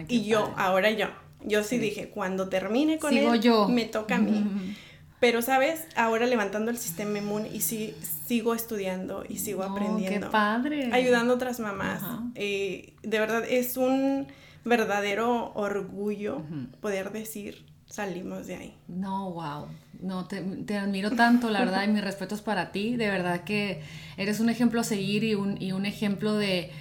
y 0.07 0.27
yo, 0.27 0.53
ahora 0.59 0.91
yo, 0.91 1.07
yo 1.43 1.65
sí, 1.65 1.79
dije, 1.79 2.11
cuando 2.11 2.51
termine 2.51 2.99
con 2.99 3.17
él, 3.17 3.41
yo. 3.41 3.69
me 3.69 3.87
toca 3.87 4.17
a 4.17 4.19
mí. 4.19 4.77
Pero, 5.19 5.41
¿sabes? 5.41 5.87
Ahora 5.97 6.27
levantando 6.27 6.71
el 6.71 6.77
sistema 6.77 7.17
inmune 7.17 7.49
y 7.49 7.63
sí, 7.63 7.95
sigo 8.27 8.55
estudiando 8.55 9.25
y 9.27 9.39
sigo 9.39 9.63
aprendiendo. 9.63 10.27
¡Qué 10.27 10.31
padre! 10.31 10.91
Ayudando 10.93 11.33
a 11.33 11.37
otras 11.37 11.59
mamás. 11.59 12.03
Eh, 12.35 12.93
de 13.03 13.19
verdad, 13.19 13.43
es 13.49 13.79
un 13.79 14.27
verdadero 14.65 15.53
orgullo 15.55 16.43
poder 16.81 17.13
decir 17.13 17.67
salimos 17.87 18.47
de 18.47 18.57
ahí. 18.57 18.77
No, 18.89 19.31
wow. 19.31 19.69
No, 20.01 20.27
te, 20.27 20.41
te, 20.43 20.77
admiro 20.77 21.13
tanto, 21.13 21.49
la 21.51 21.61
verdad, 21.61 21.85
y 21.85 21.89
mis 21.89 22.03
respetos 22.03 22.43
para 22.43 22.73
ti. 22.73 22.97
De 22.97 23.09
verdad 23.09 23.45
que 23.45 23.83
eres 24.17 24.41
un 24.41 24.51
ejemplo 24.51 24.81
a 24.81 24.85
seguir 24.85 25.23
y 25.25 25.35
un, 25.35 25.61
y 25.63 25.73
un 25.73 25.87
ejemplo 25.87 26.35
de, 26.35 26.73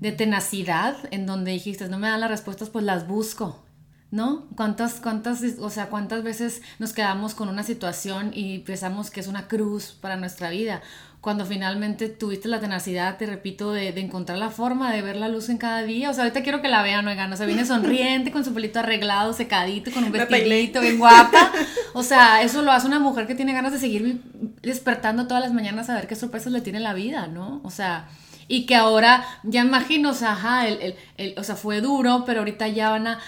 de 0.00 0.12
tenacidad 0.12 0.96
en 1.10 1.26
donde 1.26 1.50
dijiste, 1.50 1.88
no 1.88 1.98
me 1.98 2.08
dan 2.08 2.20
las 2.20 2.30
respuestas, 2.30 2.70
pues 2.70 2.84
las 2.84 3.06
busco. 3.06 3.64
¿no? 4.10 4.48
¿Cuántas, 4.56 4.94
cuántas, 4.94 5.40
o 5.60 5.70
sea, 5.70 5.88
cuántas 5.88 6.24
veces 6.24 6.62
nos 6.80 6.92
quedamos 6.92 7.34
con 7.34 7.48
una 7.48 7.62
situación 7.62 8.32
y 8.34 8.58
pensamos 8.58 9.08
que 9.08 9.20
es 9.20 9.28
una 9.28 9.46
cruz 9.46 9.92
para 9.92 10.16
nuestra 10.16 10.50
vida? 10.50 10.82
Cuando 11.20 11.44
finalmente 11.44 12.08
tuviste 12.08 12.48
la 12.48 12.60
tenacidad, 12.60 13.18
te 13.18 13.26
repito, 13.26 13.72
de, 13.72 13.92
de 13.92 14.00
encontrar 14.00 14.38
la 14.38 14.48
forma 14.48 14.90
de 14.90 15.02
ver 15.02 15.16
la 15.16 15.28
luz 15.28 15.50
en 15.50 15.58
cada 15.58 15.82
día. 15.82 16.08
O 16.08 16.14
sea, 16.14 16.24
ahorita 16.24 16.42
quiero 16.42 16.62
que 16.62 16.68
la 16.68 16.82
vean, 16.82 17.06
oigan, 17.06 17.30
o 17.30 17.36
sea, 17.36 17.44
viene 17.44 17.66
sonriente, 17.66 18.32
con 18.32 18.42
su 18.42 18.54
pelito 18.54 18.78
arreglado, 18.78 19.34
secadito, 19.34 19.90
con 19.90 20.04
un 20.04 20.12
vestidito 20.12 20.80
bien 20.80 20.98
guapa. 20.98 21.52
O 21.92 22.02
sea, 22.02 22.42
eso 22.42 22.62
lo 22.62 22.72
hace 22.72 22.86
una 22.86 23.00
mujer 23.00 23.26
que 23.26 23.34
tiene 23.34 23.52
ganas 23.52 23.72
de 23.72 23.78
seguir 23.78 24.22
despertando 24.62 25.26
todas 25.26 25.42
las 25.42 25.52
mañanas 25.52 25.90
a 25.90 25.94
ver 25.94 26.06
qué 26.06 26.16
sorpresas 26.16 26.52
le 26.52 26.62
tiene 26.62 26.80
la 26.80 26.94
vida, 26.94 27.26
¿no? 27.26 27.60
O 27.64 27.70
sea, 27.70 28.08
y 28.48 28.64
que 28.64 28.74
ahora, 28.74 29.24
ya 29.42 29.62
imagino, 29.62 30.10
o 30.10 30.14
sea, 30.14 30.32
ajá, 30.32 30.68
el, 30.68 30.80
el, 30.80 30.94
el, 31.18 31.34
o 31.38 31.44
sea, 31.44 31.54
fue 31.54 31.82
duro, 31.82 32.24
pero 32.24 32.40
ahorita 32.40 32.66
ya 32.68 32.90
van 32.90 33.06
a 33.06 33.20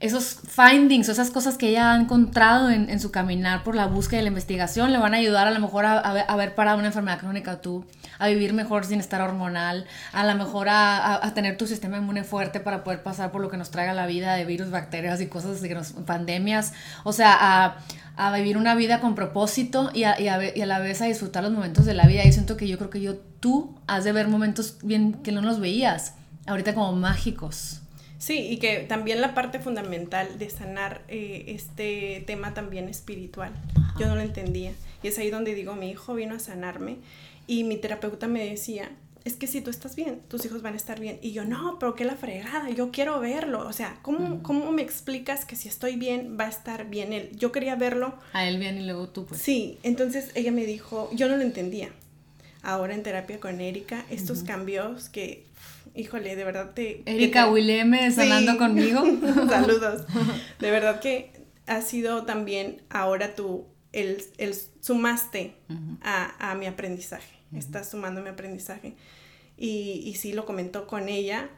esos 0.00 0.38
findings, 0.48 1.08
esas 1.08 1.30
cosas 1.30 1.58
que 1.58 1.68
ella 1.68 1.92
ha 1.92 2.00
encontrado 2.00 2.70
en, 2.70 2.98
su 3.00 3.10
caminar 3.10 3.62
por 3.62 3.74
la 3.74 3.86
búsqueda 3.86 4.20
y 4.20 4.22
la 4.22 4.28
investigación, 4.28 4.92
le 4.92 4.98
van 4.98 5.14
a 5.14 5.18
ayudar 5.18 5.46
a 5.46 5.50
lo 5.50 5.60
mejor 5.60 5.84
a, 5.84 5.98
a, 5.98 6.20
a 6.20 6.36
ver 6.36 6.54
parado 6.54 6.78
una 6.78 6.88
enfermedad 6.88 7.18
crónica 7.18 7.60
tú, 7.60 7.84
a 8.20 8.28
vivir 8.28 8.52
mejor 8.52 8.84
sin 8.84 9.00
estar 9.00 9.20
hormonal, 9.22 9.86
a 10.12 10.24
lo 10.24 10.34
mejor 10.36 10.68
a, 10.70 11.32
tener 11.34 11.56
tu 11.56 11.66
sistema 11.66 11.96
inmune 11.96 12.22
fuerte 12.22 12.60
para 12.60 12.84
poder 12.84 13.02
pasar 13.02 13.32
por 13.32 13.40
lo 13.40 13.48
que 13.48 13.56
nos 13.56 13.70
traiga 13.70 13.94
la 13.94 14.06
vida 14.06 14.34
de 14.34 14.44
virus, 14.44 14.70
bacterias 14.70 15.20
y 15.20 15.26
cosas, 15.26 15.60
que 15.60 15.76
pandemias, 16.06 16.72
o 17.02 17.12
sea, 17.12 17.76
a, 18.16 18.32
vivir 18.34 18.58
una 18.58 18.74
vida 18.74 19.00
con 19.00 19.14
propósito 19.14 19.90
y 19.94 20.00
y 20.00 20.28
a 20.28 20.66
la 20.66 20.78
vez 20.78 21.00
a 21.00 21.06
disfrutar 21.06 21.42
los 21.42 21.52
momentos 21.52 21.86
de 21.86 21.94
la 21.94 22.06
vida. 22.06 22.22
Y 22.24 22.32
siento 22.32 22.58
que 22.58 22.68
yo 22.68 22.76
creo 22.76 22.90
que 22.90 23.00
yo, 23.00 23.16
tú 23.16 23.74
has 23.86 24.04
de 24.04 24.12
ver 24.12 24.28
momentos 24.28 24.76
bien 24.82 25.14
que 25.14 25.32
no 25.32 25.40
los 25.40 25.58
veías, 25.58 26.14
ahorita 26.46 26.74
como 26.74 26.92
mágicos. 26.92 27.80
Sí, 28.20 28.48
y 28.50 28.58
que 28.58 28.80
también 28.80 29.22
la 29.22 29.32
parte 29.34 29.60
fundamental 29.60 30.38
de 30.38 30.50
sanar 30.50 31.00
eh, 31.08 31.44
este 31.48 32.22
tema 32.26 32.52
también 32.52 32.86
espiritual, 32.86 33.54
Ajá. 33.74 33.94
yo 33.98 34.06
no 34.08 34.14
lo 34.14 34.20
entendía. 34.20 34.72
Y 35.02 35.08
es 35.08 35.18
ahí 35.18 35.30
donde 35.30 35.54
digo, 35.54 35.74
mi 35.74 35.90
hijo 35.90 36.14
vino 36.14 36.34
a 36.34 36.38
sanarme 36.38 36.98
y 37.46 37.64
mi 37.64 37.78
terapeuta 37.78 38.28
me 38.28 38.44
decía, 38.44 38.90
es 39.24 39.36
que 39.36 39.46
si 39.46 39.62
tú 39.62 39.70
estás 39.70 39.96
bien, 39.96 40.20
tus 40.28 40.44
hijos 40.44 40.60
van 40.60 40.74
a 40.74 40.76
estar 40.76 41.00
bien. 41.00 41.18
Y 41.22 41.32
yo, 41.32 41.46
no, 41.46 41.78
pero 41.78 41.94
qué 41.94 42.04
la 42.04 42.14
fregada, 42.14 42.68
yo 42.68 42.90
quiero 42.90 43.20
verlo. 43.20 43.66
O 43.66 43.72
sea, 43.72 43.98
¿cómo, 44.02 44.18
uh 44.18 44.28
-huh. 44.36 44.42
¿cómo 44.42 44.70
me 44.70 44.82
explicas 44.82 45.46
que 45.46 45.56
si 45.56 45.68
estoy 45.68 45.96
bien 45.96 46.36
va 46.38 46.44
a 46.44 46.50
estar 46.50 46.90
bien 46.90 47.14
él? 47.14 47.30
Yo 47.36 47.52
quería 47.52 47.74
verlo. 47.74 48.18
A 48.34 48.46
él 48.46 48.58
bien 48.58 48.78
y 48.78 48.84
luego 48.84 49.08
tú, 49.08 49.24
pues. 49.24 49.40
Sí, 49.40 49.78
entonces 49.82 50.30
ella 50.34 50.52
me 50.52 50.66
dijo, 50.66 51.08
yo 51.14 51.26
no 51.26 51.36
lo 51.36 51.42
entendía. 51.42 51.88
Ahora 52.62 52.94
en 52.94 53.02
terapia 53.02 53.40
con 53.40 53.62
Erika, 53.62 54.04
estos 54.10 54.40
uh 54.40 54.42
-huh. 54.42 54.46
cambios 54.46 55.08
que 55.08 55.46
híjole, 55.94 56.36
de 56.36 56.44
verdad 56.44 56.72
te... 56.74 57.02
Erika 57.06 57.44
te... 57.44 57.50
Wileme 57.50 58.10
sí. 58.10 58.56
conmigo. 58.58 59.02
Saludos. 59.48 60.02
De 60.58 60.70
verdad 60.70 61.00
que 61.00 61.32
ha 61.66 61.82
sido 61.82 62.24
también 62.24 62.82
ahora 62.90 63.34
tú, 63.34 63.66
el, 63.92 64.22
el 64.38 64.54
sumaste 64.80 65.54
uh 65.68 65.74
-huh. 65.74 65.98
a, 66.02 66.50
a, 66.50 66.54
mi 66.54 66.66
aprendizaje, 66.66 67.36
uh 67.50 67.56
-huh. 67.56 67.58
estás 67.58 67.90
sumando 67.90 68.22
mi 68.22 68.28
aprendizaje. 68.28 68.94
Y, 69.56 70.02
y 70.04 70.14
sí 70.14 70.32
lo 70.32 70.46
comentó 70.46 70.86
con 70.86 71.08
ella 71.08 71.50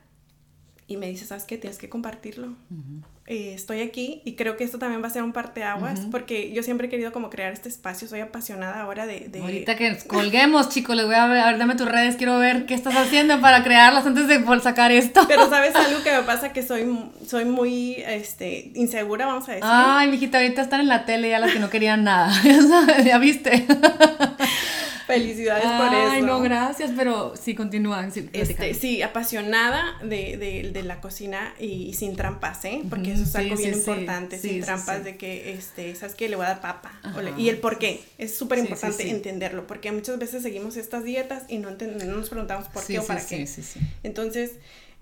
y 0.87 0.97
me 0.97 1.09
dice, 1.09 1.25
¿sabes 1.25 1.45
qué? 1.45 1.57
Tienes 1.57 1.79
que 1.79 1.89
compartirlo. 1.89 2.49
Uh 2.49 2.77
-huh. 2.77 3.03
Eh, 3.27 3.53
estoy 3.55 3.83
aquí 3.83 4.21
y 4.25 4.35
creo 4.35 4.57
que 4.57 4.65
esto 4.65 4.81
también 4.81 5.01
va 5.01 5.07
a 5.07 5.11
ser 5.11 5.23
un 5.23 5.33
parteaguas 5.33 6.01
uh 6.01 6.03
-huh. 6.03 6.11
porque 6.11 6.53
yo 6.53 6.65
siempre 6.65 6.89
he 6.89 6.91
querido 6.91 7.13
como 7.13 7.31
crear 7.31 7.53
este 7.53 7.69
espacio, 7.69 8.09
soy 8.09 8.19
apasionada 8.19 8.83
ahora 8.83 9.07
de... 9.07 9.29
de... 9.29 9.41
Ahorita 9.41 9.77
que 9.77 9.97
colguemos, 10.09 10.71
chicos, 10.71 10.97
les 10.97 11.07
voy 11.07 11.15
a 11.15 11.27
ver, 11.29 11.39
a 11.39 11.47
ver, 11.47 11.59
dame 11.59 11.77
tus 11.77 11.89
redes, 11.89 12.17
quiero 12.17 12.39
ver 12.39 12.67
qué 12.67 12.75
estás 12.75 12.97
haciendo 12.97 13.41
para 13.41 13.63
crearlas 13.63 14.05
antes 14.07 14.27
de 14.27 14.41
por 14.41 14.61
sacar 14.61 14.91
esto. 14.91 15.25
Pero 15.29 15.49
sabes 15.49 15.75
algo 15.77 16.03
que 16.03 16.11
me 16.11 16.23
pasa 16.25 16.53
que 16.53 16.65
soy, 16.65 16.85
soy 17.25 17.45
muy 17.45 17.95
este, 18.07 18.73
insegura, 18.75 19.27
vamos 19.27 19.49
a 19.49 19.53
decir. 19.53 19.69
Ay, 19.71 20.09
mijita, 20.09 20.39
ahorita 20.39 20.61
están 20.61 20.81
en 20.81 20.89
la 20.89 21.05
tele 21.05 21.31
ya 21.31 21.39
las 21.39 21.53
que 21.53 21.61
no 21.61 21.71
querían 21.71 22.03
nada, 22.03 22.33
ya 23.05 23.19
viste. 23.19 23.67
Felicidades 25.15 25.65
Ay, 25.67 25.79
por 25.79 25.99
eso. 25.99 26.11
Ay, 26.13 26.23
no, 26.23 26.41
gracias, 26.41 26.93
pero 26.97 27.35
sí, 27.37 27.55
continúa. 27.55 28.11
Sí, 28.11 28.29
este, 28.33 28.75
sí 28.75 29.03
apasionada 29.03 29.99
de, 30.03 30.37
de, 30.37 30.71
de, 30.73 30.83
la 30.83 31.01
cocina 31.01 31.55
y 31.59 31.95
sin 31.95 32.17
trampas, 32.17 32.65
¿eh? 32.65 32.83
Porque 32.89 33.13
eso 33.13 33.23
es 33.23 33.35
algo 33.37 33.57
sí, 33.57 33.63
bien 33.63 33.75
sí, 33.75 33.81
importante, 33.81 34.39
sin 34.39 34.61
trampas 34.63 35.05
de 35.05 35.17
que, 35.17 35.53
este, 35.53 35.95
¿sabes 35.95 36.15
qué? 36.15 36.29
Le 36.29 36.37
voy 36.37 36.47
a 36.47 36.51
dar 36.51 36.61
papa. 36.61 36.93
Y 37.37 37.49
el 37.49 37.59
por 37.59 37.79
qué. 37.79 38.01
Es 38.19 38.37
súper 38.37 38.59
importante 38.59 39.09
entenderlo, 39.09 39.67
porque 39.67 39.93
muchas 39.93 40.19
veces 40.19 40.43
seguimos 40.43 40.77
estas 40.77 41.05
dietas 41.05 41.45
y 41.49 41.59
no, 41.59 41.71
no 41.71 42.17
nos 42.17 42.29
preguntamos 42.29 42.69
por 42.69 42.85
qué 42.87 42.99
o 42.99 43.07
para 43.07 43.25
qué. 43.25 43.47
Entonces, 44.03 44.53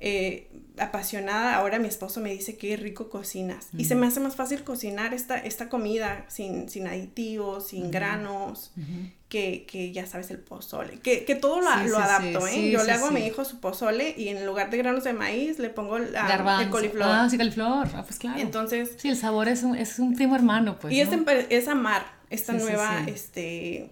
eh, 0.03 0.48
apasionada, 0.78 1.57
ahora 1.57 1.78
mi 1.78 1.88
esposo 1.88 2.20
me 2.20 2.30
dice 2.30 2.57
que 2.57 2.74
rico 2.78 3.11
cocinas. 3.11 3.68
Uh 3.72 3.76
-huh. 3.76 3.80
Y 3.80 3.84
se 3.84 3.94
me 3.94 4.07
hace 4.07 4.18
más 4.18 4.34
fácil 4.34 4.64
cocinar 4.64 5.12
esta, 5.12 5.36
esta 5.36 5.68
comida 5.68 6.24
sin, 6.28 6.70
sin 6.70 6.86
aditivos, 6.86 7.68
sin 7.68 7.82
uh 7.82 7.86
-huh. 7.86 7.90
granos, 7.90 8.72
uh 8.76 8.80
-huh. 8.80 9.12
que, 9.28 9.66
que, 9.70 9.92
ya 9.92 10.07
sabes 10.07 10.30
el 10.30 10.38
pozole. 10.38 10.98
Que, 11.01 11.26
que 11.26 11.34
todo 11.34 11.61
lo, 11.61 11.70
sí, 11.70 11.88
lo 11.90 11.96
sí, 11.96 12.03
adapto, 12.03 12.46
sí, 12.46 12.68
¿eh? 12.68 12.70
Yo 12.70 12.82
le 12.82 12.92
hago 12.92 13.07
a 13.09 13.11
mi 13.11 13.26
hijo 13.26 13.44
su 13.44 13.61
pozole 13.61 14.14
y 14.16 14.28
en 14.28 14.46
lugar 14.46 14.70
de 14.70 14.78
granos 14.78 15.05
de 15.05 15.12
maíz 15.12 15.59
le 15.59 15.68
pongo 15.68 15.98
la, 15.98 16.62
el 16.62 16.70
coliflor. 16.70 17.09
Ah, 17.09 17.28
sí, 17.30 17.36
coliflor. 17.36 17.88
Ah, 17.94 18.03
pues 18.03 18.18
claro. 18.18 18.40
Entonces. 18.40 18.96
Sí, 18.96 19.11
el 19.11 19.16
sabor 19.16 19.48
es 19.48 19.62
un, 19.62 19.76
es 19.76 19.98
un 19.98 20.14
primo 20.14 20.34
hermano, 20.34 20.78
pues. 20.78 20.94
Y 20.94 21.05
¿no? 21.05 21.30
es, 21.30 21.46
es 21.51 21.68
amar 21.68 22.07
esta 22.30 22.55
nueva, 22.55 23.05
este 23.07 23.90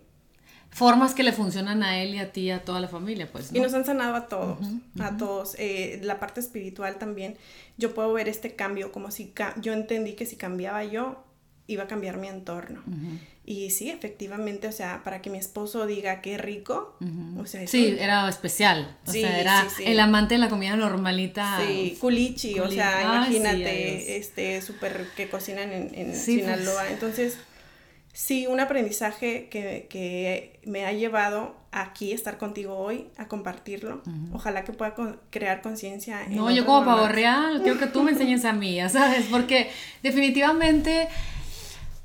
formas 0.70 1.14
que 1.14 1.22
le 1.22 1.32
funcionan 1.32 1.82
a 1.82 2.00
él 2.02 2.14
y 2.14 2.18
a 2.18 2.32
ti, 2.32 2.50
a 2.50 2.64
toda 2.64 2.80
la 2.80 2.88
familia, 2.88 3.28
pues. 3.30 3.52
¿no? 3.52 3.58
Y 3.58 3.60
nos 3.60 3.74
han 3.74 3.84
sanado 3.84 4.14
a 4.14 4.28
todos, 4.28 4.60
uh 4.60 4.64
-huh, 4.64 4.74
uh 4.74 4.80
-huh. 4.98 5.04
a 5.04 5.16
todos. 5.16 5.56
Eh, 5.58 6.00
la 6.02 6.18
parte 6.20 6.40
espiritual 6.40 6.98
también, 6.98 7.36
yo 7.76 7.94
puedo 7.94 8.12
ver 8.12 8.28
este 8.28 8.54
cambio 8.54 8.92
como 8.92 9.10
si 9.10 9.32
yo 9.60 9.72
entendí 9.72 10.12
que 10.14 10.26
si 10.26 10.36
cambiaba 10.36 10.84
yo, 10.84 11.24
iba 11.66 11.84
a 11.84 11.86
cambiar 11.86 12.16
mi 12.16 12.28
entorno. 12.28 12.82
Uh 12.86 12.90
-huh. 12.90 13.18
Y 13.44 13.70
sí, 13.70 13.88
efectivamente, 13.88 14.68
o 14.68 14.72
sea, 14.72 15.02
para 15.04 15.22
que 15.22 15.30
mi 15.30 15.38
esposo 15.38 15.86
diga 15.86 16.20
qué 16.20 16.36
rico, 16.36 16.98
o 17.38 17.46
sea, 17.46 17.62
eso, 17.62 17.70
Sí, 17.70 17.96
era 17.98 18.28
especial, 18.28 18.98
o 19.06 19.10
sí, 19.10 19.22
sea, 19.22 19.40
era 19.40 19.62
sí, 19.62 19.76
sí. 19.78 19.84
el 19.86 20.00
amante 20.00 20.34
de 20.34 20.38
la 20.38 20.50
comida 20.50 20.76
normalita. 20.76 21.58
Sí, 21.66 21.96
culichi, 21.98 22.52
culichi. 22.52 22.60
o 22.60 22.70
sea, 22.70 23.02
imagínate, 23.02 24.18
este, 24.18 24.60
súper 24.60 25.06
que 25.16 25.30
cocinan 25.30 25.72
en, 25.72 25.94
en 25.94 26.14
Sinaloa, 26.14 26.82
pues. 26.82 26.92
entonces 26.92 27.38
sí, 28.18 28.48
un 28.48 28.58
aprendizaje 28.58 29.48
que, 29.48 29.86
que, 29.88 30.58
me 30.64 30.84
ha 30.84 30.92
llevado 30.92 31.54
aquí, 31.70 32.10
estar 32.12 32.36
contigo 32.36 32.76
hoy, 32.76 33.06
a 33.16 33.28
compartirlo. 33.28 34.02
Uh 34.04 34.10
-huh. 34.10 34.34
Ojalá 34.34 34.64
que 34.64 34.72
pueda 34.72 34.96
con, 34.96 35.20
crear 35.30 35.62
conciencia. 35.62 36.26
No, 36.28 36.50
yo 36.50 36.66
como 36.66 36.84
pavo 36.84 37.06
real, 37.06 37.62
quiero 37.62 37.78
que 37.78 37.86
tú 37.86 38.02
me 38.02 38.10
enseñes 38.10 38.44
a 38.44 38.52
mí, 38.52 38.76
¿sabes? 38.88 39.26
Porque 39.30 39.70
definitivamente 40.02 41.08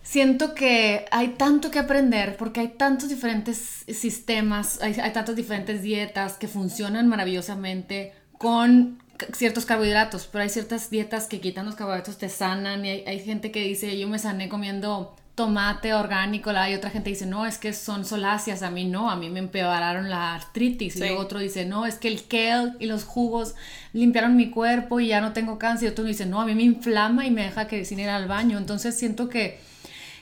siento 0.03 0.53
que 0.53 1.05
hay 1.09 1.29
tanto 1.29 1.71
que 1.71 1.79
aprender 1.79 2.37
porque 2.37 2.59
hay 2.59 2.67
tantos 2.67 3.09
diferentes 3.09 3.83
sistemas, 3.87 4.83
hay, 4.83 4.93
hay 4.99 5.13
tantas 5.13 5.35
diferentes 5.35 5.81
dietas 5.81 6.33
que 6.33 6.47
funcionan 6.47 7.07
maravillosamente 7.07 8.13
con 8.37 9.01
ciertos 9.33 9.65
carbohidratos, 9.65 10.27
pero 10.31 10.43
hay 10.43 10.49
ciertas 10.49 10.91
dietas 10.91 11.25
que 11.25 11.39
quitan 11.39 11.65
los 11.65 11.73
carbohidratos, 11.73 12.19
te 12.19 12.29
sanan 12.29 12.85
y 12.85 12.89
hay, 12.89 13.03
hay 13.07 13.19
gente 13.19 13.49
que 13.51 13.61
dice, 13.61 13.97
yo 13.97 14.07
me 14.07 14.19
sané 14.19 14.47
comiendo 14.47 15.15
tomate 15.35 15.95
orgánico, 15.95 16.51
la, 16.51 16.69
y 16.69 16.75
otra 16.75 16.91
gente 16.91 17.09
dice, 17.09 17.25
no, 17.25 17.47
es 17.47 17.57
que 17.57 17.73
son 17.73 18.05
soláceas, 18.05 18.61
a 18.61 18.69
mí 18.69 18.85
no, 18.85 19.09
a 19.09 19.15
mí 19.15 19.29
me 19.29 19.39
empeoraron 19.39 20.09
la 20.09 20.35
artritis, 20.35 20.93
sí. 20.93 20.99
y 20.99 21.01
luego 21.01 21.21
otro 21.21 21.39
dice, 21.39 21.65
no, 21.65 21.87
es 21.87 21.95
que 21.95 22.07
el 22.07 22.27
kale 22.27 22.73
y 22.79 22.85
los 22.85 23.03
jugos 23.03 23.55
limpiaron 23.93 24.35
mi 24.35 24.51
cuerpo 24.51 24.99
y 24.99 25.07
ya 25.07 25.21
no 25.21 25.33
tengo 25.33 25.57
cáncer, 25.57 25.89
y 25.89 25.91
otro 25.91 26.03
dice, 26.03 26.27
no, 26.27 26.39
a 26.39 26.45
mí 26.45 26.53
me 26.53 26.63
inflama 26.63 27.25
y 27.25 27.31
me 27.31 27.43
deja 27.43 27.67
que 27.67 27.83
sin 27.83 27.99
ir 27.99 28.09
al 28.09 28.27
baño, 28.27 28.59
entonces 28.59 28.95
siento 28.95 29.27
que 29.27 29.59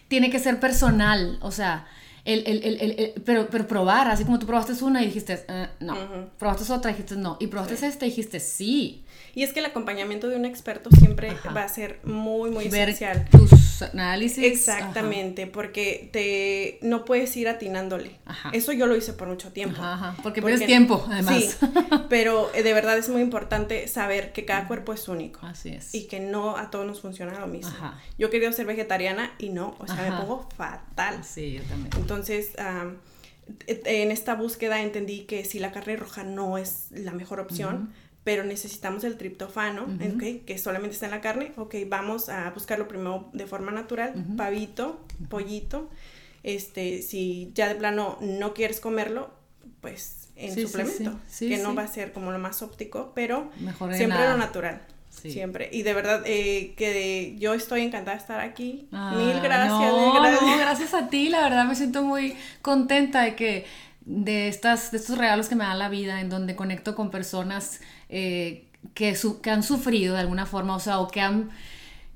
tiene 0.07 0.29
que 0.29 0.39
ser 0.39 0.61
personal, 0.61 1.39
o 1.41 1.51
sea, 1.51 1.87
el, 2.23 2.43
el, 2.45 2.63
el, 2.63 2.81
el, 2.81 3.13
pero, 3.25 3.49
pero 3.49 3.67
probar, 3.67 4.07
así 4.07 4.23
como 4.23 4.37
tú 4.39 4.45
probaste 4.45 4.81
una 4.83 5.01
y 5.01 5.07
dijiste, 5.07 5.43
uh, 5.49 5.83
no, 5.83 5.93
uh 5.93 5.97
-huh. 5.97 6.27
probaste 6.37 6.71
otra 6.71 6.91
y 6.91 6.93
dijiste 6.93 7.15
no, 7.15 7.35
y 7.39 7.47
probaste 7.47 7.75
sí. 7.77 7.85
esta 7.85 8.05
y 8.05 8.09
dijiste 8.09 8.39
sí. 8.39 9.03
Y 9.33 9.43
es 9.43 9.53
que 9.53 9.59
el 9.59 9.65
acompañamiento 9.65 10.27
de 10.27 10.35
un 10.35 10.45
experto 10.45 10.89
siempre 10.91 11.31
Ajá. 11.31 11.51
va 11.51 11.63
a 11.63 11.69
ser 11.69 11.99
muy, 12.03 12.51
muy 12.51 12.67
Ver 12.67 12.89
esencial. 12.89 13.27
Tus 13.31 13.49
análisis. 13.81 14.43
Exactamente, 14.43 15.43
Ajá. 15.43 15.51
porque 15.51 16.09
te 16.11 16.79
no 16.81 17.05
puedes 17.05 17.35
ir 17.37 17.47
atinándole. 17.47 18.17
Ajá. 18.25 18.49
Eso 18.53 18.71
yo 18.71 18.87
lo 18.87 18.95
hice 18.95 19.13
por 19.13 19.27
mucho 19.27 19.51
tiempo. 19.51 19.81
Ajá, 19.81 20.15
porque, 20.23 20.41
porque 20.41 20.57
pierdes 20.57 20.67
tiempo, 20.67 21.05
además. 21.09 21.57
Sí, 21.59 21.67
pero 22.09 22.51
eh, 22.53 22.63
de 22.63 22.73
verdad 22.73 22.97
es 22.97 23.09
muy 23.09 23.21
importante 23.21 23.87
saber 23.87 24.33
que 24.33 24.45
cada 24.45 24.67
cuerpo 24.67 24.93
es 24.93 25.07
único. 25.07 25.45
Así 25.45 25.69
es. 25.69 25.93
Y 25.93 26.07
que 26.07 26.19
no 26.19 26.57
a 26.57 26.69
todos 26.69 26.85
nos 26.85 27.01
funciona 27.01 27.39
lo 27.39 27.47
mismo. 27.47 27.71
Ajá. 27.71 27.99
Yo 28.17 28.29
quería 28.29 28.51
ser 28.51 28.65
vegetariana 28.65 29.31
y 29.37 29.49
no, 29.49 29.75
o 29.79 29.87
sea, 29.87 30.09
me 30.09 30.17
pongo 30.17 30.47
fatal. 30.55 31.23
Sí, 31.23 31.53
yo 31.53 31.63
también. 31.63 31.89
Entonces, 31.97 32.51
um, 32.59 32.95
en 33.67 34.11
esta 34.11 34.35
búsqueda 34.35 34.81
entendí 34.81 35.21
que 35.21 35.45
si 35.45 35.59
la 35.59 35.71
carne 35.71 35.95
roja 35.95 36.23
no 36.23 36.57
es 36.57 36.87
la 36.91 37.11
mejor 37.11 37.39
opción, 37.39 37.75
uh 37.75 37.79
-huh 37.79 38.10
pero 38.23 38.43
necesitamos 38.43 39.03
el 39.03 39.17
triptofano, 39.17 39.87
que 40.45 40.57
solamente 40.57 40.93
está 40.93 41.05
en 41.07 41.11
la 41.11 41.21
carne, 41.21 41.53
ok, 41.57 41.75
vamos 41.87 42.29
a 42.29 42.49
buscarlo 42.51 42.87
primero 42.87 43.29
de 43.33 43.47
forma 43.47 43.71
natural, 43.71 44.13
pavito, 44.37 45.03
pollito, 45.29 45.89
este, 46.43 47.01
si 47.01 47.51
ya 47.53 47.67
de 47.67 47.75
plano 47.75 48.17
no 48.21 48.53
quieres 48.53 48.79
comerlo, 48.79 49.31
pues 49.81 50.29
en 50.35 50.67
suplemento, 50.67 51.19
que 51.39 51.57
no 51.57 51.75
va 51.75 51.83
a 51.83 51.87
ser 51.87 52.13
como 52.13 52.31
lo 52.31 52.39
más 52.39 52.61
óptico, 52.61 53.11
pero 53.15 53.51
siempre 53.95 54.27
lo 54.27 54.37
natural. 54.37 54.81
Siempre. 55.09 55.69
Y 55.71 55.83
de 55.83 55.93
verdad 55.93 56.23
eh, 56.25 56.73
que 56.77 57.35
yo 57.37 57.53
estoy 57.53 57.81
encantada 57.81 58.15
de 58.15 58.21
estar 58.21 58.39
aquí. 58.39 58.87
Ah, 58.91 59.13
mil 59.15 59.41
gracias. 59.41 59.93
mil 59.93 60.13
gracias. 60.13 60.41
No, 60.41 60.57
gracias 60.57 60.93
a 60.93 61.09
ti. 61.09 61.29
La 61.29 61.41
verdad 61.41 61.65
me 61.65 61.75
siento 61.75 62.01
muy 62.03 62.35
contenta 62.61 63.21
de 63.21 63.35
que 63.35 63.65
de, 64.05 64.47
estas, 64.47 64.91
de 64.91 64.97
estos 64.97 65.17
regalos 65.17 65.47
que 65.47 65.55
me 65.55 65.63
da 65.63 65.75
la 65.75 65.89
vida, 65.89 66.21
en 66.21 66.29
donde 66.29 66.55
conecto 66.55 66.95
con 66.95 67.11
personas 67.11 67.81
eh, 68.11 68.67
que, 68.93 69.17
que 69.41 69.49
han 69.49 69.63
sufrido 69.63 70.13
de 70.13 70.21
alguna 70.21 70.45
forma, 70.45 70.75
o 70.75 70.79
sea, 70.79 70.99
o 70.99 71.07
que 71.07 71.21
han 71.21 71.49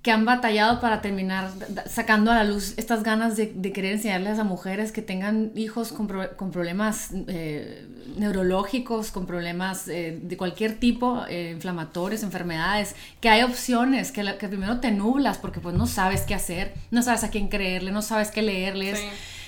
que 0.06 0.12
han 0.12 0.24
batallado 0.24 0.80
para 0.82 1.02
terminar 1.02 1.50
sacando 1.88 2.30
a 2.30 2.36
la 2.36 2.44
luz 2.44 2.76
estas 2.78 3.02
ganas 3.02 3.36
de, 3.38 3.72
querer 3.74 3.94
enseñarles 3.94 4.38
a 4.38 4.44
mujeres 4.44 4.92
que 4.92 5.02
tengan 5.02 5.52
hijos 5.56 5.92
con, 5.92 6.06
problemas 6.52 7.10
eh, 7.28 7.88
neurológicos, 8.16 9.10
con 9.10 9.26
problemas 9.26 9.88
eh, 9.88 10.20
de 10.22 10.38
cualquier 10.38 10.76
tipo, 10.76 11.26
eh, 11.28 11.50
inflamatorios, 11.56 12.22
enfermedades, 12.22 12.96
que 13.20 13.30
hay 13.30 13.42
opciones, 13.42 14.12
que, 14.12 14.24
que, 14.38 14.48
primero 14.48 14.80
te 14.80 14.92
nublas 14.92 15.40
porque 15.40 15.60
pues 15.60 15.74
no 15.74 15.88
sabes 15.88 16.22
qué 16.22 16.36
hacer, 16.36 16.76
no 16.92 17.02
sabes 17.02 17.24
a 17.24 17.32
quién 17.32 17.48
creerle, 17.48 17.90
no 17.90 18.04
sabes 18.04 18.30
qué 18.30 18.44
leerles. 18.44 19.04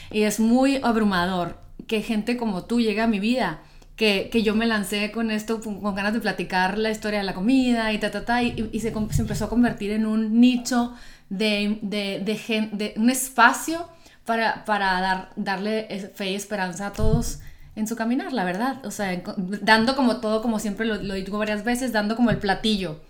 Y 0.10 0.24
es 0.24 0.40
muy 0.40 0.80
abrumador 0.82 1.60
que 1.86 2.02
gente 2.02 2.36
como 2.36 2.64
tú 2.64 2.82
llegue 2.82 3.02
a 3.02 3.08
mi 3.08 3.20
vida 3.20 3.62
que, 3.98 4.30
que, 4.32 4.44
yo 4.44 4.56
me 4.56 4.66
lancé 4.66 5.12
con 5.12 5.32
esto, 5.32 5.60
con 5.60 5.96
ganas 5.96 6.14
de 6.14 6.22
platicar 6.22 6.78
la 6.78 6.92
historia 6.92 7.20
de 7.20 7.26
la 7.26 7.34
comida 7.34 7.92
y 7.92 7.98
ta, 7.98 8.12
ta, 8.12 8.24
ta, 8.24 8.44
y, 8.44 8.80
se, 8.80 8.90
empezó 8.90 9.46
a 9.46 9.50
convertir 9.50 9.92
en 9.92 10.06
un 10.06 10.40
nicho 10.40 10.94
de, 11.30 11.80
de, 11.82 12.22
de, 12.24 12.70
de 12.72 12.94
un 12.96 13.10
espacio 13.10 13.90
para, 14.24 14.64
para 14.66 15.02
dar, 15.02 15.30
darle 15.36 16.12
fe 16.14 16.32
y 16.32 16.36
esperanza 16.36 16.88
a 16.88 16.94
todos 16.94 17.40
en 17.76 17.88
su 17.88 17.96
caminar, 17.96 18.34
la 18.34 18.46
verdad. 18.46 18.86
O 18.86 18.92
sea, 18.92 19.22
dando 19.36 19.96
como 19.96 20.18
todo, 20.18 20.42
como 20.42 20.60
siempre 20.60 20.86
lo, 20.86 20.96
lo 20.96 21.16
digo 21.16 21.38
varias 21.38 21.64
veces, 21.64 21.92
dando 21.92 22.16
como 22.16 22.30
el 22.30 22.38
platillo 22.38 23.02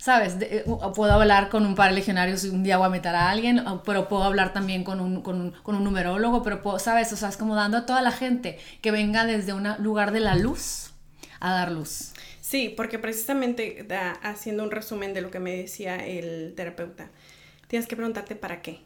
¿sabes? 0.00 0.36
Eh, 0.40 0.64
puedo 0.94 1.12
hablar 1.12 1.50
con 1.50 1.66
un 1.66 1.74
par 1.74 1.90
de 1.90 1.96
legionarios 1.96 2.44
y 2.44 2.48
un 2.48 2.62
día 2.62 2.78
voy 2.78 2.86
a 2.86 2.90
meter 2.90 3.14
a 3.14 3.30
alguien, 3.30 3.62
pero 3.84 4.08
puedo 4.08 4.24
hablar 4.24 4.52
también 4.52 4.82
con 4.82 4.98
un, 4.98 5.20
con 5.20 5.40
un, 5.40 5.50
con 5.50 5.76
un 5.76 5.84
numerólogo, 5.84 6.42
pero 6.42 6.62
puedo, 6.62 6.78
¿sabes? 6.78 7.12
O 7.12 7.16
sea, 7.16 7.28
es 7.28 7.36
como 7.36 7.54
dando 7.54 7.76
a 7.76 7.86
toda 7.86 8.00
la 8.00 8.10
gente 8.10 8.58
que 8.80 8.90
venga 8.90 9.26
desde 9.26 9.52
un 9.52 9.68
lugar 9.78 10.12
de 10.12 10.20
la 10.20 10.34
luz 10.36 10.92
a 11.38 11.52
dar 11.52 11.70
luz. 11.70 12.12
Sí, 12.40 12.72
porque 12.74 12.98
precisamente 12.98 13.86
haciendo 14.22 14.64
un 14.64 14.70
resumen 14.70 15.12
de 15.12 15.20
lo 15.20 15.30
que 15.30 15.38
me 15.38 15.54
decía 15.54 15.96
el 15.96 16.54
terapeuta, 16.56 17.10
tienes 17.68 17.86
que 17.86 17.94
preguntarte 17.94 18.34
para 18.34 18.62
qué. 18.62 18.80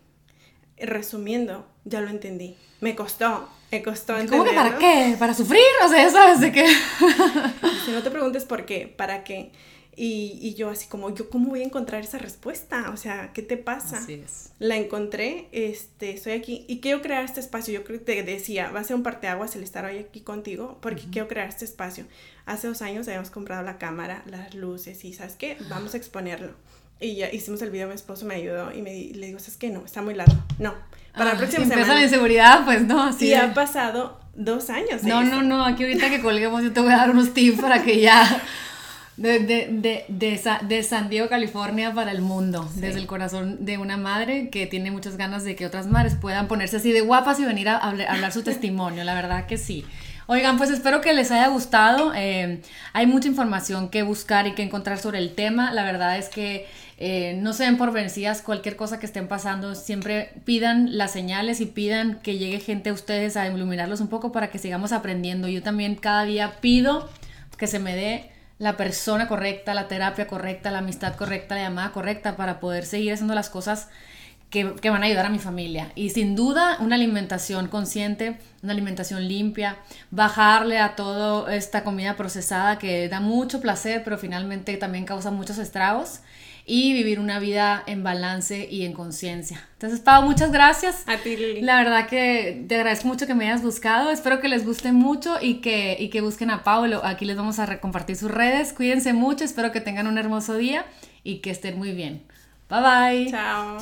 Resumiendo, 0.76 1.64
ya 1.84 2.00
lo 2.00 2.10
entendí. 2.10 2.56
Me 2.80 2.96
costó, 2.96 3.48
me 3.70 3.84
costó 3.84 4.18
entender. 4.18 4.40
¿Cómo 4.40 4.50
que 4.50 4.56
para 4.56 4.78
qué? 4.78 5.16
¿Para 5.16 5.32
sufrir? 5.32 5.62
O 5.84 5.88
sea, 5.88 6.10
¿sabes 6.10 6.40
de 6.40 6.50
qué? 6.50 6.66
si 7.84 7.92
no 7.92 8.02
te 8.02 8.10
preguntes 8.10 8.44
por 8.44 8.66
qué, 8.66 8.88
¿para 8.88 9.22
qué? 9.22 9.52
Y, 9.96 10.38
y, 10.40 10.54
yo 10.54 10.70
así 10.70 10.88
como, 10.88 11.14
¿yo 11.14 11.30
cómo 11.30 11.50
voy 11.50 11.60
a 11.60 11.64
encontrar 11.64 12.02
esa 12.02 12.18
respuesta? 12.18 12.90
O 12.90 12.96
sea, 12.96 13.32
¿qué 13.32 13.42
te 13.42 13.56
pasa? 13.56 13.98
Así 13.98 14.14
es. 14.14 14.50
La 14.58 14.76
encontré, 14.76 15.48
este, 15.52 16.10
estoy 16.10 16.32
aquí 16.32 16.64
y 16.68 16.80
quiero 16.80 17.00
crear 17.02 17.24
este 17.24 17.40
espacio. 17.40 17.74
Yo 17.74 17.84
creo 17.84 17.98
que 18.00 18.04
te 18.04 18.22
decía, 18.22 18.70
va 18.70 18.80
a 18.80 18.84
ser 18.84 18.96
un 18.96 19.02
parteaguas 19.02 19.54
el 19.56 19.62
estar 19.62 19.84
hoy 19.84 19.98
aquí 19.98 20.20
contigo 20.20 20.78
porque 20.80 21.04
quiero 21.10 21.28
crear 21.28 21.48
este 21.48 21.64
espacio. 21.64 22.06
Hace 22.46 22.68
dos 22.68 22.82
años 22.82 23.06
habíamos 23.08 23.30
comprado 23.30 23.62
la 23.62 23.78
cámara, 23.78 24.22
las 24.26 24.54
luces 24.54 25.04
y 25.04 25.12
¿sabes 25.12 25.34
qué? 25.34 25.56
Vamos 25.68 25.94
a 25.94 25.96
exponerlo. 25.96 26.54
Y 27.00 27.16
ya 27.16 27.30
hicimos 27.30 27.60
el 27.62 27.70
video, 27.70 27.88
mi 27.88 27.94
esposo 27.94 28.24
me 28.24 28.36
ayudó 28.36 28.72
y 28.72 28.80
me 28.80 28.92
le 28.92 29.26
digo, 29.26 29.38
¿sabes 29.38 29.56
qué? 29.56 29.70
No, 29.70 29.84
está 29.84 30.00
muy 30.00 30.14
largo. 30.14 30.34
No, 30.58 30.74
para 31.12 31.26
la 31.26 31.32
ah, 31.32 31.38
próxima 31.38 31.66
semana. 31.66 31.94
la 31.94 32.02
inseguridad, 32.02 32.64
pues 32.64 32.82
no, 32.82 33.02
así. 33.02 33.26
Y 33.26 33.34
ha 33.34 33.52
pasado 33.54 34.18
dos 34.34 34.70
años. 34.70 35.02
No, 35.02 35.22
no, 35.22 35.42
no, 35.42 35.64
aquí 35.64 35.84
ahorita 35.84 36.10
que 36.10 36.20
colguemos 36.20 36.62
yo 36.62 36.72
te 36.72 36.80
voy 36.80 36.92
a 36.92 36.96
dar 36.96 37.10
unos 37.10 37.34
tips 37.34 37.60
para 37.60 37.82
que 37.82 38.00
ya 38.00 38.42
de, 39.16 39.38
de, 39.38 39.68
de, 39.70 40.04
de, 40.08 40.40
de, 40.62 40.82
San 40.82 41.08
Diego, 41.08 41.28
California 41.28 41.94
para 41.94 42.10
el 42.10 42.20
mundo, 42.20 42.68
desde 42.74 42.98
el 42.98 43.06
corazón 43.06 43.64
de 43.64 43.78
una 43.78 43.96
madre 43.96 44.50
que 44.50 44.66
tiene 44.66 44.90
muchas 44.90 45.16
ganas 45.16 45.44
de 45.44 45.54
que 45.54 45.66
otras 45.66 45.86
madres 45.86 46.16
puedan 46.16 46.48
ponerse 46.48 46.78
así 46.78 46.92
de 46.92 47.00
guapas 47.00 47.38
y 47.38 47.44
venir 47.44 47.68
a, 47.68 47.76
hablar, 47.76 48.32
su 48.32 48.42
testimonio, 48.44 49.04
la 49.04 49.14
verdad 49.14 49.46
que 49.46 49.56
sí. 49.56 49.84
Oigan, 50.26 50.56
pues 50.56 50.70
espero 50.70 51.02
que 51.02 51.12
les 51.12 51.30
haya 51.30 51.48
gustado. 51.48 52.12
Eh, 52.14 52.62
hay 52.94 53.06
mucha 53.06 53.28
información 53.28 53.90
que 53.90 54.02
buscar 54.02 54.46
y 54.46 54.52
que 54.52 54.62
encontrar 54.62 54.98
sobre 54.98 55.18
el 55.18 55.34
tema. 55.34 55.70
La 55.70 55.84
verdad 55.84 56.16
es 56.16 56.30
que 56.30 56.66
eh, 56.96 57.38
no 57.42 57.52
se 57.52 57.64
den 57.64 57.76
por 57.76 57.92
vencidas 57.92 58.40
cualquier 58.40 58.74
cosa 58.74 58.98
que 58.98 59.04
estén 59.04 59.28
pasando. 59.28 59.74
Siempre 59.74 60.30
pidan 60.46 60.96
las 60.96 61.12
señales 61.12 61.60
y 61.60 61.66
pidan 61.66 62.20
que 62.22 62.38
llegue 62.38 62.58
gente 62.60 62.88
a 62.88 62.94
ustedes 62.94 63.36
a 63.36 63.46
iluminarlos 63.46 64.00
un 64.00 64.08
poco 64.08 64.32
para 64.32 64.48
que 64.48 64.58
sigamos 64.58 64.92
aprendiendo. 64.92 65.46
Yo 65.46 65.62
también 65.62 65.94
cada 65.94 66.24
día 66.24 66.54
pido 66.62 67.10
que 67.58 67.66
se 67.66 67.78
me 67.78 67.94
dé 67.94 68.33
la 68.58 68.76
persona 68.76 69.28
correcta, 69.28 69.74
la 69.74 69.88
terapia 69.88 70.26
correcta, 70.26 70.70
la 70.70 70.78
amistad 70.78 71.16
correcta, 71.16 71.54
la 71.56 71.62
llamada 71.62 71.92
correcta 71.92 72.36
para 72.36 72.60
poder 72.60 72.86
seguir 72.86 73.12
haciendo 73.12 73.34
las 73.34 73.50
cosas 73.50 73.88
que, 74.50 74.90
van 74.90 75.02
a 75.02 75.06
ayudar 75.06 75.26
a 75.26 75.30
mi 75.30 75.40
familia. 75.40 75.90
Y 75.96 76.10
sin 76.10 76.36
duda 76.36 76.76
una 76.78 76.94
alimentación 76.94 77.66
consciente, 77.66 78.38
una 78.62 78.72
alimentación 78.72 79.26
limpia, 79.26 79.78
bajarle 80.12 80.78
a 80.78 80.94
toda 80.94 81.52
esta 81.54 81.82
comida 81.82 82.16
procesada 82.16 82.78
que 82.78 83.08
da 83.08 83.18
mucho 83.18 83.60
placer, 83.60 84.02
pero 84.04 84.16
finalmente 84.16 84.76
también 84.76 85.04
causa 85.04 85.32
muchos 85.32 85.58
estragos 85.58 86.20
y 86.66 86.94
vivir 86.94 87.20
una 87.20 87.38
vida 87.38 87.82
en 87.86 88.02
balance 88.02 88.66
y 88.70 88.84
en 88.84 88.92
conciencia. 88.92 89.68
Entonces, 89.74 90.00
Pau, 90.00 90.22
muchas 90.22 90.50
gracias. 90.50 91.04
A 91.06 91.18
ti, 91.18 91.36
Lili. 91.36 91.60
La 91.60 91.76
verdad 91.76 92.08
que 92.08 92.64
te 92.66 92.76
agradezco 92.76 93.06
mucho 93.06 93.26
que 93.26 93.34
me 93.34 93.46
hayas 93.46 93.62
buscado. 93.62 94.10
Espero 94.10 94.40
que 94.40 94.48
les 94.48 94.64
guste 94.64 94.92
mucho 94.92 95.36
y 95.40 95.60
que, 95.60 95.96
y 95.98 96.08
que 96.08 96.22
busquen 96.22 96.50
a 96.50 96.64
Pau. 96.64 96.84
Aquí 97.02 97.24
les 97.26 97.36
vamos 97.36 97.58
a 97.58 97.80
compartir 97.80 98.16
sus 98.16 98.30
redes. 98.30 98.72
Cuídense 98.72 99.12
mucho. 99.12 99.44
Espero 99.44 99.72
que 99.72 99.80
tengan 99.80 100.06
un 100.06 100.16
hermoso 100.16 100.54
día 100.56 100.86
y 101.22 101.40
que 101.40 101.50
estén 101.50 101.76
muy 101.76 101.92
bien. 101.92 102.22
Bye 102.70 102.80
bye. 102.80 103.30
Chao. 103.30 103.78